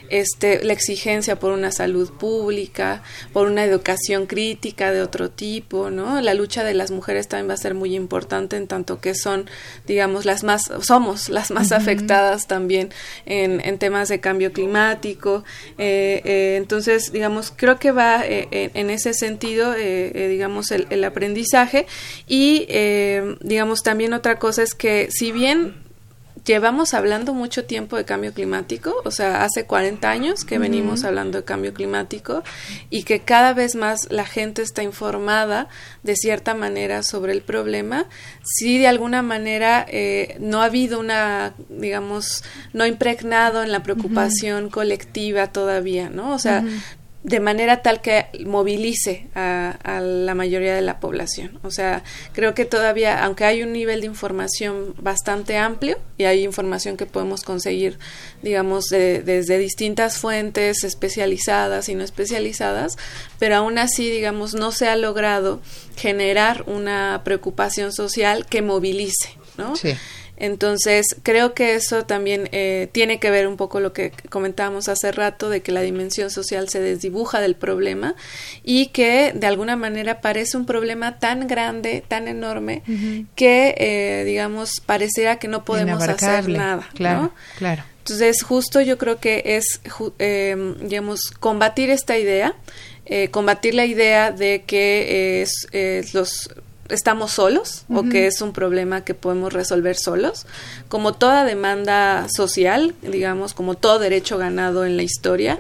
este, 0.10 0.64
la 0.64 0.74
exigencia 0.74 1.40
por 1.40 1.54
una 1.54 1.72
salud 1.72 2.12
pública, 2.12 3.04
por 3.32 3.48
una 3.48 3.64
educación 3.64 4.26
crítica 4.26 4.92
de 4.92 5.02
otro 5.02 5.30
tipo, 5.30 5.90
¿no? 5.90 6.20
La 6.22 6.34
lucha 6.34 6.64
de 6.64 6.74
las 6.74 6.92
mujeres 6.92 7.28
también 7.28 7.50
va 7.50 7.54
a 7.54 7.58
ser 7.58 7.74
muy 7.74 7.96
importante 7.96 8.58
en 8.58 8.68
tanto 8.68 9.00
que 9.00 9.16
son, 9.16 9.50
digamos, 9.88 10.26
las 10.26 10.44
más, 10.44 10.70
somos 10.82 11.30
las 11.30 11.52
más 11.52 11.72
afectadas 11.72 12.48
también 12.48 12.90
en, 13.26 13.62
en 13.62 13.78
temas 13.80 14.10
de 14.10 14.20
cambio 14.20 14.52
climático 14.52 14.73
Eh, 15.78 16.22
eh, 16.26 16.56
entonces, 16.58 17.12
digamos, 17.12 17.54
creo 17.56 17.78
que 17.78 17.92
va 17.92 18.26
eh, 18.26 18.72
en 18.74 18.90
ese 18.90 19.14
sentido, 19.14 19.74
digamos, 19.74 20.72
el, 20.72 20.88
el, 20.90 21.04
aprendizaje. 21.04 21.86
Y, 22.28 22.68
digamos, 23.42 23.84
también 23.84 24.14
otra 24.14 24.40
cosa 24.40 24.64
es 24.64 24.74
que 24.74 25.10
si 25.12 25.32
bien 25.32 25.83
llevamos 26.46 26.94
hablando 26.94 27.34
mucho 27.34 27.66
tiempo 27.66 27.96
de 27.96 28.06
cambio 28.06 28.34
climático, 28.34 28.96
o 29.06 29.12
sea, 29.12 29.44
hace 29.44 29.66
40 29.66 30.10
años 30.10 30.44
que 30.44 30.60
venimos 30.60 31.04
hablando 31.04 31.38
de 31.38 31.46
cambio 31.46 31.74
climático 31.74 32.44
y 32.90 33.04
que 33.04 33.22
cada 33.22 33.54
vez 33.54 33.76
más 33.76 34.12
la 34.12 34.26
gente 34.26 34.62
está 34.62 34.84
informada 34.84 35.68
de 36.04 36.16
cierta 36.16 36.54
manera 36.54 37.04
sobre 37.04 37.32
el 37.32 37.42
problema, 37.42 38.08
si 38.44 38.78
de 38.78 38.88
alguna 38.88 39.22
manera 39.22 39.86
eh, 39.90 40.36
no 40.40 40.62
ha 40.62 40.66
habido 40.66 41.00
una, 41.00 41.54
digamos, 41.70 42.44
no 42.74 42.86
impregnado 42.86 43.64
en 43.64 43.72
la 43.72 43.84
preocupación 43.84 44.70
colectiva 44.70 45.48
todavía, 45.48 46.10
¿no? 46.10 46.34
O 46.34 46.40
sea, 46.40 46.64
de 47.24 47.40
manera 47.40 47.82
tal 47.82 48.02
que 48.02 48.26
movilice 48.46 49.28
a, 49.34 50.02
la 50.02 50.36
mayoría 50.36 50.76
de 50.76 50.82
la 50.82 51.00
población. 51.00 51.58
O 51.64 51.72
sea, 51.72 52.04
creo 52.34 52.54
que 52.54 52.66
todavía, 52.66 53.24
aunque 53.24 53.46
hay 53.46 53.64
un 53.64 53.72
nivel 53.72 54.02
de 54.02 54.08
información 54.08 54.94
bastante 55.00 55.58
amplio 55.58 55.98
y 56.18 56.26
hay 56.26 56.44
información 56.44 56.98
que 56.98 57.06
podemos 57.06 57.44
conseguir, 57.44 57.98
digamos, 58.42 58.86
desde 58.90 59.58
distintas 59.58 60.18
fuentes 60.18 60.84
especializadas 60.84 61.88
y 61.88 61.96
no 61.96 62.04
especializadas, 62.04 62.98
pero 63.40 63.56
aún 63.56 63.78
así, 63.78 64.10
digamos, 64.10 64.54
no 64.54 64.72
se 64.72 64.90
ha 64.90 64.98
logrado 64.98 65.62
generar 65.96 66.64
una 66.68 67.22
preocupación 67.24 67.94
social 67.94 68.46
que 68.46 68.62
movilice, 68.62 69.38
¿no? 69.58 69.78
Sí. 69.78 69.94
Entonces, 70.38 71.16
creo 71.22 71.54
que 71.54 71.76
eso 71.76 72.06
también 72.06 72.50
eh, 72.52 72.90
tiene 72.92 73.20
que 73.20 73.30
ver 73.30 73.48
un 73.48 73.56
poco 73.56 73.80
lo 73.80 73.94
que 73.94 74.12
comentábamos 74.30 74.90
hace 74.90 75.12
rato, 75.12 75.50
de 75.50 75.62
que 75.62 75.72
la 75.72 75.82
dimensión 75.82 76.32
social 76.32 76.70
se 76.70 76.80
desdibuja 76.80 77.40
del 77.40 77.56
problema 77.56 78.16
y 78.64 78.88
que 78.88 79.32
de 79.36 79.48
alguna 79.48 79.76
manera 79.76 80.22
parece 80.22 80.58
un 80.58 80.66
problema 80.66 81.20
tan 81.20 81.48
grande, 81.48 82.04
tan 82.08 82.28
enorme, 82.28 82.82
que, 83.36 83.76
eh, 83.78 84.24
digamos, 84.26 84.82
pareciera 84.84 85.38
que 85.38 85.48
no 85.48 85.64
podemos 85.66 86.02
hacer 86.02 86.50
nada. 86.50 86.90
Claro, 86.96 87.32
claro. 87.58 87.84
Entonces, 88.00 88.42
justo 88.44 88.82
yo 88.82 88.98
creo 88.98 89.20
que 89.20 89.44
es, 89.46 89.82
eh, 90.20 90.76
digamos, 90.82 91.32
combatir 91.40 91.90
esta 91.90 92.18
idea, 92.18 92.56
combatir 93.32 93.76
la 93.76 93.86
idea 93.86 94.32
de 94.32 94.64
que 94.66 95.44
es, 95.44 96.14
los 96.14 96.50
estamos 96.94 97.32
solos 97.32 97.86
o 97.90 98.04
que 98.04 98.28
es 98.28 98.42
un 98.42 98.54
problema 98.54 99.04
que 99.04 99.14
podemos 99.14 99.52
resolver 99.52 99.96
solos. 99.96 100.46
Como 100.88 101.14
toda 101.14 101.44
demanda 101.44 102.28
social, 102.30 102.94
digamos, 103.02 103.54
como 103.54 103.76
todo 103.76 104.00
derecho 104.00 104.38
ganado 104.38 104.86
en 104.86 104.96
la 104.98 105.04
historia, 105.04 105.60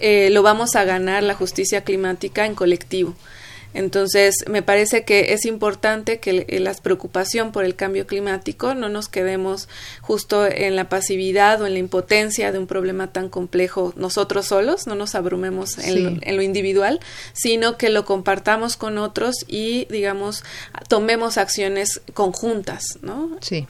eh, 0.00 0.28
lo 0.30 0.42
vamos 0.42 0.76
a 0.76 0.84
ganar 0.84 1.22
la 1.22 1.34
justicia 1.34 1.82
climática 1.82 2.44
en 2.46 2.54
colectivo. 2.54 3.14
Entonces, 3.74 4.34
me 4.48 4.62
parece 4.62 5.04
que 5.04 5.32
es 5.34 5.44
importante 5.44 6.18
que 6.18 6.46
la 6.60 6.74
preocupación 6.74 7.52
por 7.52 7.64
el 7.64 7.76
cambio 7.76 8.06
climático 8.06 8.74
no 8.74 8.88
nos 8.88 9.08
quedemos 9.08 9.68
justo 10.00 10.46
en 10.46 10.76
la 10.76 10.88
pasividad 10.88 11.60
o 11.60 11.66
en 11.66 11.74
la 11.74 11.78
impotencia 11.78 12.52
de 12.52 12.58
un 12.58 12.66
problema 12.66 13.12
tan 13.12 13.28
complejo 13.28 13.92
nosotros 13.96 14.46
solos, 14.46 14.86
no 14.86 14.94
nos 14.94 15.14
abrumemos 15.14 15.78
en, 15.78 16.20
lo, 16.36 16.42
individual, 16.42 17.00
sino 17.32 17.76
que 17.76 17.90
lo 17.90 18.04
compartamos 18.04 18.76
con 18.76 18.98
otros 18.98 19.34
y, 19.46 19.86
digamos, 19.86 20.44
tomemos 20.88 21.38
acciones 21.38 22.00
conjuntas, 22.14 22.98
¿no? 23.02 23.36
Sí. 23.40 23.66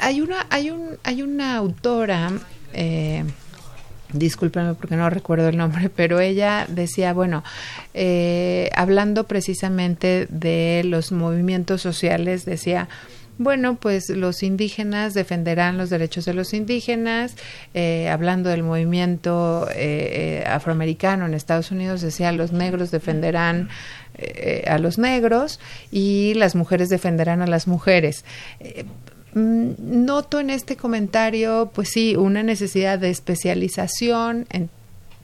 Hay 0.00 0.20
una, 0.20 0.46
hay 0.50 0.70
un, 0.70 0.98
hay 1.02 1.22
una 1.22 1.56
autora 1.56 2.32
eh, 2.72 3.24
discúlpenme 4.14 4.74
porque 4.74 4.96
no 4.96 5.10
recuerdo 5.10 5.48
el 5.48 5.56
nombre, 5.56 5.90
pero 5.94 6.20
ella 6.20 6.66
decía, 6.68 7.12
bueno, 7.12 7.44
eh, 7.92 8.70
hablando 8.74 9.24
precisamente 9.24 10.26
de 10.30 10.82
los 10.84 11.12
movimientos 11.12 11.82
sociales, 11.82 12.44
decía, 12.44 12.88
bueno, 13.36 13.74
pues 13.74 14.10
los 14.10 14.44
indígenas 14.44 15.12
defenderán 15.12 15.76
los 15.76 15.90
derechos 15.90 16.24
de 16.24 16.34
los 16.34 16.54
indígenas. 16.54 17.34
Eh, 17.74 18.08
hablando 18.08 18.48
del 18.48 18.62
movimiento 18.62 19.66
eh, 19.74 20.44
afroamericano 20.46 21.26
en 21.26 21.34
Estados 21.34 21.72
Unidos, 21.72 22.00
decía, 22.00 22.30
los 22.30 22.52
negros 22.52 22.92
defenderán 22.92 23.68
a 24.68 24.78
los 24.78 24.96
negros 24.96 25.58
y 25.90 26.34
las 26.34 26.54
mujeres 26.54 26.88
defenderán 26.88 27.42
a 27.42 27.48
las 27.48 27.66
mujeres. 27.66 28.24
Mm, 29.34 29.72
noto 29.78 30.38
en 30.38 30.50
este 30.50 30.76
comentario, 30.76 31.70
pues 31.74 31.90
sí, 31.90 32.16
una 32.16 32.42
necesidad 32.42 32.98
de 32.98 33.10
especialización 33.10 34.46
en, 34.50 34.70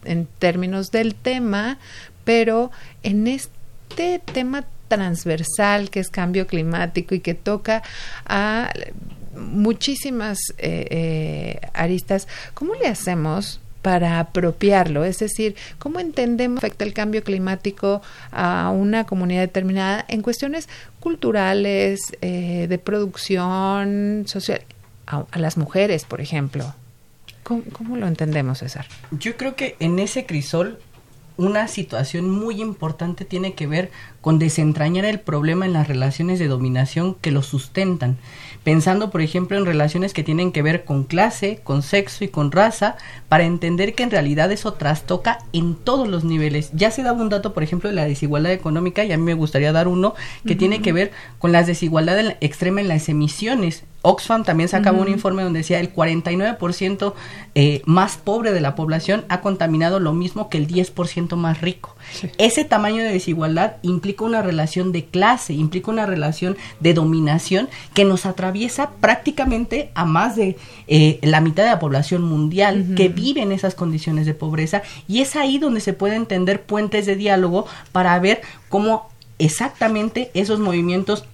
en 0.04 0.26
términos 0.38 0.90
del 0.90 1.14
tema, 1.14 1.78
pero 2.24 2.70
en 3.02 3.28
este 3.28 4.20
tema 4.32 4.66
transversal 4.88 5.90
que 5.90 6.00
es 6.00 6.10
cambio 6.10 6.48
climático 6.48 7.14
y 7.14 7.20
que 7.20 7.34
toca 7.34 7.82
a 8.26 8.72
muchísimas 9.36 10.38
eh, 10.58 10.86
eh, 10.90 11.60
aristas, 11.72 12.26
¿cómo 12.54 12.74
le 12.74 12.88
hacemos 12.88 13.60
para 13.82 14.20
apropiarlo, 14.20 15.04
es 15.04 15.18
decir, 15.18 15.56
cómo 15.78 16.00
entendemos 16.00 16.58
afecta 16.58 16.84
el 16.84 16.92
cambio 16.92 17.22
climático 17.22 18.02
a 18.30 18.70
una 18.70 19.04
comunidad 19.04 19.42
determinada 19.42 20.04
en 20.08 20.22
cuestiones 20.22 20.68
culturales, 21.00 22.00
eh, 22.20 22.66
de 22.68 22.78
producción 22.78 24.24
social, 24.26 24.62
a, 25.06 25.24
las 25.38 25.56
mujeres, 25.56 26.04
por 26.04 26.20
ejemplo. 26.20 26.74
¿Cómo, 27.42 27.62
¿Cómo 27.72 27.96
lo 27.96 28.06
entendemos, 28.06 28.58
César? 28.58 28.86
Yo 29.10 29.36
creo 29.36 29.56
que 29.56 29.76
en 29.80 29.98
ese 29.98 30.26
crisol 30.26 30.78
una 31.40 31.68
situación 31.68 32.28
muy 32.28 32.60
importante 32.60 33.24
tiene 33.24 33.54
que 33.54 33.66
ver 33.66 33.90
con 34.20 34.38
desentrañar 34.38 35.06
el 35.06 35.20
problema 35.20 35.64
en 35.64 35.72
las 35.72 35.88
relaciones 35.88 36.38
de 36.38 36.48
dominación 36.48 37.14
que 37.14 37.30
lo 37.30 37.42
sustentan 37.42 38.18
pensando 38.64 39.10
por 39.10 39.20
ejemplo 39.20 39.56
en 39.56 39.64
relaciones 39.64 40.12
que 40.12 40.22
tienen 40.22 40.52
que 40.52 40.62
ver 40.62 40.84
con 40.84 41.04
clase, 41.04 41.60
con 41.64 41.82
sexo 41.82 42.24
y 42.24 42.28
con 42.28 42.52
raza, 42.52 42.96
para 43.28 43.44
entender 43.44 43.94
que 43.94 44.02
en 44.02 44.10
realidad 44.10 44.52
eso 44.52 44.74
trastoca 44.74 45.38
en 45.52 45.74
todos 45.74 46.08
los 46.08 46.24
niveles. 46.24 46.70
Ya 46.72 46.90
se 46.90 47.02
daba 47.02 47.22
un 47.22 47.28
dato, 47.28 47.54
por 47.54 47.62
ejemplo, 47.62 47.88
de 47.88 47.96
la 47.96 48.04
desigualdad 48.04 48.52
económica 48.52 49.04
y 49.04 49.12
a 49.12 49.16
mí 49.16 49.24
me 49.24 49.34
gustaría 49.34 49.72
dar 49.72 49.88
uno 49.88 50.14
que 50.46 50.56
tiene 50.56 50.82
que 50.82 50.92
ver 50.92 51.12
con 51.38 51.52
la 51.52 51.62
desigualdad 51.62 52.36
extrema 52.40 52.80
en 52.80 52.88
las 52.88 53.08
emisiones. 53.08 53.84
Oxfam 54.02 54.44
también 54.44 54.68
sacaba 54.68 54.98
un 54.98 55.08
informe 55.08 55.42
donde 55.42 55.58
decía 55.58 55.78
el 55.78 55.94
49% 55.94 57.12
eh, 57.54 57.82
más 57.84 58.16
pobre 58.16 58.52
de 58.52 58.60
la 58.60 58.74
población 58.74 59.24
ha 59.28 59.40
contaminado 59.40 60.00
lo 60.00 60.12
mismo 60.12 60.48
que 60.48 60.58
el 60.58 60.66
10% 60.66 61.36
más 61.36 61.60
rico. 61.60 61.94
Ese 62.38 62.64
tamaño 62.64 63.02
de 63.02 63.12
desigualdad 63.12 63.76
implica 63.82 64.24
una 64.24 64.40
relación 64.40 64.92
de 64.92 65.04
clase, 65.04 65.52
implica 65.52 65.90
una 65.90 66.06
relación 66.06 66.56
de 66.80 66.94
dominación 66.94 67.68
que 67.92 68.04
nos 68.04 68.24
atraviesa 68.24 68.90
prácticamente 69.00 69.90
a 69.94 70.06
más 70.06 70.36
de 70.36 70.56
eh, 70.86 71.18
la 71.22 71.40
mitad 71.40 71.64
de 71.64 71.70
la 71.70 71.78
población 71.78 72.22
mundial 72.22 72.94
que 72.96 73.08
vive 73.08 73.42
en 73.42 73.52
esas 73.52 73.74
condiciones 73.74 74.24
de 74.24 74.34
pobreza. 74.34 74.82
Y 75.08 75.20
es 75.20 75.36
ahí 75.36 75.58
donde 75.58 75.80
se 75.80 75.92
puede 75.92 76.16
entender 76.16 76.62
puentes 76.62 77.06
de 77.06 77.16
diálogo 77.16 77.66
para 77.92 78.18
ver 78.18 78.40
cómo 78.68 79.08
exactamente 79.38 80.30
esos 80.34 80.58
movimientos 80.60 81.24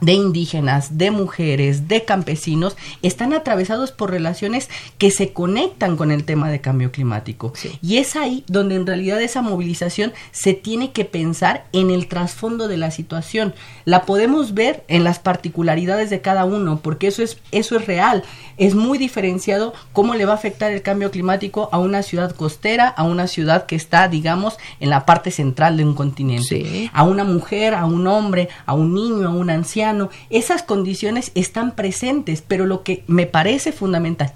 de 0.00 0.12
indígenas, 0.12 0.98
de 0.98 1.10
mujeres, 1.10 1.88
de 1.88 2.04
campesinos, 2.04 2.76
están 3.02 3.32
atravesados 3.32 3.92
por 3.92 4.10
relaciones 4.10 4.68
que 4.98 5.10
se 5.10 5.32
conectan 5.32 5.96
con 5.96 6.10
el 6.10 6.24
tema 6.24 6.50
de 6.50 6.60
cambio 6.60 6.92
climático. 6.92 7.52
Y 7.80 7.96
es 7.96 8.14
ahí 8.14 8.44
donde 8.46 8.74
en 8.74 8.86
realidad 8.86 9.20
esa 9.22 9.40
movilización 9.40 10.12
se 10.32 10.52
tiene 10.52 10.92
que 10.92 11.04
pensar 11.04 11.64
en 11.72 11.90
el 11.90 12.08
trasfondo 12.08 12.68
de 12.68 12.76
la 12.76 12.90
situación. 12.90 13.54
La 13.84 14.02
podemos 14.02 14.52
ver 14.52 14.84
en 14.88 15.02
las 15.04 15.18
particularidades 15.18 16.10
de 16.10 16.20
cada 16.20 16.44
uno, 16.44 16.80
porque 16.82 17.06
eso 17.06 17.22
es, 17.22 17.38
eso 17.50 17.76
es 17.76 17.86
real. 17.86 18.22
Es 18.58 18.74
muy 18.74 18.98
diferenciado 18.98 19.72
cómo 19.92 20.14
le 20.14 20.26
va 20.26 20.32
a 20.32 20.36
afectar 20.36 20.72
el 20.72 20.82
cambio 20.82 21.10
climático 21.10 21.68
a 21.72 21.78
una 21.78 22.02
ciudad 22.02 22.34
costera, 22.34 22.88
a 22.88 23.02
una 23.02 23.28
ciudad 23.28 23.66
que 23.66 23.76
está, 23.76 24.08
digamos, 24.08 24.58
en 24.80 24.90
la 24.90 25.06
parte 25.06 25.30
central 25.30 25.76
de 25.78 25.84
un 25.84 25.94
continente. 25.94 26.90
A 26.92 27.02
una 27.02 27.24
mujer, 27.24 27.74
a 27.74 27.86
un 27.86 28.06
hombre, 28.06 28.48
a 28.66 28.74
un 28.74 28.94
niño, 28.94 29.28
a 29.28 29.32
un 29.32 29.50
anciano 29.50 29.85
esas 30.30 30.62
condiciones 30.62 31.32
están 31.34 31.74
presentes, 31.74 32.42
pero 32.46 32.66
lo 32.66 32.82
que 32.82 33.04
me 33.06 33.26
parece 33.26 33.72
fundamental 33.72 34.32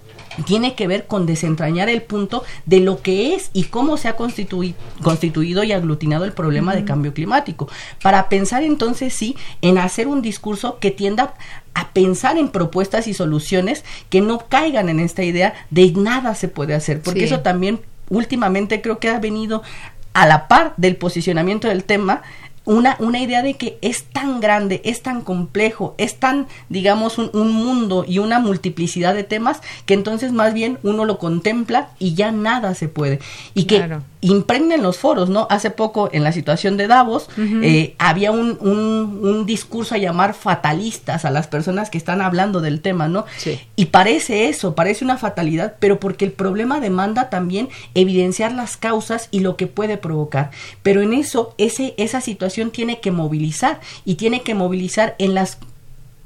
tiene 0.46 0.74
que 0.74 0.86
ver 0.86 1.07
con 1.07 1.26
desentrañar 1.26 1.88
el 1.88 2.03
punto 2.03 2.44
de 2.64 2.80
lo 2.80 3.03
que 3.03 3.34
es 3.34 3.51
y 3.53 3.64
cómo 3.64 3.96
se 3.96 4.09
ha 4.09 4.16
constituido 4.16 5.64
y 5.64 5.72
aglutinado 5.72 6.24
el 6.24 6.32
problema 6.32 6.74
de 6.74 6.84
cambio 6.84 7.12
climático, 7.12 7.68
para 8.03 8.28
pensar 8.28 8.62
entonces 8.62 9.12
sí 9.12 9.36
en 9.61 9.78
hacer 9.78 10.07
un 10.07 10.22
discurso 10.22 10.78
que 10.78 10.90
tienda 10.90 11.34
a 11.74 11.90
pensar 11.90 12.38
en 12.38 12.48
propuestas 12.48 13.07
y 13.07 13.14
soluciones 13.14 13.84
que 14.09 14.20
no 14.20 14.46
caigan 14.48 14.88
en 14.88 15.01
esta 15.01 15.22
idea 15.22 15.55
de 15.70 15.92
nada 15.92 16.34
se 16.34 16.48
puede 16.48 16.74
hacer, 16.74 17.03
porque 17.03 17.24
eso 17.24 17.40
también 17.40 17.80
últimamente 18.09 18.80
creo 18.80 18.98
que 18.98 19.09
ha 19.09 19.18
venido 19.18 19.62
a 20.12 20.26
la 20.26 20.48
par 20.48 20.74
del 20.76 20.96
posicionamiento 20.96 21.68
del 21.68 21.84
tema 21.84 22.22
una, 22.70 22.94
una 23.00 23.18
idea 23.18 23.42
de 23.42 23.54
que 23.54 23.78
es 23.82 24.04
tan 24.04 24.38
grande, 24.38 24.80
es 24.84 25.02
tan 25.02 25.22
complejo, 25.22 25.96
es 25.98 26.20
tan, 26.20 26.46
digamos, 26.68 27.18
un, 27.18 27.28
un, 27.32 27.52
mundo 27.52 28.04
y 28.06 28.20
una 28.20 28.38
multiplicidad 28.38 29.12
de 29.12 29.24
temas 29.24 29.60
que 29.86 29.94
entonces 29.94 30.30
más 30.30 30.54
bien 30.54 30.78
uno 30.84 31.04
lo 31.04 31.18
contempla 31.18 31.88
y 31.98 32.14
ya 32.14 32.30
nada 32.30 32.76
se 32.76 32.86
puede. 32.86 33.18
Y 33.54 33.64
que 33.64 33.82
impregnen 34.20 34.82
los 34.82 34.98
foros, 34.98 35.30
¿no? 35.30 35.46
Hace 35.50 35.70
poco 35.70 36.10
en 36.12 36.22
la 36.22 36.32
situación 36.32 36.76
de 36.76 36.86
Davos 36.86 37.28
eh, 37.38 37.94
había 37.98 38.32
un, 38.32 38.58
un, 38.60 39.46
discurso 39.46 39.94
a 39.94 39.98
llamar 39.98 40.34
fatalistas 40.34 41.24
a 41.24 41.30
las 41.30 41.48
personas 41.48 41.88
que 41.88 41.96
están 41.98 42.20
hablando 42.20 42.60
del 42.60 42.82
tema, 42.82 43.08
¿no? 43.08 43.24
Y 43.76 43.86
parece 43.86 44.48
eso, 44.48 44.74
parece 44.74 45.04
una 45.04 45.16
fatalidad, 45.16 45.76
pero 45.80 45.98
porque 45.98 46.26
el 46.26 46.32
problema 46.32 46.80
demanda 46.80 47.30
también 47.30 47.68
evidenciar 47.94 48.52
las 48.52 48.76
causas 48.76 49.28
y 49.30 49.40
lo 49.40 49.56
que 49.56 49.66
puede 49.66 49.96
provocar. 49.96 50.50
Pero 50.82 51.00
en 51.00 51.14
eso, 51.14 51.54
ese, 51.56 51.94
esa 51.96 52.20
situación 52.20 52.59
tiene 52.68 53.00
que 53.00 53.11
movilizar 53.11 53.80
y 54.04 54.16
tiene 54.16 54.42
que 54.42 54.54
movilizar 54.54 55.14
en 55.18 55.34
las 55.34 55.56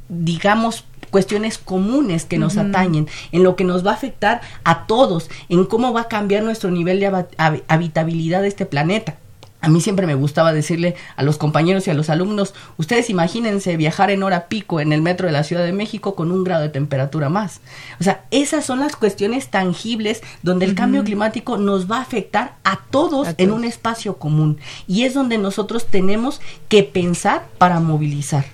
digamos, 0.09 0.85
cuestiones 1.11 1.59
comunes 1.59 2.25
que 2.25 2.39
nos 2.39 2.57
atañen, 2.57 3.09
en 3.33 3.45
lo 3.45 3.57
que 3.57 3.65
nos 3.65 3.87
va 3.87 3.93
a 3.93 3.95
afectar 3.95 4.41
a 4.65 4.87
todos, 4.87 5.31
en 5.49 5.65
cómo 5.65 5.93
va 5.93 6.03
a 6.03 6.09
cambiar 6.09 6.43
nuestro 6.43 6.71
nivel 6.71 7.01
de 7.01 7.27
habitabilidad 7.69 8.43
de 8.43 8.49
este 8.49 8.67
planeta. 8.67 9.17
A 9.65 9.69
mí 9.69 9.81
siempre 9.81 10.07
me 10.07 10.15
gustaba 10.15 10.53
decirle 10.53 10.95
a 11.17 11.23
los 11.23 11.39
compañeros 11.39 11.87
y 11.87 11.91
a 11.91 11.95
los 11.95 12.11
alumnos, 12.11 12.53
ustedes 12.77 13.09
imagínense 13.09 13.79
viajar 13.79 14.11
en 14.11 14.23
hora 14.23 14.49
pico 14.49 14.79
en 14.79 14.93
el 14.93 15.01
metro 15.01 15.27
de 15.27 15.33
la 15.33 15.43
Ciudad 15.43 15.65
de 15.65 15.73
México 15.73 16.15
con 16.15 16.31
un 16.31 16.45
grado 16.45 16.61
de 16.61 16.69
temperatura 16.69 17.31
más. 17.31 17.63
O 17.99 18.05
sea, 18.05 18.27
esas 18.31 18.67
son 18.67 18.81
las 18.81 18.95
cuestiones 18.95 19.49
tangibles 19.49 20.23
donde 20.43 20.67
el 20.67 20.75
cambio 20.75 21.03
climático 21.03 21.57
nos 21.57 21.91
va 21.91 21.97
a 21.97 22.03
afectar 22.03 22.57
a 22.63 22.81
todos 22.91 23.29
en 23.39 23.53
un 23.53 23.65
espacio 23.65 24.19
común. 24.19 24.59
Y 24.87 25.05
es 25.05 25.15
donde 25.15 25.39
nosotros 25.39 25.87
tenemos 25.87 26.43
que 26.69 26.83
pensar 26.83 27.47
para 27.57 27.81
movilizar. 27.81 28.45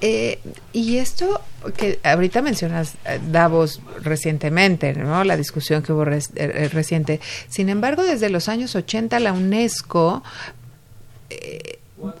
Eh, 0.00 0.38
y 0.72 0.96
esto 0.96 1.42
que 1.76 1.98
ahorita 2.02 2.40
mencionas 2.40 2.94
eh, 3.04 3.20
Davos 3.30 3.82
recientemente, 4.02 4.94
¿no? 4.94 5.24
La 5.24 5.36
discusión 5.36 5.82
que 5.82 5.92
hubo 5.92 6.04
eh, 6.04 6.68
reciente. 6.72 7.20
Sin 7.48 7.68
embargo, 7.68 8.02
desde 8.02 8.30
los 8.30 8.48
años 8.48 8.74
80 8.74 9.20
la 9.20 9.32
UNESCO 9.32 10.22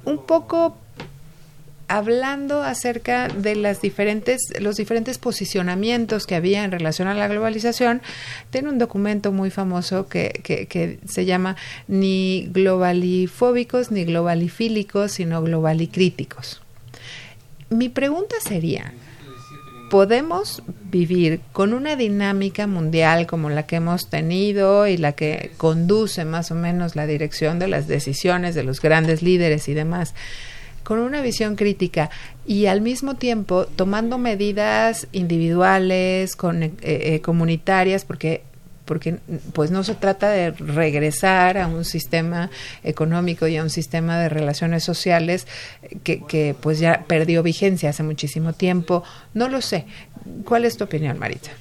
un 0.04 0.18
poco 0.24 0.76
hablando 1.88 2.62
acerca 2.62 3.26
de 3.26 3.56
las 3.56 3.80
diferentes, 3.80 4.52
los 4.60 4.76
diferentes 4.76 5.18
posicionamientos 5.18 6.26
que 6.26 6.36
había 6.36 6.62
en 6.62 6.70
relación 6.70 7.08
a 7.08 7.14
la 7.14 7.26
globalización, 7.26 8.00
tiene 8.50 8.68
un 8.68 8.78
documento 8.78 9.32
muy 9.32 9.50
famoso 9.50 10.06
que, 10.06 10.40
que, 10.44 10.66
que 10.66 11.00
se 11.08 11.24
llama 11.24 11.56
ni 11.88 12.48
globalifóbicos 12.52 13.90
ni 13.90 14.04
globalifílicos, 14.04 15.10
sino 15.10 15.42
globalicríticos 15.42 16.59
mi 17.70 17.88
pregunta 17.88 18.36
sería, 18.40 18.92
¿podemos 19.90 20.62
vivir 20.90 21.40
con 21.52 21.72
una 21.72 21.96
dinámica 21.96 22.66
mundial 22.66 23.26
como 23.26 23.48
la 23.48 23.66
que 23.66 23.76
hemos 23.76 24.10
tenido 24.10 24.86
y 24.86 24.96
la 24.96 25.12
que 25.12 25.52
conduce 25.56 26.24
más 26.24 26.50
o 26.50 26.54
menos 26.54 26.96
la 26.96 27.06
dirección 27.06 27.58
de 27.58 27.68
las 27.68 27.88
decisiones 27.88 28.54
de 28.54 28.64
los 28.64 28.80
grandes 28.80 29.22
líderes 29.22 29.68
y 29.68 29.74
demás? 29.74 30.14
con 30.82 30.98
una 30.98 31.22
visión 31.22 31.54
crítica 31.54 32.10
y 32.46 32.66
al 32.66 32.80
mismo 32.80 33.14
tiempo 33.14 33.66
tomando 33.66 34.18
medidas 34.18 35.06
individuales, 35.12 36.36
eh, 36.42 36.72
eh, 36.82 37.20
comunitarias, 37.20 38.04
porque 38.04 38.42
porque 38.90 39.18
pues 39.52 39.70
no 39.70 39.84
se 39.84 39.94
trata 39.94 40.30
de 40.30 40.50
regresar 40.50 41.58
a 41.58 41.68
un 41.68 41.84
sistema 41.84 42.50
económico 42.82 43.46
y 43.46 43.56
a 43.56 43.62
un 43.62 43.70
sistema 43.70 44.18
de 44.18 44.28
relaciones 44.28 44.82
sociales 44.82 45.46
que, 46.02 46.26
que 46.26 46.56
pues 46.60 46.80
ya 46.80 47.04
perdió 47.06 47.44
vigencia 47.44 47.90
hace 47.90 48.02
muchísimo 48.02 48.52
tiempo. 48.52 49.04
No 49.32 49.46
lo 49.46 49.60
sé. 49.60 49.86
¿Cuál 50.44 50.64
es 50.64 50.76
tu 50.76 50.82
opinión, 50.82 51.20
Marita? 51.20 51.52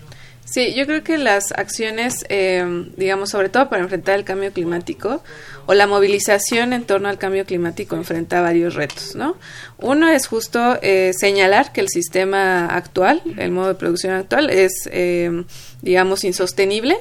Sí, 0.51 0.73
yo 0.73 0.87
creo 0.87 1.03
que 1.03 1.19
las 1.19 1.51
acciones, 1.51 2.25
eh, 2.29 2.87
digamos, 2.97 3.29
sobre 3.29 3.49
todo 3.49 3.69
para 3.69 3.83
enfrentar 3.83 4.17
el 4.17 4.25
cambio 4.25 4.51
climático 4.51 5.21
o 5.67 5.75
la 5.75 5.85
movilización 5.85 6.73
en 6.73 6.85
torno 6.85 7.07
al 7.07 7.19
cambio 7.19 7.45
climático 7.45 7.95
enfrenta 7.95 8.41
varios 8.41 8.73
retos, 8.73 9.15
¿no? 9.15 9.37
Uno 9.77 10.09
es 10.09 10.25
justo 10.25 10.79
eh, 10.81 11.11
señalar 11.15 11.71
que 11.71 11.81
el 11.81 11.89
sistema 11.89 12.65
actual, 12.65 13.21
el 13.37 13.51
modo 13.51 13.67
de 13.67 13.75
producción 13.75 14.13
actual, 14.13 14.49
es, 14.49 14.89
eh, 14.91 15.43
digamos, 15.83 16.23
insostenible 16.23 16.97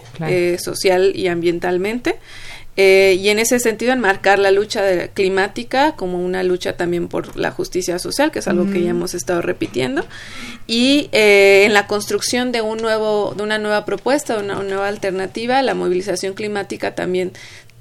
social 0.58 1.12
y 1.14 1.28
ambientalmente. 1.28 2.16
Eh, 2.80 3.18
y 3.20 3.28
en 3.30 3.40
ese 3.40 3.58
sentido 3.58 3.92
enmarcar 3.92 4.38
la 4.38 4.52
lucha 4.52 5.08
climática 5.08 5.96
como 5.96 6.24
una 6.24 6.44
lucha 6.44 6.76
también 6.76 7.08
por 7.08 7.36
la 7.36 7.50
justicia 7.50 7.98
social, 7.98 8.30
que 8.30 8.38
es 8.38 8.46
algo 8.46 8.70
que 8.70 8.80
ya 8.80 8.90
hemos 8.90 9.14
estado 9.14 9.42
repitiendo, 9.42 10.06
y 10.68 11.08
eh, 11.10 11.64
en 11.66 11.74
la 11.74 11.88
construcción 11.88 12.52
de 12.52 12.62
un 12.62 12.78
nuevo, 12.78 13.34
de 13.36 13.42
una 13.42 13.58
nueva 13.58 13.84
propuesta, 13.84 14.36
de 14.36 14.44
una 14.44 14.62
nueva 14.62 14.86
alternativa, 14.86 15.60
la 15.60 15.74
movilización 15.74 16.34
climática 16.34 16.94
también 16.94 17.32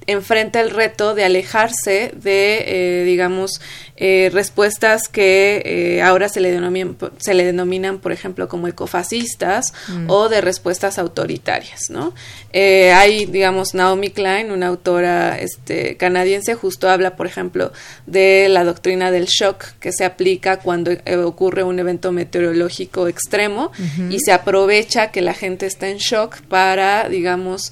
enfrenta 0.07 0.61
el 0.61 0.71
reto 0.71 1.13
de 1.13 1.25
alejarse 1.25 2.13
de, 2.15 2.63
eh, 2.65 3.03
digamos, 3.03 3.61
eh, 3.99 4.29
respuestas 4.31 5.07
que 5.07 5.63
eh, 5.65 6.03
ahora 6.03 6.29
se 6.29 6.39
le, 6.39 6.51
denominan, 6.51 6.95
se 7.17 7.33
le 7.33 7.43
denominan, 7.45 7.97
por 7.97 8.11
ejemplo, 8.11 8.47
como 8.47 8.67
ecofascistas 8.67 9.73
mm. 9.87 10.05
o 10.07 10.29
de 10.29 10.39
respuestas 10.41 10.99
autoritarias, 10.99 11.89
¿no? 11.89 12.13
hay, 12.53 13.25
digamos, 13.25 13.75
Naomi 13.75 14.09
Klein, 14.09 14.49
una 14.49 14.65
autora 14.65 15.37
este, 15.37 15.95
canadiense, 15.95 16.55
justo 16.55 16.89
habla, 16.89 17.15
por 17.15 17.27
ejemplo, 17.27 17.71
de 18.07 18.47
la 18.49 18.63
doctrina 18.63 19.11
del 19.11 19.25
shock 19.25 19.63
que 19.79 19.91
se 19.91 20.05
aplica 20.05 20.57
cuando 20.57 20.91
ocurre 21.23 21.61
un 21.61 21.77
evento 21.77 22.11
meteorológico 22.11 23.07
extremo 23.07 23.71
y 24.09 24.19
se 24.21 24.31
aprovecha 24.31 25.11
que 25.11 25.21
la 25.21 25.35
gente 25.35 25.67
está 25.67 25.87
en 25.89 25.97
shock 25.97 26.41
para, 26.47 27.09
digamos, 27.09 27.71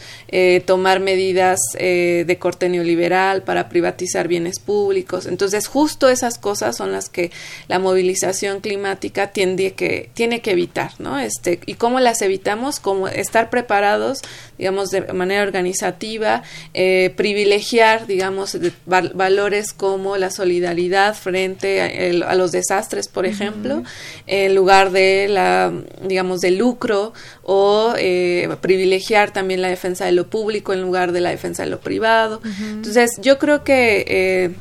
tomar 0.65 0.99
medidas 0.99 1.57
de 1.79 2.37
corte 2.39 2.69
neoliberal, 2.69 3.41
para 3.41 3.69
privatizar 3.69 4.27
bienes 4.27 4.59
públicos. 4.59 5.25
Entonces, 5.25 5.65
justo 5.65 6.09
esas 6.15 6.37
cosas 6.37 6.75
son 6.75 6.91
las 6.91 7.09
que 7.09 7.31
la 7.67 7.79
movilización 7.79 8.61
climática 8.61 9.31
tiene 9.31 9.73
que, 9.73 10.09
tiene 10.13 10.41
que 10.41 10.51
evitar, 10.51 10.91
¿no? 10.99 11.19
Este, 11.19 11.59
¿Y 11.65 11.75
cómo 11.75 11.99
las 11.99 12.21
evitamos? 12.21 12.79
Como 12.79 13.07
estar 13.07 13.49
preparados, 13.49 14.21
digamos, 14.57 14.89
de 14.89 15.01
manera 15.13 15.43
organizativa, 15.43 16.43
eh, 16.73 17.13
privilegiar, 17.15 18.07
digamos, 18.07 18.57
valores 18.85 19.73
como 19.73 20.17
la 20.17 20.31
solidaridad 20.31 21.15
frente 21.15 21.81
a, 22.23 22.35
los 22.35 22.51
desastres, 22.51 23.07
por 23.07 23.25
ejemplo, 23.25 23.83
en 24.27 24.55
lugar 24.55 24.91
de 24.91 25.27
la, 25.29 25.71
digamos, 26.01 26.41
del 26.41 26.57
lucro 26.57 27.13
o 27.43 27.93
eh, 27.97 28.49
privilegiar 28.61 29.31
también 29.31 29.61
la 29.61 29.67
defensa 29.67 30.05
de 30.05 30.11
lo 30.11 30.27
público 30.27 30.73
en 30.73 30.81
lugar 30.81 31.11
de 31.11 31.21
la 31.21 31.29
defensa 31.29 31.63
de 31.63 31.69
lo 31.69 31.79
privado. 31.79 32.41
Entonces, 32.43 33.11
yo 33.21 33.37
creo 33.37 33.63
que, 33.63 34.05
eh, 34.07 34.51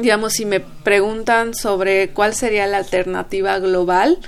digamos, 0.00 0.32
si 0.32 0.44
me 0.44 0.60
preguntan 0.60 1.54
sobre 1.54 2.10
cuál 2.10 2.34
sería 2.34 2.66
la 2.66 2.78
alternativa 2.78 3.58
global, 3.58 4.18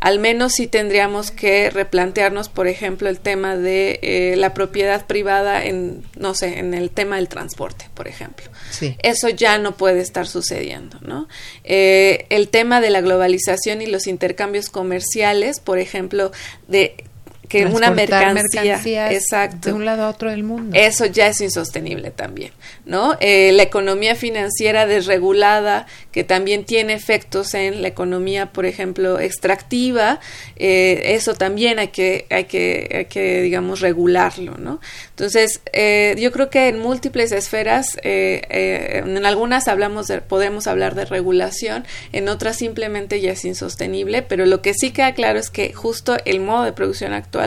al 0.00 0.18
menos 0.18 0.54
sí 0.54 0.66
tendríamos 0.66 1.30
que 1.30 1.68
replantearnos, 1.68 2.48
por 2.48 2.68
ejemplo, 2.68 3.10
el 3.10 3.20
tema 3.20 3.56
de 3.56 4.00
eh, 4.02 4.34
la 4.36 4.54
propiedad 4.54 5.06
privada 5.06 5.62
en, 5.64 6.02
no 6.16 6.34
sé, 6.34 6.58
en 6.58 6.72
el 6.72 6.90
tema 6.90 7.16
del 7.16 7.28
transporte, 7.28 7.90
por 7.92 8.08
ejemplo. 8.08 8.46
Sí. 8.70 8.96
Eso 9.02 9.28
ya 9.28 9.58
no 9.58 9.76
puede 9.76 10.00
estar 10.00 10.26
sucediendo, 10.26 10.98
¿no? 11.02 11.28
Eh, 11.64 12.26
el 12.30 12.48
tema 12.48 12.80
de 12.80 12.88
la 12.88 13.02
globalización 13.02 13.82
y 13.82 13.86
los 13.86 14.06
intercambios 14.06 14.70
comerciales, 14.70 15.60
por 15.60 15.78
ejemplo, 15.78 16.32
de 16.66 17.04
que 17.50 17.66
una 17.66 17.90
mercancía, 17.90 19.10
exacto, 19.10 19.70
de 19.70 19.74
un 19.74 19.84
lado 19.84 20.04
a 20.04 20.08
otro 20.08 20.30
del 20.30 20.44
mundo. 20.44 20.78
Eso 20.78 21.06
ya 21.06 21.26
es 21.26 21.40
insostenible 21.40 22.12
también, 22.12 22.52
¿no? 22.86 23.16
Eh, 23.18 23.50
la 23.52 23.64
economía 23.64 24.14
financiera 24.14 24.86
desregulada, 24.86 25.86
que 26.12 26.22
también 26.22 26.64
tiene 26.64 26.92
efectos 26.92 27.54
en 27.54 27.82
la 27.82 27.88
economía, 27.88 28.52
por 28.52 28.66
ejemplo, 28.66 29.18
extractiva, 29.18 30.20
eh, 30.54 31.16
eso 31.16 31.34
también 31.34 31.80
hay 31.80 31.88
que, 31.88 32.26
hay 32.30 32.44
que, 32.44 32.88
hay 32.94 33.04
que, 33.06 33.42
digamos, 33.42 33.80
regularlo, 33.80 34.56
¿no? 34.56 34.80
Entonces, 35.08 35.60
eh, 35.72 36.14
yo 36.20 36.30
creo 36.30 36.50
que 36.50 36.68
en 36.68 36.78
múltiples 36.78 37.32
esferas, 37.32 37.98
en 38.04 39.26
algunas 39.26 39.66
hablamos 39.66 40.06
de, 40.06 40.20
podemos 40.20 40.68
hablar 40.68 40.94
de 40.94 41.04
regulación, 41.04 41.84
en 42.12 42.28
otras 42.28 42.58
simplemente 42.58 43.20
ya 43.20 43.32
es 43.32 43.44
insostenible, 43.44 44.22
pero 44.22 44.46
lo 44.46 44.62
que 44.62 44.72
sí 44.72 44.92
queda 44.92 45.14
claro 45.14 45.40
es 45.40 45.50
que 45.50 45.72
justo 45.72 46.16
el 46.24 46.38
modo 46.38 46.62
de 46.62 46.72
producción 46.72 47.12
actual 47.12 47.39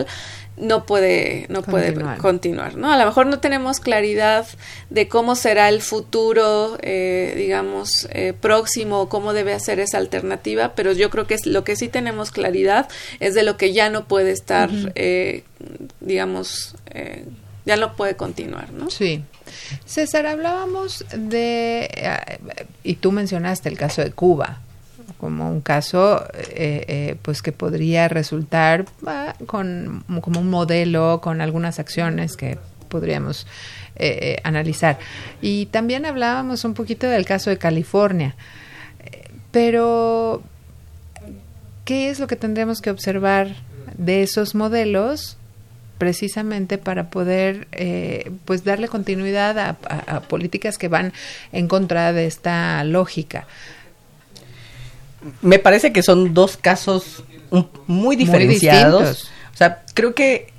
no 0.55 0.85
puede 0.85 1.47
no 1.49 1.63
puede 1.63 1.93
continuar. 2.17 2.75
no 2.75 2.91
a 2.91 2.97
lo 2.97 3.05
mejor 3.05 3.25
no 3.25 3.39
tenemos 3.39 3.79
claridad 3.79 4.45
de 4.91 5.07
cómo 5.07 5.35
será 5.35 5.67
el 5.69 5.81
futuro 5.81 6.77
eh, 6.81 7.33
digamos 7.35 8.07
eh, 8.11 8.33
próximo 8.39 9.09
cómo 9.09 9.33
debe 9.33 9.59
ser 9.59 9.79
esa 9.79 9.97
alternativa 9.97 10.73
pero 10.75 10.91
yo 10.91 11.09
creo 11.09 11.25
que 11.25 11.33
es, 11.33 11.47
lo 11.47 11.63
que 11.63 11.75
sí 11.75 11.87
tenemos 11.87 12.29
claridad 12.29 12.87
es 13.19 13.33
de 13.33 13.43
lo 13.43 13.57
que 13.57 13.73
ya 13.73 13.89
no 13.89 14.07
puede 14.07 14.31
estar 14.31 14.69
eh, 14.93 15.43
digamos 16.01 16.75
ya 17.65 17.77
no 17.77 17.95
puede 17.95 18.15
continuar 18.15 18.71
no 18.71 18.89
sí. 18.89 19.23
César 19.85 20.25
hablábamos 20.25 21.05
de 21.15 21.89
y 22.83 22.95
tú 22.95 23.11
mencionaste 23.11 23.69
el 23.69 23.77
caso 23.77 24.03
de 24.03 24.11
Cuba 24.11 24.61
como 25.23 25.49
un 25.49 25.61
caso 25.61 26.21
eh, 26.33 26.83
eh, 26.89 27.15
pues 27.21 27.41
que 27.41 27.53
podría 27.53 28.09
resultar 28.09 28.83
ah, 29.07 29.33
con 29.45 30.03
como 30.19 30.41
un 30.41 30.49
modelo 30.49 31.21
con 31.23 31.39
algunas 31.39 31.79
acciones 31.79 32.35
que 32.35 32.57
podríamos 32.89 33.47
eh, 33.95 34.35
analizar. 34.43 34.99
Y 35.41 35.67
también 35.67 36.05
hablábamos 36.05 36.65
un 36.65 36.73
poquito 36.73 37.07
del 37.07 37.25
caso 37.25 37.49
de 37.49 37.57
California 37.57 38.35
pero 39.51 40.43
qué 41.85 42.09
es 42.09 42.19
lo 42.19 42.27
que 42.27 42.35
tendríamos 42.35 42.81
que 42.81 42.89
observar 42.89 43.55
de 43.97 44.23
esos 44.23 44.55
modelos 44.55 45.37
precisamente 45.99 46.77
para 46.77 47.09
poder 47.11 47.67
pues 48.43 48.65
darle 48.65 48.89
continuidad 48.89 49.57
a, 49.59 50.19
políticas 50.21 50.77
que 50.77 50.89
van 50.89 51.13
en 51.53 51.69
contra 51.69 52.11
de 52.11 52.25
esta 52.25 52.83
lógica 52.83 53.47
me 55.41 55.59
parece 55.59 55.91
que 55.93 56.03
son 56.03 56.33
dos 56.33 56.57
casos 56.57 57.23
muy 57.87 58.15
diferenciados. 58.15 59.29
o 59.53 59.57
sea, 59.57 59.83
creo 59.93 60.13
que 60.15 60.52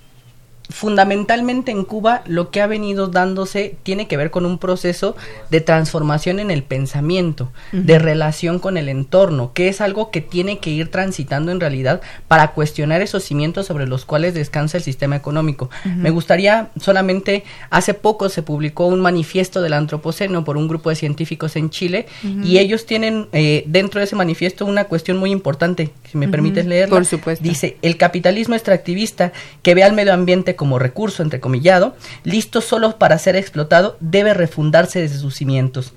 fundamentalmente 0.71 1.71
en 1.71 1.85
Cuba 1.85 2.23
lo 2.27 2.51
que 2.51 2.63
ha 2.63 2.67
venido 2.67 3.09
dándose 3.09 3.77
tiene 3.83 4.09
que 4.09 4.17
ver 4.17 4.31
con 4.31 4.47
un 4.47 4.59
proceso 4.59 5.15
de 5.51 5.61
transformación 5.61 6.39
en 6.39 6.51
el 6.51 6.63
pensamiento, 6.63 7.53
de 7.73 7.99
relación 7.99 8.59
con 8.59 8.77
el 8.77 8.89
entorno, 8.89 9.53
que 9.53 9.69
es 9.69 9.81
algo 9.81 10.11
que 10.11 10.23
tiene 10.23 10.59
que 10.59 10.71
ir 10.71 10.91
transitando 10.91 11.53
en 11.53 11.61
realidad 11.61 12.01
para 12.29 12.53
cuestionar 12.53 13.03
esos 13.03 13.25
cimientos 13.25 13.67
sobre 13.67 13.87
los 13.87 14.05
cuales 14.05 14.33
descansa 14.33 14.79
el 14.79 14.83
sistema 14.83 15.17
económico. 15.17 15.69
Me 15.85 16.11
gustaría 16.11 16.71
solamente, 16.81 17.45
hace 17.71 17.93
poco 17.93 18.29
se 18.29 18.43
publicó 18.43 18.87
un 18.87 19.01
manifiesto 19.01 19.61
del 19.61 19.75
antropoceno 19.75 20.45
por 20.45 20.57
un 20.57 20.67
grupo 20.67 20.89
de 20.89 20.97
científicos 20.97 21.57
en 21.57 21.69
Chile 21.71 22.07
y 22.43 22.59
ellos 22.59 22.87
tienen 22.87 23.29
eh, 23.33 23.65
dentro 23.67 24.01
de 24.01 24.07
ese 24.07 24.17
manifiesto 24.17 24.65
una 24.65 24.85
cuestión 24.85 25.19
muy 25.19 25.31
importante, 25.31 25.91
si 26.11 26.17
me 26.17 26.29
permites 26.29 26.65
leerla. 26.65 26.95
Por 26.95 27.05
supuesto. 27.05 27.45
Dice, 27.45 27.77
el 27.83 27.99
capitalismo 27.99 28.55
extractivista 28.55 29.33
que 29.63 29.75
ve 29.75 29.85
al 29.85 29.93
medio 29.93 30.15
ambiente 30.15 30.54
como 30.57 30.79
recurso, 30.79 31.23
entrecomillado, 31.23 31.97
listo 32.23 32.61
solo 32.61 32.99
para 32.99 33.19
ser 33.19 33.37
explotado, 33.37 33.97
debe 34.01 34.35
refundarse 34.35 35.01
desde 35.01 35.19
sus 35.19 35.35
cimientos 35.35 35.93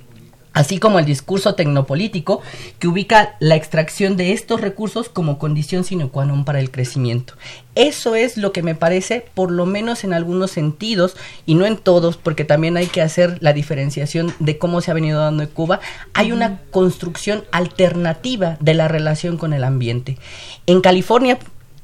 así 0.57 0.79
como 0.79 0.97
el 0.97 1.05
discurso 1.05 1.53
tecnopolítico 1.53 2.41
que 2.79 2.87
ubica 2.87 3.35
la 3.39 3.55
extracción 3.55 4.17
de 4.17 4.33
estos 4.33 4.59
recursos 4.59 5.07
como 5.07 5.37
condición 5.37 5.83
sine 5.83 6.09
qua 6.09 6.25
non 6.25 6.49
para 6.49 6.57
el 6.57 6.73
crecimiento. 6.73 7.37
Eso 7.75 8.17
es 8.17 8.41
lo 8.41 8.49
que 8.49 8.65
me 8.65 8.73
parece, 8.73 9.29
por 9.37 9.51
lo 9.51 9.67
menos 9.67 10.03
en 10.03 10.17
algunos 10.17 10.49
sentidos, 10.49 11.15
y 11.45 11.53
no 11.53 11.67
en 11.67 11.77
todos, 11.77 12.17
porque 12.17 12.43
también 12.43 12.75
hay 12.75 12.87
que 12.87 13.03
hacer 13.03 13.37
la 13.39 13.53
diferenciación 13.53 14.33
de 14.39 14.57
cómo 14.57 14.81
se 14.81 14.89
ha 14.89 14.97
venido 14.97 15.21
dando 15.21 15.43
en 15.43 15.49
Cuba, 15.49 15.79
hay 16.15 16.31
una 16.31 16.61
construcción 16.71 17.45
alternativa 17.51 18.57
de 18.59 18.73
la 18.73 18.87
relación 18.87 19.37
con 19.37 19.53
el 19.53 19.63
ambiente. 19.63 20.17
En 20.65 20.81
California, 20.81 21.37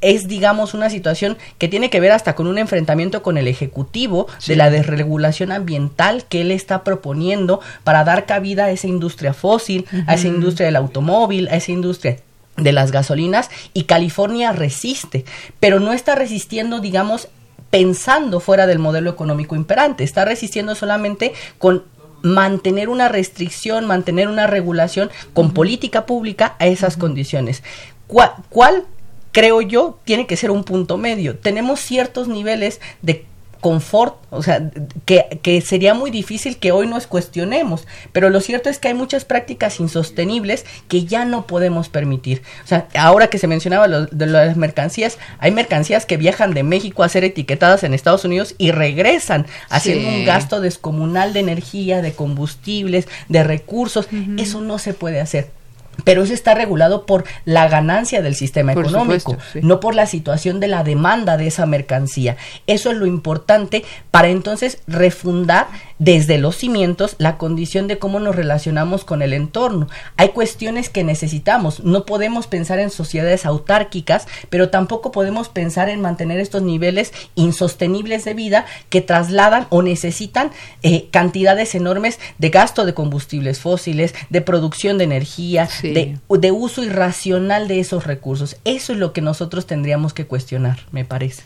es, 0.04 0.28
digamos, 0.28 0.74
una 0.74 0.89
situación 0.89 1.38
que 1.58 1.68
tiene 1.68 1.89
que 1.89 1.99
ver 1.99 2.12
hasta 2.12 2.36
con 2.36 2.47
un 2.47 2.58
enfrentamiento 2.58 3.24
con 3.24 3.38
el 3.38 3.47
Ejecutivo 3.47 4.28
de 4.45 4.56
la 4.56 4.70
desregulación 4.70 5.51
ambiental 5.51 6.26
que 6.28 6.41
él 6.41 6.51
está 6.51 6.84
proponiendo 6.84 7.62
para 7.84 8.04
dar 8.04 8.26
cabida 8.26 8.66
a 8.66 8.72
esa 8.72 8.88
industria 8.88 9.34
fósil, 9.34 9.86
a 10.06 10.16
esa 10.16 10.28
industria 10.28 10.68
del 10.68 10.76
automóvil, 10.76 11.47
a 11.47 11.56
esa 11.56 11.72
industria 11.72 12.18
de 12.58 12.72
las 12.72 12.91
gasolinas 12.91 13.49
y 13.74 13.86
California 13.86 14.51
resiste, 14.51 15.26
pero 15.60 15.80
no 15.80 15.93
está 15.93 16.16
resistiendo, 16.16 16.80
digamos, 16.80 17.30
pensando 17.72 18.39
fuera 18.39 18.68
del 18.68 18.78
modelo 18.78 19.10
económico 19.10 19.56
imperante, 19.56 20.04
está 20.04 20.26
resistiendo 20.26 20.76
solamente 20.76 21.34
con 21.58 21.84
mantener 22.22 22.89
una 22.89 23.10
restricción, 23.10 23.86
mantener 23.86 24.28
una 24.28 24.47
regulación 24.47 25.10
con 25.34 25.54
política 25.54 26.06
pública 26.06 26.56
a 26.60 26.68
esas 26.68 26.97
condiciones. 26.97 27.64
¿Cuál, 28.08 28.86
creo 29.34 29.59
yo, 29.59 29.99
tiene 30.05 30.25
que 30.25 30.38
ser 30.38 30.51
un 30.51 30.63
punto 30.63 30.97
medio. 30.97 31.38
Tenemos 31.38 31.81
ciertos 31.81 32.29
niveles 32.29 32.79
de 33.01 33.25
confort, 33.63 34.17
o 34.29 34.43
sea, 34.43 34.69
que, 35.05 35.39
que, 35.41 35.61
sería 35.61 35.93
muy 35.93 36.11
difícil 36.11 36.57
que 36.57 36.73
hoy 36.73 36.86
nos 36.86 37.07
cuestionemos, 37.07 37.88
pero 38.11 38.29
lo 38.29 38.41
cierto 38.41 38.69
es 38.69 38.77
que 38.77 38.89
hay 38.89 38.93
muchas 38.93 39.23
prácticas 39.23 39.79
insostenibles 39.79 40.65
que 40.89 41.05
ya 41.05 41.23
no 41.23 41.47
podemos 41.47 41.88
permitir. 41.88 42.41
O 42.65 42.67
sea, 42.67 42.89
ahora 42.93 43.27
que 43.27 43.38
se 43.38 43.47
mencionaba 43.47 43.88
lo, 43.88 44.05
de 44.05 44.25
las 44.25 44.57
mercancías, 44.57 45.17
hay 45.39 45.51
mercancías 45.51 46.05
que 46.05 46.17
viajan 46.17 46.53
de 46.53 46.63
México 46.63 47.03
a 47.03 47.09
ser 47.09 47.23
etiquetadas 47.23 47.86
en 47.86 47.93
Estados 47.93 48.25
Unidos 48.25 48.53
y 48.57 48.71
regresan 48.71 49.45
haciendo 49.69 50.09
un 50.09 50.25
gasto 50.25 50.59
descomunal 50.59 51.31
de 51.31 51.39
energía, 51.39 52.01
de 52.01 52.11
combustibles, 52.11 53.07
de 53.29 53.45
recursos. 53.45 54.09
Eso 54.38 54.59
no 54.59 54.77
se 54.77 54.93
puede 54.93 55.21
hacer 55.21 55.62
pero 56.04 56.24
eso 56.24 56.34
está 56.34 56.54
regulado 56.54 57.06
por 57.06 57.24
la 57.46 57.68
ganancia 57.68 58.22
del 58.22 58.36
sistema 58.36 58.74
económico, 58.74 59.38
no 59.62 59.80
por 59.80 59.96
la 59.96 60.06
situación 60.06 60.60
de 60.60 60.68
la 60.68 60.84
demanda 60.84 61.38
de 61.38 61.48
esa 61.48 61.66
mercancía. 61.66 62.38
Eso 62.68 62.91
es 62.91 62.98
lo 62.98 63.06
importante 63.06 63.84
para 64.12 64.30
entonces 64.30 64.80
refundar 64.88 65.68
desde 66.00 66.38
los 66.38 66.58
cimientos 66.58 67.16
la 67.18 67.38
condición 67.38 67.88
de 67.88 67.98
cómo 67.98 68.20
nos 68.20 68.36
relacionamos 68.36 69.06
con 69.06 69.22
el 69.22 69.34
entorno. 69.34 69.88
Hay 70.18 70.30
cuestiones 70.30 70.89
que 70.89 71.04
necesitamos, 71.04 71.84
no 71.84 72.06
podemos 72.06 72.48
pensar 72.48 72.80
en 72.80 72.89
sociedades 72.89 73.46
autárquicas, 73.46 74.28
pero 74.50 74.70
tampoco 74.70 75.12
podemos 75.12 75.50
pensar 75.50 75.89
en 75.89 76.02
mantener 76.02 76.39
estos 76.39 76.62
niveles 76.62 77.14
insostenibles 77.36 78.26
de 78.26 78.34
vida 78.34 78.66
que 78.89 79.02
trasladan 79.02 79.68
o 79.70 79.82
necesitan 79.82 80.52
eh, 80.82 81.08
cantidades 81.12 81.76
enormes 81.76 82.20
de 82.38 82.50
gasto 82.50 82.86
de 82.86 82.94
combustibles 82.94 83.60
fósiles, 83.60 84.14
de 84.30 84.41
producción 84.41 84.98
de 84.98 85.06
energía, 85.06 85.70
de, 85.84 86.17
de 86.29 86.51
uso 86.51 86.84
irracional 86.84 87.67
de 87.67 87.79
esos 87.79 88.07
recursos. 88.07 88.55
Eso 88.65 88.93
es 88.93 88.99
lo 88.99 89.13
que 89.13 89.21
nosotros 89.21 89.67
tendríamos 89.67 90.13
que 90.13 90.25
cuestionar, 90.25 90.79
me 90.91 91.05
parece. 91.05 91.43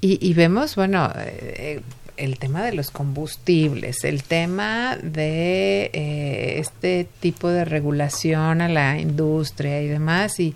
Y, 0.00 0.18
y 0.26 0.34
vemos, 0.34 0.74
bueno, 0.74 1.12
eh, 1.16 1.80
el 2.16 2.38
tema 2.38 2.62
de 2.62 2.72
los 2.72 2.90
combustibles, 2.90 4.04
el 4.04 4.22
tema 4.22 4.96
de 5.02 5.90
eh, 5.92 6.56
este 6.58 7.06
tipo 7.20 7.48
de 7.48 7.64
regulación 7.64 8.60
a 8.60 8.68
la 8.68 8.98
industria 8.98 9.80
y 9.80 9.88
demás, 9.88 10.38
y, 10.40 10.54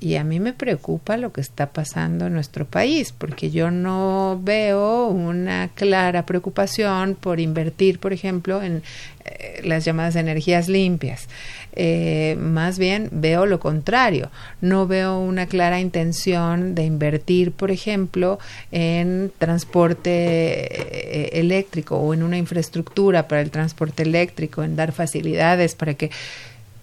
y 0.00 0.16
a 0.16 0.24
mí 0.24 0.40
me 0.40 0.52
preocupa 0.52 1.16
lo 1.16 1.32
que 1.32 1.40
está 1.40 1.72
pasando 1.72 2.26
en 2.26 2.32
nuestro 2.32 2.64
país, 2.66 3.12
porque 3.16 3.50
yo 3.50 3.70
no 3.70 4.40
veo 4.42 5.08
una 5.08 5.70
clara 5.74 6.26
preocupación 6.26 7.14
por 7.14 7.38
invertir, 7.38 7.98
por 7.98 8.12
ejemplo, 8.12 8.62
en 8.62 8.82
eh, 9.24 9.60
las 9.64 9.84
llamadas 9.84 10.16
energías 10.16 10.68
limpias. 10.68 11.28
Eh, 11.72 12.36
más 12.38 12.78
bien 12.78 13.08
veo 13.12 13.46
lo 13.46 13.60
contrario. 13.60 14.30
No 14.60 14.86
veo 14.86 15.18
una 15.18 15.46
clara 15.46 15.80
intención 15.80 16.74
de 16.74 16.84
invertir, 16.84 17.52
por 17.52 17.70
ejemplo, 17.70 18.38
en 18.72 19.32
transporte 19.38 20.10
eh, 20.10 21.30
eléctrico 21.40 21.96
o 21.96 22.14
en 22.14 22.22
una 22.22 22.38
infraestructura 22.38 23.28
para 23.28 23.40
el 23.40 23.50
transporte 23.50 24.02
eléctrico, 24.02 24.62
en 24.62 24.76
dar 24.76 24.92
facilidades 24.92 25.74
para 25.74 25.94
que 25.94 26.10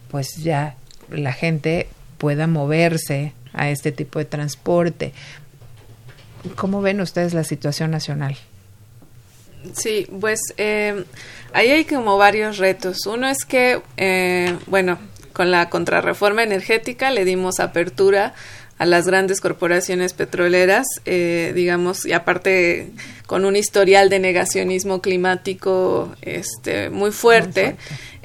pues 0.10 0.38
ya 0.38 0.76
la 1.12 1.34
gente 1.34 1.88
pueda 2.18 2.48
moverse 2.48 3.34
a 3.54 3.70
este 3.70 3.92
tipo 3.92 4.20
de 4.20 4.26
transporte. 4.26 5.14
¿Cómo 6.56 6.82
ven 6.82 7.02
ustedes 7.02 7.34
la 7.34 7.44
situación 7.44 7.92
nacional? 7.92 8.38
Sí, 9.74 10.08
pues 10.20 10.40
eh, 10.58 11.04
ahí 11.54 11.70
hay 11.70 11.86
como 11.86 12.18
varios 12.18 12.58
retos. 12.58 13.06
Uno 13.06 13.28
es 13.28 13.46
que, 13.46 13.82
eh, 13.98 14.56
bueno, 14.68 14.98
con 15.34 15.52
la 15.52 15.70
contrarreforma 15.70 16.44
energética 16.44 17.12
le 17.12 17.26
dimos 17.26 17.60
apertura 17.60 18.34
a 18.78 18.86
las 18.86 19.08
grandes 19.08 19.42
corporaciones 19.42 20.14
petroleras, 20.14 20.86
eh, 21.06 21.52
digamos, 21.56 22.06
y 22.06 22.14
aparte 22.14 22.92
con 23.26 23.44
un 23.44 23.56
historial 23.56 24.10
de 24.10 24.20
negacionismo 24.20 25.02
climático 25.02 26.16
este, 26.22 26.90
muy 26.90 27.12
fuerte. 27.12 27.76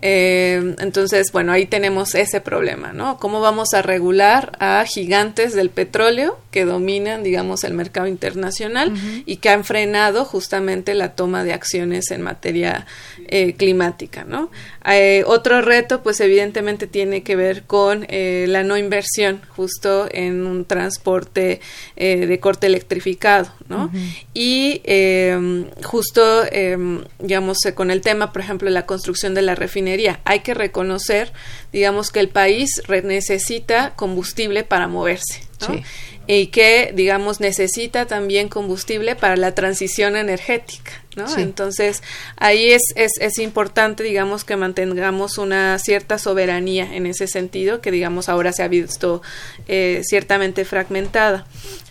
Eh, 0.04 0.74
entonces, 0.80 1.30
bueno, 1.30 1.52
ahí 1.52 1.66
tenemos 1.66 2.16
ese 2.16 2.40
problema, 2.40 2.92
¿no? 2.92 3.18
¿Cómo 3.18 3.40
vamos 3.40 3.72
a 3.72 3.82
regular 3.82 4.52
a 4.58 4.84
gigantes 4.84 5.54
del 5.54 5.70
petróleo 5.70 6.38
que 6.50 6.64
dominan, 6.64 7.22
digamos, 7.22 7.62
el 7.62 7.72
mercado 7.72 8.08
internacional 8.08 8.92
y 9.24 9.36
que 9.36 9.48
han 9.48 9.64
frenado 9.64 10.24
justamente 10.24 10.94
la 10.94 11.14
toma 11.14 11.44
de 11.44 11.52
acciones 11.52 12.10
en 12.10 12.22
materia 12.22 12.84
eh, 13.28 13.54
climática, 13.54 14.24
¿no? 14.24 14.50
Eh, 14.84 15.22
otro 15.26 15.62
reto, 15.62 16.02
pues 16.02 16.20
evidentemente 16.20 16.86
tiene 16.86 17.22
que 17.22 17.36
ver 17.36 17.62
con 17.64 18.04
eh, 18.08 18.46
la 18.48 18.64
no 18.64 18.76
inversión 18.76 19.40
justo 19.48 20.08
en 20.10 20.46
un 20.46 20.64
transporte 20.64 21.60
eh, 21.96 22.26
de 22.26 22.40
corte 22.40 22.66
electrificado, 22.66 23.52
¿no? 23.68 23.90
Y 24.34 24.80
em, 24.84 25.66
justo, 25.82 26.44
em, 26.50 27.04
digamos, 27.20 27.58
con 27.74 27.90
el 27.90 28.00
tema, 28.00 28.32
por 28.32 28.42
ejemplo, 28.42 28.68
la 28.70 28.86
construcción 28.86 29.34
de 29.34 29.42
la 29.42 29.54
refinería, 29.54 30.20
hay 30.24 30.40
que 30.40 30.54
reconocer, 30.54 31.32
digamos, 31.72 32.10
que 32.10 32.20
el 32.20 32.28
país 32.28 32.82
necesita 33.04 33.94
combustible 33.94 34.64
para 34.64 34.88
moverse, 34.88 35.42
¿no? 35.60 35.80
y 36.26 36.48
que, 36.48 36.92
digamos, 36.94 37.40
necesita 37.40 38.06
también 38.06 38.48
combustible 38.48 39.16
para 39.16 39.36
la 39.36 39.54
transición 39.54 40.16
energética, 40.16 41.01
¿no? 41.16 41.26
Entonces, 41.36 42.02
ahí 42.36 42.72
es, 42.72 42.82
es, 42.96 43.12
es, 43.20 43.38
importante, 43.38 44.02
digamos, 44.02 44.44
que 44.44 44.56
mantengamos 44.56 45.38
una 45.38 45.78
cierta 45.78 46.18
soberanía 46.18 46.94
en 46.94 47.06
ese 47.06 47.26
sentido, 47.26 47.80
que, 47.80 47.90
digamos, 47.90 48.28
ahora 48.28 48.52
se 48.52 48.62
ha 48.62 48.68
visto 48.68 49.22
eh, 49.68 50.02
ciertamente 50.04 50.64
fragmentada. 50.64 51.46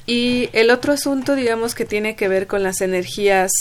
Y 0.05 0.49
el 0.53 0.72
otro 0.72 0.93
asunto, 0.93 1.36
digamos, 1.36 1.76
que 1.76 1.86
tiene 1.86 2.15
que 2.15 2.28
ver 2.28 2.47
con 2.47 2.63
las 2.63 2.82
energías 2.82 3.51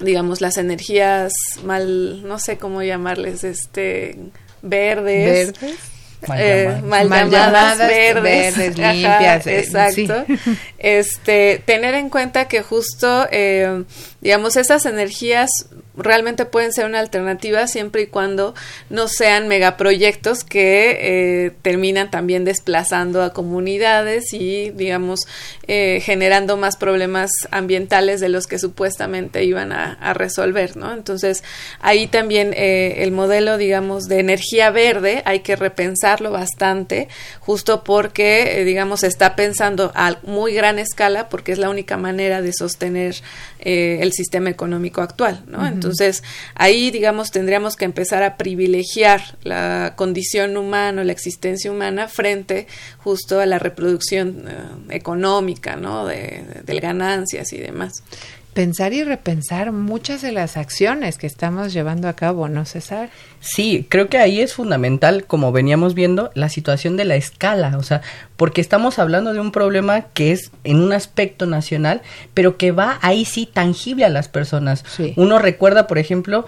digamos 0.00 0.40
las 0.40 0.58
energías 0.58 1.32
mal 1.64 2.22
no 2.22 2.38
sé 2.38 2.56
cómo 2.56 2.84
llamarles 2.84 3.42
este 3.42 4.16
verdes, 4.62 5.52
¿Verdes? 5.52 5.97
Mal, 6.26 6.38
eh, 6.40 6.80
mal, 6.84 7.08
mal 7.08 7.30
llamadas, 7.30 7.78
verdes, 7.78 8.56
verdes 8.56 8.78
limpias, 8.78 9.46
Ajá, 9.46 9.52
exacto. 9.52 10.24
Sí. 10.26 10.58
Este, 10.78 11.62
tener 11.64 11.94
en 11.94 12.10
cuenta 12.10 12.48
que 12.48 12.62
justo, 12.62 13.26
eh, 13.30 13.84
digamos, 14.20 14.56
esas 14.56 14.86
energías 14.86 15.50
realmente 15.98 16.46
pueden 16.46 16.72
ser 16.72 16.86
una 16.86 17.00
alternativa 17.00 17.66
siempre 17.66 18.02
y 18.02 18.06
cuando 18.06 18.54
no 18.88 19.08
sean 19.08 19.48
megaproyectos 19.48 20.44
que 20.44 20.98
eh, 21.46 21.50
terminan 21.62 22.10
también 22.10 22.44
desplazando 22.44 23.22
a 23.22 23.32
comunidades 23.32 24.32
y, 24.32 24.70
digamos, 24.70 25.20
eh, 25.66 26.00
generando 26.02 26.56
más 26.56 26.76
problemas 26.76 27.30
ambientales 27.50 28.20
de 28.20 28.28
los 28.28 28.46
que 28.46 28.58
supuestamente 28.58 29.44
iban 29.44 29.72
a, 29.72 29.96
resolver, 30.14 30.76
¿no? 30.76 30.94
Entonces, 30.94 31.44
ahí 31.80 32.06
también 32.06 32.54
eh, 32.56 33.02
el 33.02 33.12
modelo, 33.12 33.58
digamos, 33.58 34.04
de 34.04 34.20
energía 34.20 34.70
verde 34.70 35.22
hay 35.26 35.40
que 35.40 35.54
repensarlo 35.54 36.30
bastante, 36.30 37.08
justo 37.40 37.84
porque, 37.84 38.62
digamos, 38.64 39.00
se 39.00 39.06
está 39.06 39.36
pensando 39.36 39.92
a 39.94 40.16
muy 40.22 40.54
gran 40.54 40.78
escala 40.78 41.28
porque 41.28 41.52
es 41.52 41.58
la 41.58 41.68
única 41.68 41.96
manera 41.96 42.40
de 42.40 42.52
sostener 42.52 43.16
el 43.60 44.12
sistema 44.12 44.50
económico 44.50 45.02
actual, 45.02 45.42
¿no? 45.46 45.58
-huh. 45.58 45.87
Entonces, 45.90 46.22
ahí, 46.54 46.90
digamos, 46.90 47.30
tendríamos 47.30 47.76
que 47.76 47.84
empezar 47.84 48.22
a 48.22 48.36
privilegiar 48.36 49.38
la 49.42 49.94
condición 49.96 50.56
humana, 50.56 51.04
la 51.04 51.12
existencia 51.12 51.70
humana 51.70 52.08
frente 52.08 52.66
justo 52.98 53.40
a 53.40 53.46
la 53.46 53.58
reproducción 53.58 54.44
uh, 54.46 54.92
económica, 54.92 55.76
¿no? 55.76 56.06
De, 56.06 56.16
de, 56.16 56.62
de 56.64 56.80
ganancias 56.80 57.52
y 57.52 57.58
demás 57.58 58.02
pensar 58.54 58.92
y 58.92 59.04
repensar 59.04 59.72
muchas 59.72 60.22
de 60.22 60.32
las 60.32 60.56
acciones 60.56 61.18
que 61.18 61.26
estamos 61.26 61.72
llevando 61.72 62.08
a 62.08 62.14
cabo, 62.14 62.48
¿no, 62.48 62.64
César? 62.64 63.10
Sí, 63.40 63.86
creo 63.88 64.08
que 64.08 64.18
ahí 64.18 64.40
es 64.40 64.54
fundamental, 64.54 65.24
como 65.26 65.52
veníamos 65.52 65.94
viendo, 65.94 66.30
la 66.34 66.48
situación 66.48 66.96
de 66.96 67.04
la 67.04 67.14
escala, 67.14 67.76
o 67.78 67.82
sea, 67.82 68.02
porque 68.36 68.60
estamos 68.60 68.98
hablando 68.98 69.32
de 69.32 69.40
un 69.40 69.52
problema 69.52 70.02
que 70.02 70.32
es 70.32 70.50
en 70.64 70.80
un 70.80 70.92
aspecto 70.92 71.46
nacional, 71.46 72.02
pero 72.34 72.56
que 72.56 72.72
va 72.72 72.98
ahí 73.02 73.24
sí 73.24 73.46
tangible 73.46 74.04
a 74.04 74.08
las 74.08 74.28
personas. 74.28 74.84
Sí. 74.96 75.12
Uno 75.16 75.38
recuerda, 75.38 75.86
por 75.86 75.98
ejemplo, 75.98 76.44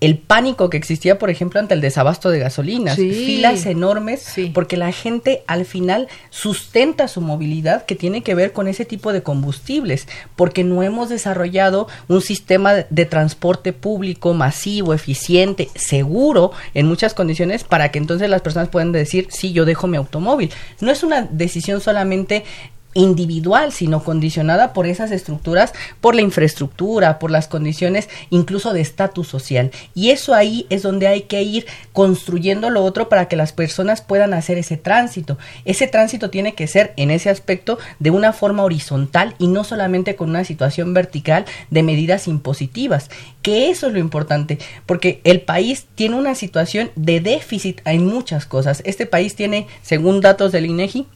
el 0.00 0.18
pánico 0.18 0.70
que 0.70 0.76
existía, 0.76 1.18
por 1.18 1.30
ejemplo, 1.30 1.60
ante 1.60 1.74
el 1.74 1.80
desabasto 1.80 2.30
de 2.30 2.38
gasolinas, 2.38 2.96
sí. 2.96 3.10
filas 3.10 3.64
enormes, 3.66 4.20
sí. 4.20 4.50
porque 4.52 4.76
la 4.76 4.92
gente 4.92 5.42
al 5.46 5.64
final 5.64 6.08
sustenta 6.30 7.08
su 7.08 7.20
movilidad 7.20 7.86
que 7.86 7.94
tiene 7.94 8.22
que 8.22 8.34
ver 8.34 8.52
con 8.52 8.68
ese 8.68 8.84
tipo 8.84 9.12
de 9.12 9.22
combustibles, 9.22 10.06
porque 10.36 10.64
no 10.64 10.82
hemos 10.82 11.08
desarrollado 11.08 11.88
un 12.08 12.20
sistema 12.20 12.74
de 12.74 13.04
transporte 13.06 13.72
público 13.72 14.34
masivo, 14.34 14.94
eficiente, 14.94 15.68
seguro 15.74 16.52
en 16.74 16.86
muchas 16.86 17.14
condiciones 17.14 17.64
para 17.64 17.90
que 17.90 17.98
entonces 17.98 18.28
las 18.28 18.42
personas 18.42 18.68
puedan 18.68 18.92
decir, 18.92 19.28
sí, 19.30 19.52
yo 19.52 19.64
dejo 19.64 19.86
mi 19.86 19.96
automóvil. 19.96 20.50
No 20.80 20.90
es 20.90 21.02
una 21.02 21.22
decisión 21.22 21.80
solamente 21.80 22.44
individual, 22.94 23.72
sino 23.72 24.02
condicionada 24.02 24.72
por 24.72 24.86
esas 24.86 25.10
estructuras, 25.10 25.72
por 26.00 26.14
la 26.14 26.22
infraestructura, 26.22 27.18
por 27.18 27.30
las 27.30 27.48
condiciones 27.48 28.08
incluso 28.30 28.72
de 28.72 28.80
estatus 28.80 29.28
social. 29.28 29.70
Y 29.94 30.10
eso 30.10 30.34
ahí 30.34 30.66
es 30.70 30.82
donde 30.82 31.06
hay 31.06 31.22
que 31.22 31.42
ir 31.42 31.66
construyendo 31.92 32.70
lo 32.70 32.84
otro 32.84 33.08
para 33.08 33.28
que 33.28 33.36
las 33.36 33.52
personas 33.52 34.00
puedan 34.00 34.34
hacer 34.34 34.58
ese 34.58 34.76
tránsito. 34.76 35.38
Ese 35.64 35.86
tránsito 35.86 36.30
tiene 36.30 36.54
que 36.54 36.66
ser 36.66 36.92
en 36.96 37.10
ese 37.10 37.30
aspecto 37.30 37.78
de 37.98 38.10
una 38.10 38.32
forma 38.32 38.62
horizontal 38.62 39.34
y 39.38 39.48
no 39.48 39.64
solamente 39.64 40.16
con 40.16 40.30
una 40.30 40.44
situación 40.44 40.94
vertical 40.94 41.44
de 41.70 41.82
medidas 41.82 42.28
impositivas, 42.28 43.10
que 43.42 43.70
eso 43.70 43.88
es 43.88 43.92
lo 43.92 43.98
importante, 43.98 44.58
porque 44.86 45.20
el 45.24 45.40
país 45.42 45.86
tiene 45.94 46.16
una 46.16 46.34
situación 46.34 46.90
de 46.96 47.20
déficit 47.20 47.80
en 47.84 48.06
muchas 48.06 48.46
cosas. 48.46 48.82
Este 48.84 49.06
país 49.06 49.34
tiene, 49.34 49.66
según 49.82 50.20
datos 50.20 50.52
del 50.52 50.66
INEGI, 50.66 51.06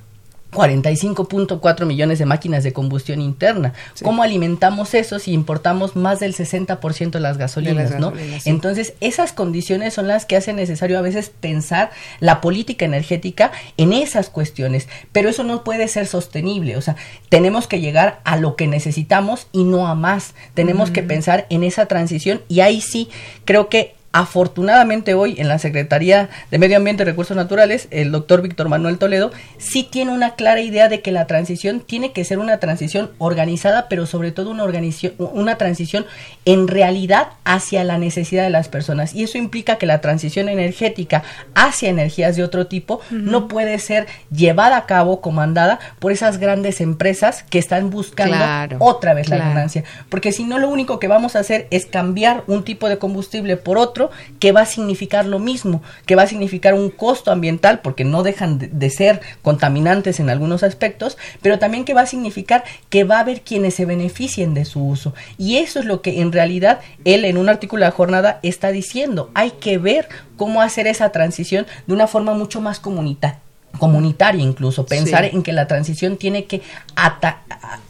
45.4 0.53 1.85
millones 1.85 2.19
de 2.19 2.25
máquinas 2.25 2.65
de 2.65 2.73
combustión 2.73 3.21
interna. 3.21 3.75
¿Cómo 4.03 4.23
alimentamos 4.23 4.95
eso 4.95 5.19
si 5.19 5.33
importamos 5.33 5.95
más 5.95 6.21
del 6.21 6.35
60% 6.35 7.11
de 7.11 7.21
las 7.21 7.37
gasolinas, 7.37 7.99
¿no? 7.99 8.13
Entonces, 8.45 8.95
esas 9.01 9.33
condiciones 9.33 9.95
son 9.95 10.09
las 10.09 10.25
que 10.25 10.37
hacen 10.37 10.57
necesario 10.57 10.99
a 10.99 11.03
veces 11.03 11.31
pensar 11.31 11.91
la 12.21 12.41
política 12.41 12.85
energética 12.85 13.53
en 13.77 13.93
esas 13.93 14.31
cuestiones, 14.31 14.89
pero 15.13 15.29
eso 15.29 15.45
no 15.45 15.65
puede 15.65 15.87
ser 15.89 16.07
sostenible, 16.07 16.77
o 16.77 16.81
sea, 16.81 16.97
tenemos 17.29 17.67
que 17.67 17.81
llegar 17.81 18.21
a 18.25 18.37
lo 18.37 18.57
que 18.57 18.67
necesitamos 18.67 19.49
y 19.53 19.65
no 19.65 19.87
a 19.87 19.95
más. 19.95 20.35
Tenemos 20.55 20.91
que 20.91 21.03
pensar 21.03 21.47
en 21.51 21.63
esa 21.63 21.87
transición 21.87 22.43
y 22.49 22.61
ahí 22.61 22.81
sí 22.81 23.11
creo 23.45 23.69
que 23.69 23.98
Afortunadamente 24.11 25.13
hoy 25.13 25.35
en 25.39 25.49
la 25.49 25.59
Secretaría 25.59 26.31
de 26.51 26.59
Medio 26.59 26.79
Ambiente 26.79 27.03
y 27.03 27.07
Recursos 27.07 27.37
Naturales, 27.37 27.89
el 27.91 28.11
doctor 28.11 28.41
Víctor 28.41 28.71
Manuel 28.71 28.97
Toledo 28.97 29.33
sí 29.59 29.83
tiene 29.83 30.13
una 30.13 30.35
clara 30.35 30.63
idea 30.63 30.89
de 30.89 31.03
que 31.03 31.13
la 31.13 31.27
transición 31.27 31.81
tiene 31.81 32.13
que 32.13 32.25
ser 32.25 32.39
una 32.39 32.59
transición 32.59 33.11
organizada, 33.19 33.87
pero 33.91 34.07
sobre 34.07 34.33
todo 34.33 34.51
una, 34.51 34.65
organización, 34.65 35.13
una 35.19 35.59
transición 35.59 36.07
en 36.47 36.69
realidad 36.69 37.29
hacia 37.45 37.85
la 37.85 37.99
necesidad 37.99 38.45
de 38.45 38.51
las 38.51 38.69
personas. 38.69 39.15
Y 39.15 39.25
eso 39.25 39.37
implica 39.37 39.77
que 39.77 39.85
la 39.85 40.01
transición 40.01 40.49
energética 40.49 41.23
hacia 41.55 41.91
energías 41.91 42.35
de 42.35 42.45
otro 42.45 42.67
tipo 42.67 43.03
no 43.11 43.47
puede 43.47 43.79
ser 43.79 44.07
llevada 44.31 44.79
a 44.79 44.87
cabo, 44.87 45.21
comandada 45.21 45.81
por 45.99 46.13
esas 46.13 46.39
grandes 46.39 46.81
empresas 46.81 47.43
que 47.51 47.59
están 47.59 47.91
buscando 47.91 48.39
otra 48.79 49.13
vez 49.13 49.29
la 49.29 49.37
ganancia. 49.37 49.85
Porque 50.09 50.33
si 50.33 50.45
no, 50.45 50.59
lo 50.59 50.71
único 50.71 50.99
que 50.99 51.09
vamos 51.09 51.37
a 51.37 51.41
hacer 51.41 51.67
es 51.71 51.85
cambiar 51.85 52.45
un 52.47 52.65
tipo 52.65 52.89
de 52.89 52.97
combustible 52.97 53.59
por 53.59 53.77
otro 53.77 53.98
que 54.39 54.53
va 54.53 54.63
a 54.63 54.67
significar 54.67 55.27
lo 55.27 55.39
mismo, 55.39 55.83
que 56.07 56.17
va 56.17 56.23
a 56.23 56.27
significar 56.27 56.75
un 56.75 56.91
costo 56.91 57.31
ambiental, 57.31 57.81
porque 57.81 58.05
no 58.05 58.23
dejan 58.23 58.59
de, 58.59 58.91
ser 58.91 59.21
contaminantes 59.43 60.21
en 60.21 60.31
algunos 60.31 60.63
aspectos, 60.63 61.19
pero 61.43 61.59
también 61.59 61.85
que 61.85 61.95
va 61.95 62.03
a 62.03 62.07
significar 62.07 62.65
que 62.89 63.05
va 63.05 63.17
a 63.17 63.21
haber 63.21 63.43
quienes 63.43 63.75
se 63.75 63.85
beneficien 63.85 64.55
de 64.55 64.65
su 64.65 64.87
uso. 64.87 65.15
Y 65.37 65.57
eso 65.57 65.81
es 65.81 65.85
lo 65.85 66.03
que 66.03 66.21
en 66.21 66.33
realidad 66.33 66.81
él 67.05 67.25
en 67.25 67.37
un 67.37 67.49
artículo 67.49 67.85
de 67.85 67.91
la 67.91 67.97
jornada 67.97 68.41
está 68.43 68.71
diciendo. 68.71 69.31
Hay 69.35 69.53
que 69.53 69.79
ver 69.79 70.09
cómo 70.37 70.63
hacer 70.63 70.87
esa 70.87 71.11
transición 71.11 71.67
de 71.87 71.95
una 71.95 72.07
forma 72.07 72.35
mucho 72.35 72.61
más 72.61 72.81
comunitaria 72.81 73.41
comunitaria 73.79 74.43
incluso, 74.43 74.87
pensar 74.87 75.27
en 75.27 75.43
que 75.43 75.53
la 75.53 75.67
transición 75.67 76.17
tiene 76.17 76.47
que 76.47 76.63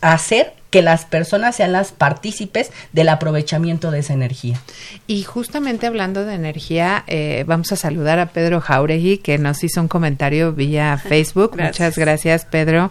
hacer 0.01 0.55
que 0.71 0.83
las 0.83 1.05
personas 1.07 1.57
sean 1.57 1.73
las 1.73 1.93
partícipes 1.93 2.71
del 2.93 3.09
aprovechamiento 3.09 3.91
de 3.91 4.01
esa 4.01 4.13
energía. 4.13 4.61
Y 5.07 5.23
justamente 5.23 5.87
hablando 5.87 6.25
de 6.25 6.35
energía, 6.35 7.05
eh, 7.07 7.45
vamos 7.47 7.73
a 7.73 7.77
saludar 7.77 8.19
a 8.19 8.27
Pedro 8.27 8.61
Jauregui, 8.61 9.19
que 9.19 9.39
nos 9.39 9.65
hizo 9.65 9.81
un 9.81 9.89
comentario 9.89 10.53
vía 10.53 10.99
Facebook. 11.09 11.57
Muchas 11.59 11.97
gracias, 11.97 12.45
Pedro. 12.45 12.91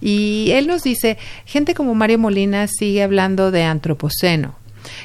Y 0.00 0.50
él 0.52 0.66
nos 0.66 0.82
dice, 0.82 1.18
gente 1.44 1.74
como 1.74 1.94
Mario 1.94 2.18
Molina 2.18 2.66
sigue 2.66 3.02
hablando 3.02 3.50
de 3.50 3.64
antropoceno 3.64 4.60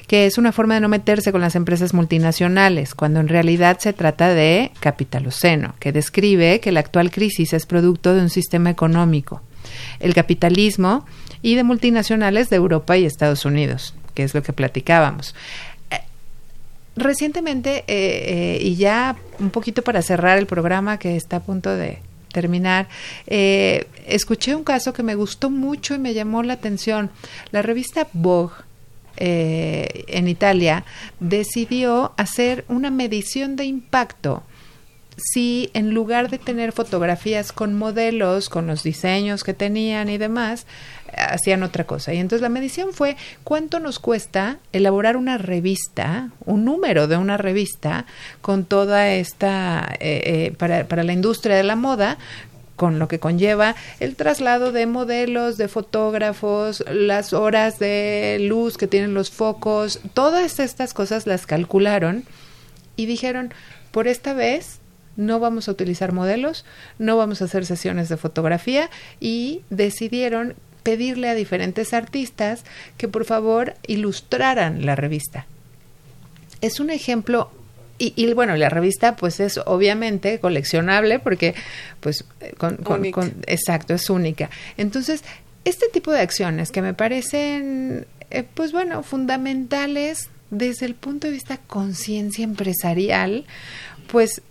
que 0.08 0.26
es 0.26 0.38
una 0.38 0.52
forma 0.52 0.76
de 0.76 0.80
no 0.80 0.90
meterse 0.90 1.32
con 1.32 1.42
las 1.42 1.56
empresas 1.56 1.94
multinacionales, 1.94 2.96
cuando 2.96 3.20
en 3.20 3.28
realidad 3.28 3.78
se 3.80 3.94
trata 3.94 4.30
de 4.30 4.72
capitaloceno, 4.80 5.76
que 5.80 5.92
describe 5.92 6.60
que 6.60 6.72
la 6.72 6.80
actual 6.80 7.12
crisis 7.12 7.54
es 7.54 7.66
producto 7.66 8.14
de 8.14 8.22
un 8.22 8.30
sistema 8.30 8.70
económico. 8.70 9.42
El 10.00 10.14
capitalismo 10.14 11.06
y 11.46 11.54
de 11.54 11.64
multinacionales 11.64 12.50
de 12.50 12.56
Europa 12.56 12.98
y 12.98 13.06
Estados 13.06 13.46
Unidos, 13.46 13.94
que 14.16 14.24
es 14.24 14.34
lo 14.34 14.42
que 14.42 14.52
platicábamos. 14.52 15.36
Eh, 15.92 16.00
recientemente, 16.96 17.84
eh, 17.88 18.56
eh, 18.58 18.58
y 18.64 18.78
ya 18.78 19.16
un 19.38 19.52
poquito 19.52 19.84
para 19.84 20.02
cerrar 20.02 20.40
el 20.40 20.48
programa 20.48 20.98
que 20.98 21.16
está 21.16 21.36
a 21.36 21.40
punto 21.42 21.70
de 21.70 22.00
terminar, 22.34 22.88
escuché 23.28 24.56
un 24.56 24.64
caso 24.64 24.92
que 24.92 25.04
me 25.04 25.14
gustó 25.14 25.52
mucho 25.52 25.94
y 25.94 26.00
me 26.00 26.16
llamó 26.16 26.42
la 26.42 26.54
atención. 26.54 27.12
La 27.52 27.62
revista 27.62 28.08
Vogue 28.12 28.56
en 29.18 30.28
Italia 30.28 30.84
decidió 31.20 32.12
hacer 32.18 32.66
una 32.68 32.90
medición 32.90 33.56
de 33.56 33.66
impacto 33.66 34.44
si 35.18 35.70
en 35.74 35.94
lugar 35.94 36.30
de 36.30 36.38
tener 36.38 36.72
fotografías 36.72 37.52
con 37.52 37.74
modelos, 37.74 38.50
con 38.50 38.68
los 38.68 38.84
diseños 38.84 39.44
que 39.44 39.54
tenían 39.54 40.10
y 40.10 40.18
demás, 40.18 40.66
hacían 41.16 41.64
otra 41.64 41.86
cosa. 41.86 42.14
Y 42.14 42.18
entonces 42.18 42.42
la 42.42 42.50
medición 42.50 42.94
fue 42.94 43.16
cuánto 43.44 43.80
nos 43.80 44.00
cuesta 44.00 44.58
elaborar 44.72 45.18
una 45.18 45.38
revista, 45.38 46.30
un 46.46 46.66
número 46.66 47.08
de 47.08 47.18
una 47.18 47.38
revista 47.38 48.06
con 48.42 48.66
toda 48.66 49.10
esta, 49.14 49.96
eh, 50.00 50.22
eh, 50.26 50.56
para, 50.58 50.88
para 50.88 51.04
la 51.04 51.14
industria 51.14 51.56
de 51.56 51.64
la 51.64 51.76
moda, 51.76 52.18
con 52.76 53.00
lo 53.00 53.08
que 53.08 53.20
conlleva 53.20 53.76
el 54.00 54.16
traslado 54.16 54.72
de 54.72 54.86
modelos, 54.86 55.58
de 55.58 55.68
fotógrafos, 55.68 56.84
las 56.92 57.34
horas 57.34 57.80
de 57.80 58.38
luz 58.42 58.78
que 58.78 58.88
tienen 58.88 59.14
los 59.14 59.32
focos, 59.32 60.02
todas 60.14 60.60
estas 60.60 60.94
cosas 60.94 61.26
las 61.26 61.46
calcularon 61.46 62.26
y 62.96 63.06
dijeron, 63.06 63.54
por 63.92 64.08
esta 64.08 64.34
vez 64.34 64.80
no 65.16 65.40
vamos 65.40 65.68
a 65.68 65.72
utilizar 65.72 66.12
modelos, 66.12 66.66
no 67.00 67.18
vamos 67.18 67.42
a 67.42 67.46
hacer 67.46 67.66
sesiones 67.66 68.10
de 68.10 68.18
fotografía 68.18 68.90
y 69.20 69.62
decidieron 69.70 70.56
pedirle 70.86 71.30
a 71.30 71.34
diferentes 71.34 71.96
artistas 71.96 72.64
que 72.98 73.08
por 73.08 73.26
favor 73.26 73.74
ilustraran 73.88 74.86
la 74.86 74.96
revista. 74.96 75.48
Es 76.62 76.80
un 76.80 76.92
ejemplo 76.92 77.50
y, 77.98 78.34
bueno, 78.34 78.56
la 78.56 78.70
revista 78.70 79.16
pues 79.16 79.40
es 79.40 79.58
obviamente 79.66 80.40
coleccionable 80.40 81.18
porque 81.20 81.56
pues 82.02 82.26
con, 82.58 82.78
exacto, 83.48 83.94
es 83.94 84.10
única. 84.10 84.50
Entonces, 84.78 85.24
este 85.64 85.88
tipo 85.88 86.12
de 86.12 86.20
acciones 86.20 86.72
que 86.72 86.82
me 86.82 86.94
parecen 86.94 88.06
eh, 88.30 88.44
pues 88.54 88.72
bueno, 88.72 89.02
fundamentales 89.02 90.30
desde 90.52 90.86
el 90.86 90.94
punto 90.94 91.28
de 91.28 91.34
vista 91.34 91.58
conciencia 91.58 92.44
empresarial, 92.44 93.46
pues 94.12 94.42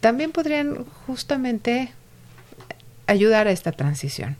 también 0.00 0.32
podrían 0.32 0.84
justamente 1.06 1.90
ayudar 3.06 3.48
a 3.48 3.52
esta 3.52 3.72
transición. 3.72 4.36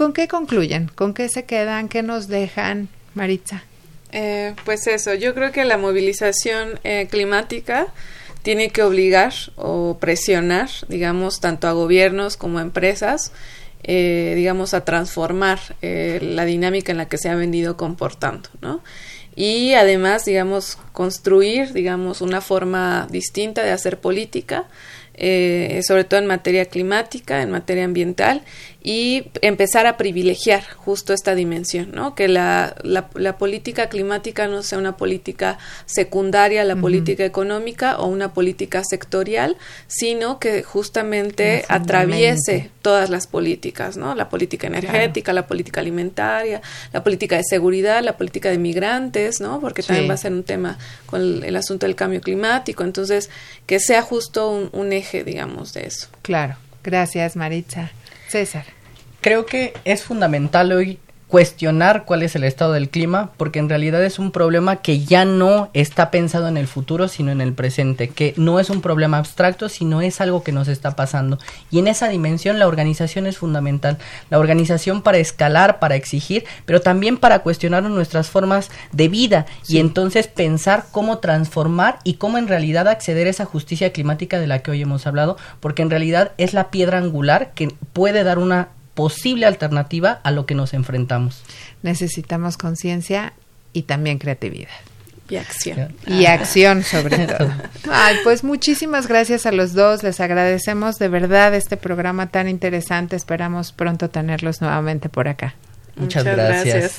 ¿Con 0.00 0.14
qué 0.14 0.28
concluyen? 0.28 0.90
¿Con 0.94 1.12
qué 1.12 1.28
se 1.28 1.44
quedan? 1.44 1.90
¿Qué 1.90 2.02
nos 2.02 2.26
dejan, 2.26 2.88
Maritza? 3.12 3.64
Eh, 4.12 4.54
pues 4.64 4.86
eso, 4.86 5.12
yo 5.12 5.34
creo 5.34 5.52
que 5.52 5.66
la 5.66 5.76
movilización 5.76 6.80
eh, 6.84 7.06
climática 7.10 7.86
tiene 8.40 8.70
que 8.70 8.82
obligar 8.82 9.34
o 9.56 9.98
presionar, 10.00 10.70
digamos, 10.88 11.40
tanto 11.40 11.68
a 11.68 11.72
gobiernos 11.72 12.38
como 12.38 12.60
a 12.60 12.62
empresas, 12.62 13.32
eh, 13.82 14.32
digamos, 14.36 14.72
a 14.72 14.86
transformar 14.86 15.58
la 15.82 16.46
dinámica 16.46 16.92
en 16.92 16.96
la 16.96 17.06
que 17.06 17.18
se 17.18 17.28
ha 17.28 17.34
venido 17.34 17.76
comportando, 17.76 18.48
¿no? 18.62 18.80
y 19.36 19.74
además, 19.74 20.24
digamos, 20.24 20.76
construir, 20.92 21.72
digamos, 21.72 22.20
una 22.20 22.40
forma 22.40 23.06
distinta 23.10 23.62
de 23.62 23.70
hacer 23.70 23.98
política, 23.98 24.66
eh, 25.14 25.80
sobre 25.86 26.04
todo 26.04 26.20
en 26.20 26.26
materia 26.26 26.64
climática, 26.66 27.42
en 27.42 27.50
materia 27.50 27.84
ambiental, 27.84 28.42
y 28.82 29.26
empezar 29.42 29.86
a 29.86 29.98
privilegiar 29.98 30.64
justo 30.76 31.12
esta 31.12 31.34
dimensión, 31.34 31.90
¿no? 31.92 32.14
Que 32.14 32.28
la, 32.28 32.74
la, 32.82 33.36
política 33.36 33.90
climática 33.90 34.46
no 34.46 34.62
sea 34.62 34.78
una 34.78 34.96
política 34.96 35.58
secundaria 35.84 36.62
a 36.62 36.64
la 36.64 36.76
política 36.76 37.24
económica 37.24 37.98
o 37.98 38.06
una 38.06 38.32
política 38.32 38.82
sectorial, 38.82 39.58
sino 39.86 40.38
que 40.38 40.62
justamente 40.62 41.64
atraviese 41.68 42.70
todas 42.80 43.10
las 43.10 43.26
políticas, 43.26 43.98
¿no? 43.98 44.14
La 44.14 44.30
política 44.30 44.68
energética, 44.68 45.34
la 45.34 45.46
política 45.46 45.80
alimentaria, 45.80 46.62
la 46.92 47.04
política 47.04 47.36
de 47.36 47.44
seguridad, 47.44 48.02
la 48.02 48.16
política 48.16 48.48
de 48.48 48.58
migrantes, 48.58 49.40
¿no? 49.42 49.60
Porque 49.60 49.82
también 49.82 50.08
va 50.08 50.14
a 50.14 50.18
ser 50.18 50.32
un 50.32 50.44
tema 50.44 50.78
con 51.04 51.44
el, 51.44 51.56
asunto 51.56 51.84
del 51.84 51.96
cambio 51.96 52.22
climático. 52.22 52.82
Entonces, 52.82 53.28
que 53.66 53.78
sea 53.78 54.00
justo 54.00 54.50
un, 54.50 54.70
un 54.72 54.94
eje, 54.94 55.22
digamos, 55.22 55.74
de 55.74 55.86
eso. 55.86 56.08
Claro. 56.22 56.56
Gracias, 56.82 57.36
Maritza. 57.36 57.90
César. 58.30 58.64
Creo 59.20 59.44
que 59.44 59.74
es 59.84 60.04
fundamental 60.04 60.72
hoy 60.72 60.98
cuestionar 61.30 62.04
cuál 62.04 62.24
es 62.24 62.34
el 62.34 62.42
estado 62.42 62.72
del 62.72 62.90
clima, 62.90 63.30
porque 63.36 63.60
en 63.60 63.68
realidad 63.68 64.04
es 64.04 64.18
un 64.18 64.32
problema 64.32 64.76
que 64.76 64.98
ya 65.04 65.24
no 65.24 65.70
está 65.74 66.10
pensado 66.10 66.48
en 66.48 66.56
el 66.56 66.66
futuro, 66.66 67.06
sino 67.06 67.30
en 67.30 67.40
el 67.40 67.52
presente, 67.52 68.08
que 68.08 68.34
no 68.36 68.58
es 68.58 68.68
un 68.68 68.82
problema 68.82 69.18
abstracto, 69.18 69.68
sino 69.68 70.02
es 70.02 70.20
algo 70.20 70.42
que 70.42 70.50
nos 70.50 70.66
está 70.66 70.96
pasando. 70.96 71.38
Y 71.70 71.78
en 71.78 71.86
esa 71.86 72.08
dimensión 72.08 72.58
la 72.58 72.66
organización 72.66 73.28
es 73.28 73.38
fundamental. 73.38 73.96
La 74.28 74.40
organización 74.40 75.02
para 75.02 75.18
escalar, 75.18 75.78
para 75.78 75.94
exigir, 75.94 76.44
pero 76.66 76.80
también 76.80 77.16
para 77.16 77.38
cuestionar 77.38 77.84
nuestras 77.84 78.28
formas 78.28 78.70
de 78.90 79.06
vida 79.06 79.46
y 79.68 79.78
entonces 79.78 80.26
pensar 80.26 80.86
cómo 80.90 81.18
transformar 81.18 82.00
y 82.02 82.14
cómo 82.14 82.38
en 82.38 82.48
realidad 82.48 82.88
acceder 82.88 83.28
a 83.28 83.30
esa 83.30 83.44
justicia 83.44 83.92
climática 83.92 84.40
de 84.40 84.48
la 84.48 84.62
que 84.62 84.72
hoy 84.72 84.82
hemos 84.82 85.06
hablado, 85.06 85.36
porque 85.60 85.82
en 85.82 85.90
realidad 85.90 86.32
es 86.38 86.54
la 86.54 86.70
piedra 86.70 86.98
angular 86.98 87.52
que 87.54 87.68
puede 87.92 88.24
dar 88.24 88.38
una 88.38 88.70
posible 88.94 89.46
alternativa 89.46 90.20
a 90.22 90.30
lo 90.30 90.46
que 90.46 90.54
nos 90.54 90.74
enfrentamos. 90.74 91.42
Necesitamos 91.82 92.56
conciencia 92.56 93.32
y 93.72 93.82
también 93.82 94.18
creatividad. 94.18 94.70
Y 95.28 95.36
acción. 95.36 95.94
Y 96.06 96.26
acción 96.26 96.82
sobre 96.82 97.26
todo. 97.26 97.52
Ay, 97.90 98.16
pues 98.24 98.42
muchísimas 98.42 99.06
gracias 99.06 99.46
a 99.46 99.52
los 99.52 99.74
dos. 99.74 100.02
Les 100.02 100.18
agradecemos 100.20 100.98
de 100.98 101.08
verdad 101.08 101.54
este 101.54 101.76
programa 101.76 102.26
tan 102.30 102.48
interesante. 102.48 103.14
Esperamos 103.14 103.70
pronto 103.70 104.10
tenerlos 104.10 104.60
nuevamente 104.60 105.08
por 105.08 105.28
acá. 105.28 105.54
Muchas, 105.94 106.24
gracias. 106.24 106.98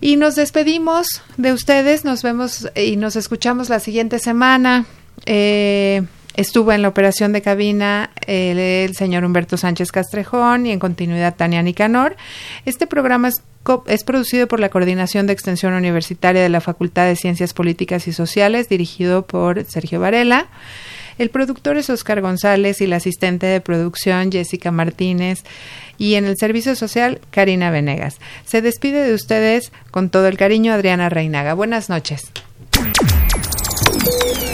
Y 0.00 0.16
nos 0.16 0.36
despedimos 0.36 1.22
de 1.38 1.54
ustedes. 1.54 2.04
Nos 2.04 2.22
vemos 2.22 2.68
y 2.74 2.96
nos 2.96 3.16
escuchamos 3.16 3.70
la 3.70 3.80
siguiente 3.80 4.18
semana. 4.18 4.84
Eh, 5.24 6.02
Estuvo 6.36 6.72
en 6.72 6.82
la 6.82 6.88
operación 6.88 7.32
de 7.32 7.42
cabina 7.42 8.10
el, 8.26 8.94
señor 8.94 9.24
Humberto 9.24 9.56
Sánchez 9.56 9.90
Castrejón 9.90 10.66
y 10.66 10.72
en 10.72 10.78
continuidad 10.78 11.34
Tania 11.34 11.62
Nicanor. 11.62 12.16
Este 12.64 12.86
programa 12.86 13.28
es, 13.28 13.42
es 13.86 14.04
producido 14.04 14.46
por 14.46 14.60
la 14.60 14.68
Coordinación 14.68 15.26
de 15.26 15.32
Extensión 15.32 15.74
Universitaria 15.74 16.42
de 16.42 16.48
la 16.48 16.60
Facultad 16.60 17.06
de 17.06 17.16
Ciencias 17.16 17.52
Políticas 17.52 18.06
y 18.06 18.12
Sociales, 18.12 18.68
dirigido 18.68 19.26
por 19.26 19.64
Sergio 19.64 20.00
Varela. 20.00 20.46
El 21.18 21.30
productor 21.30 21.76
es 21.76 21.90
Oscar 21.90 22.22
González 22.22 22.80
y 22.80 22.86
la 22.86 22.96
asistente 22.96 23.46
de 23.46 23.60
producción 23.60 24.32
Jessica 24.32 24.70
Martínez 24.70 25.42
y 25.98 26.14
en 26.14 26.24
el 26.24 26.36
servicio 26.38 26.74
social 26.76 27.20
Karina 27.30 27.70
Venegas. 27.70 28.18
Se 28.46 28.62
despide 28.62 29.04
de 29.04 29.12
ustedes 29.12 29.72
con 29.90 30.08
todo 30.08 30.28
el 30.28 30.38
cariño 30.38 30.72
Adriana 30.72 31.10
Reinaga. 31.10 31.52
Buenas 31.52 31.90
noches. 31.90 32.32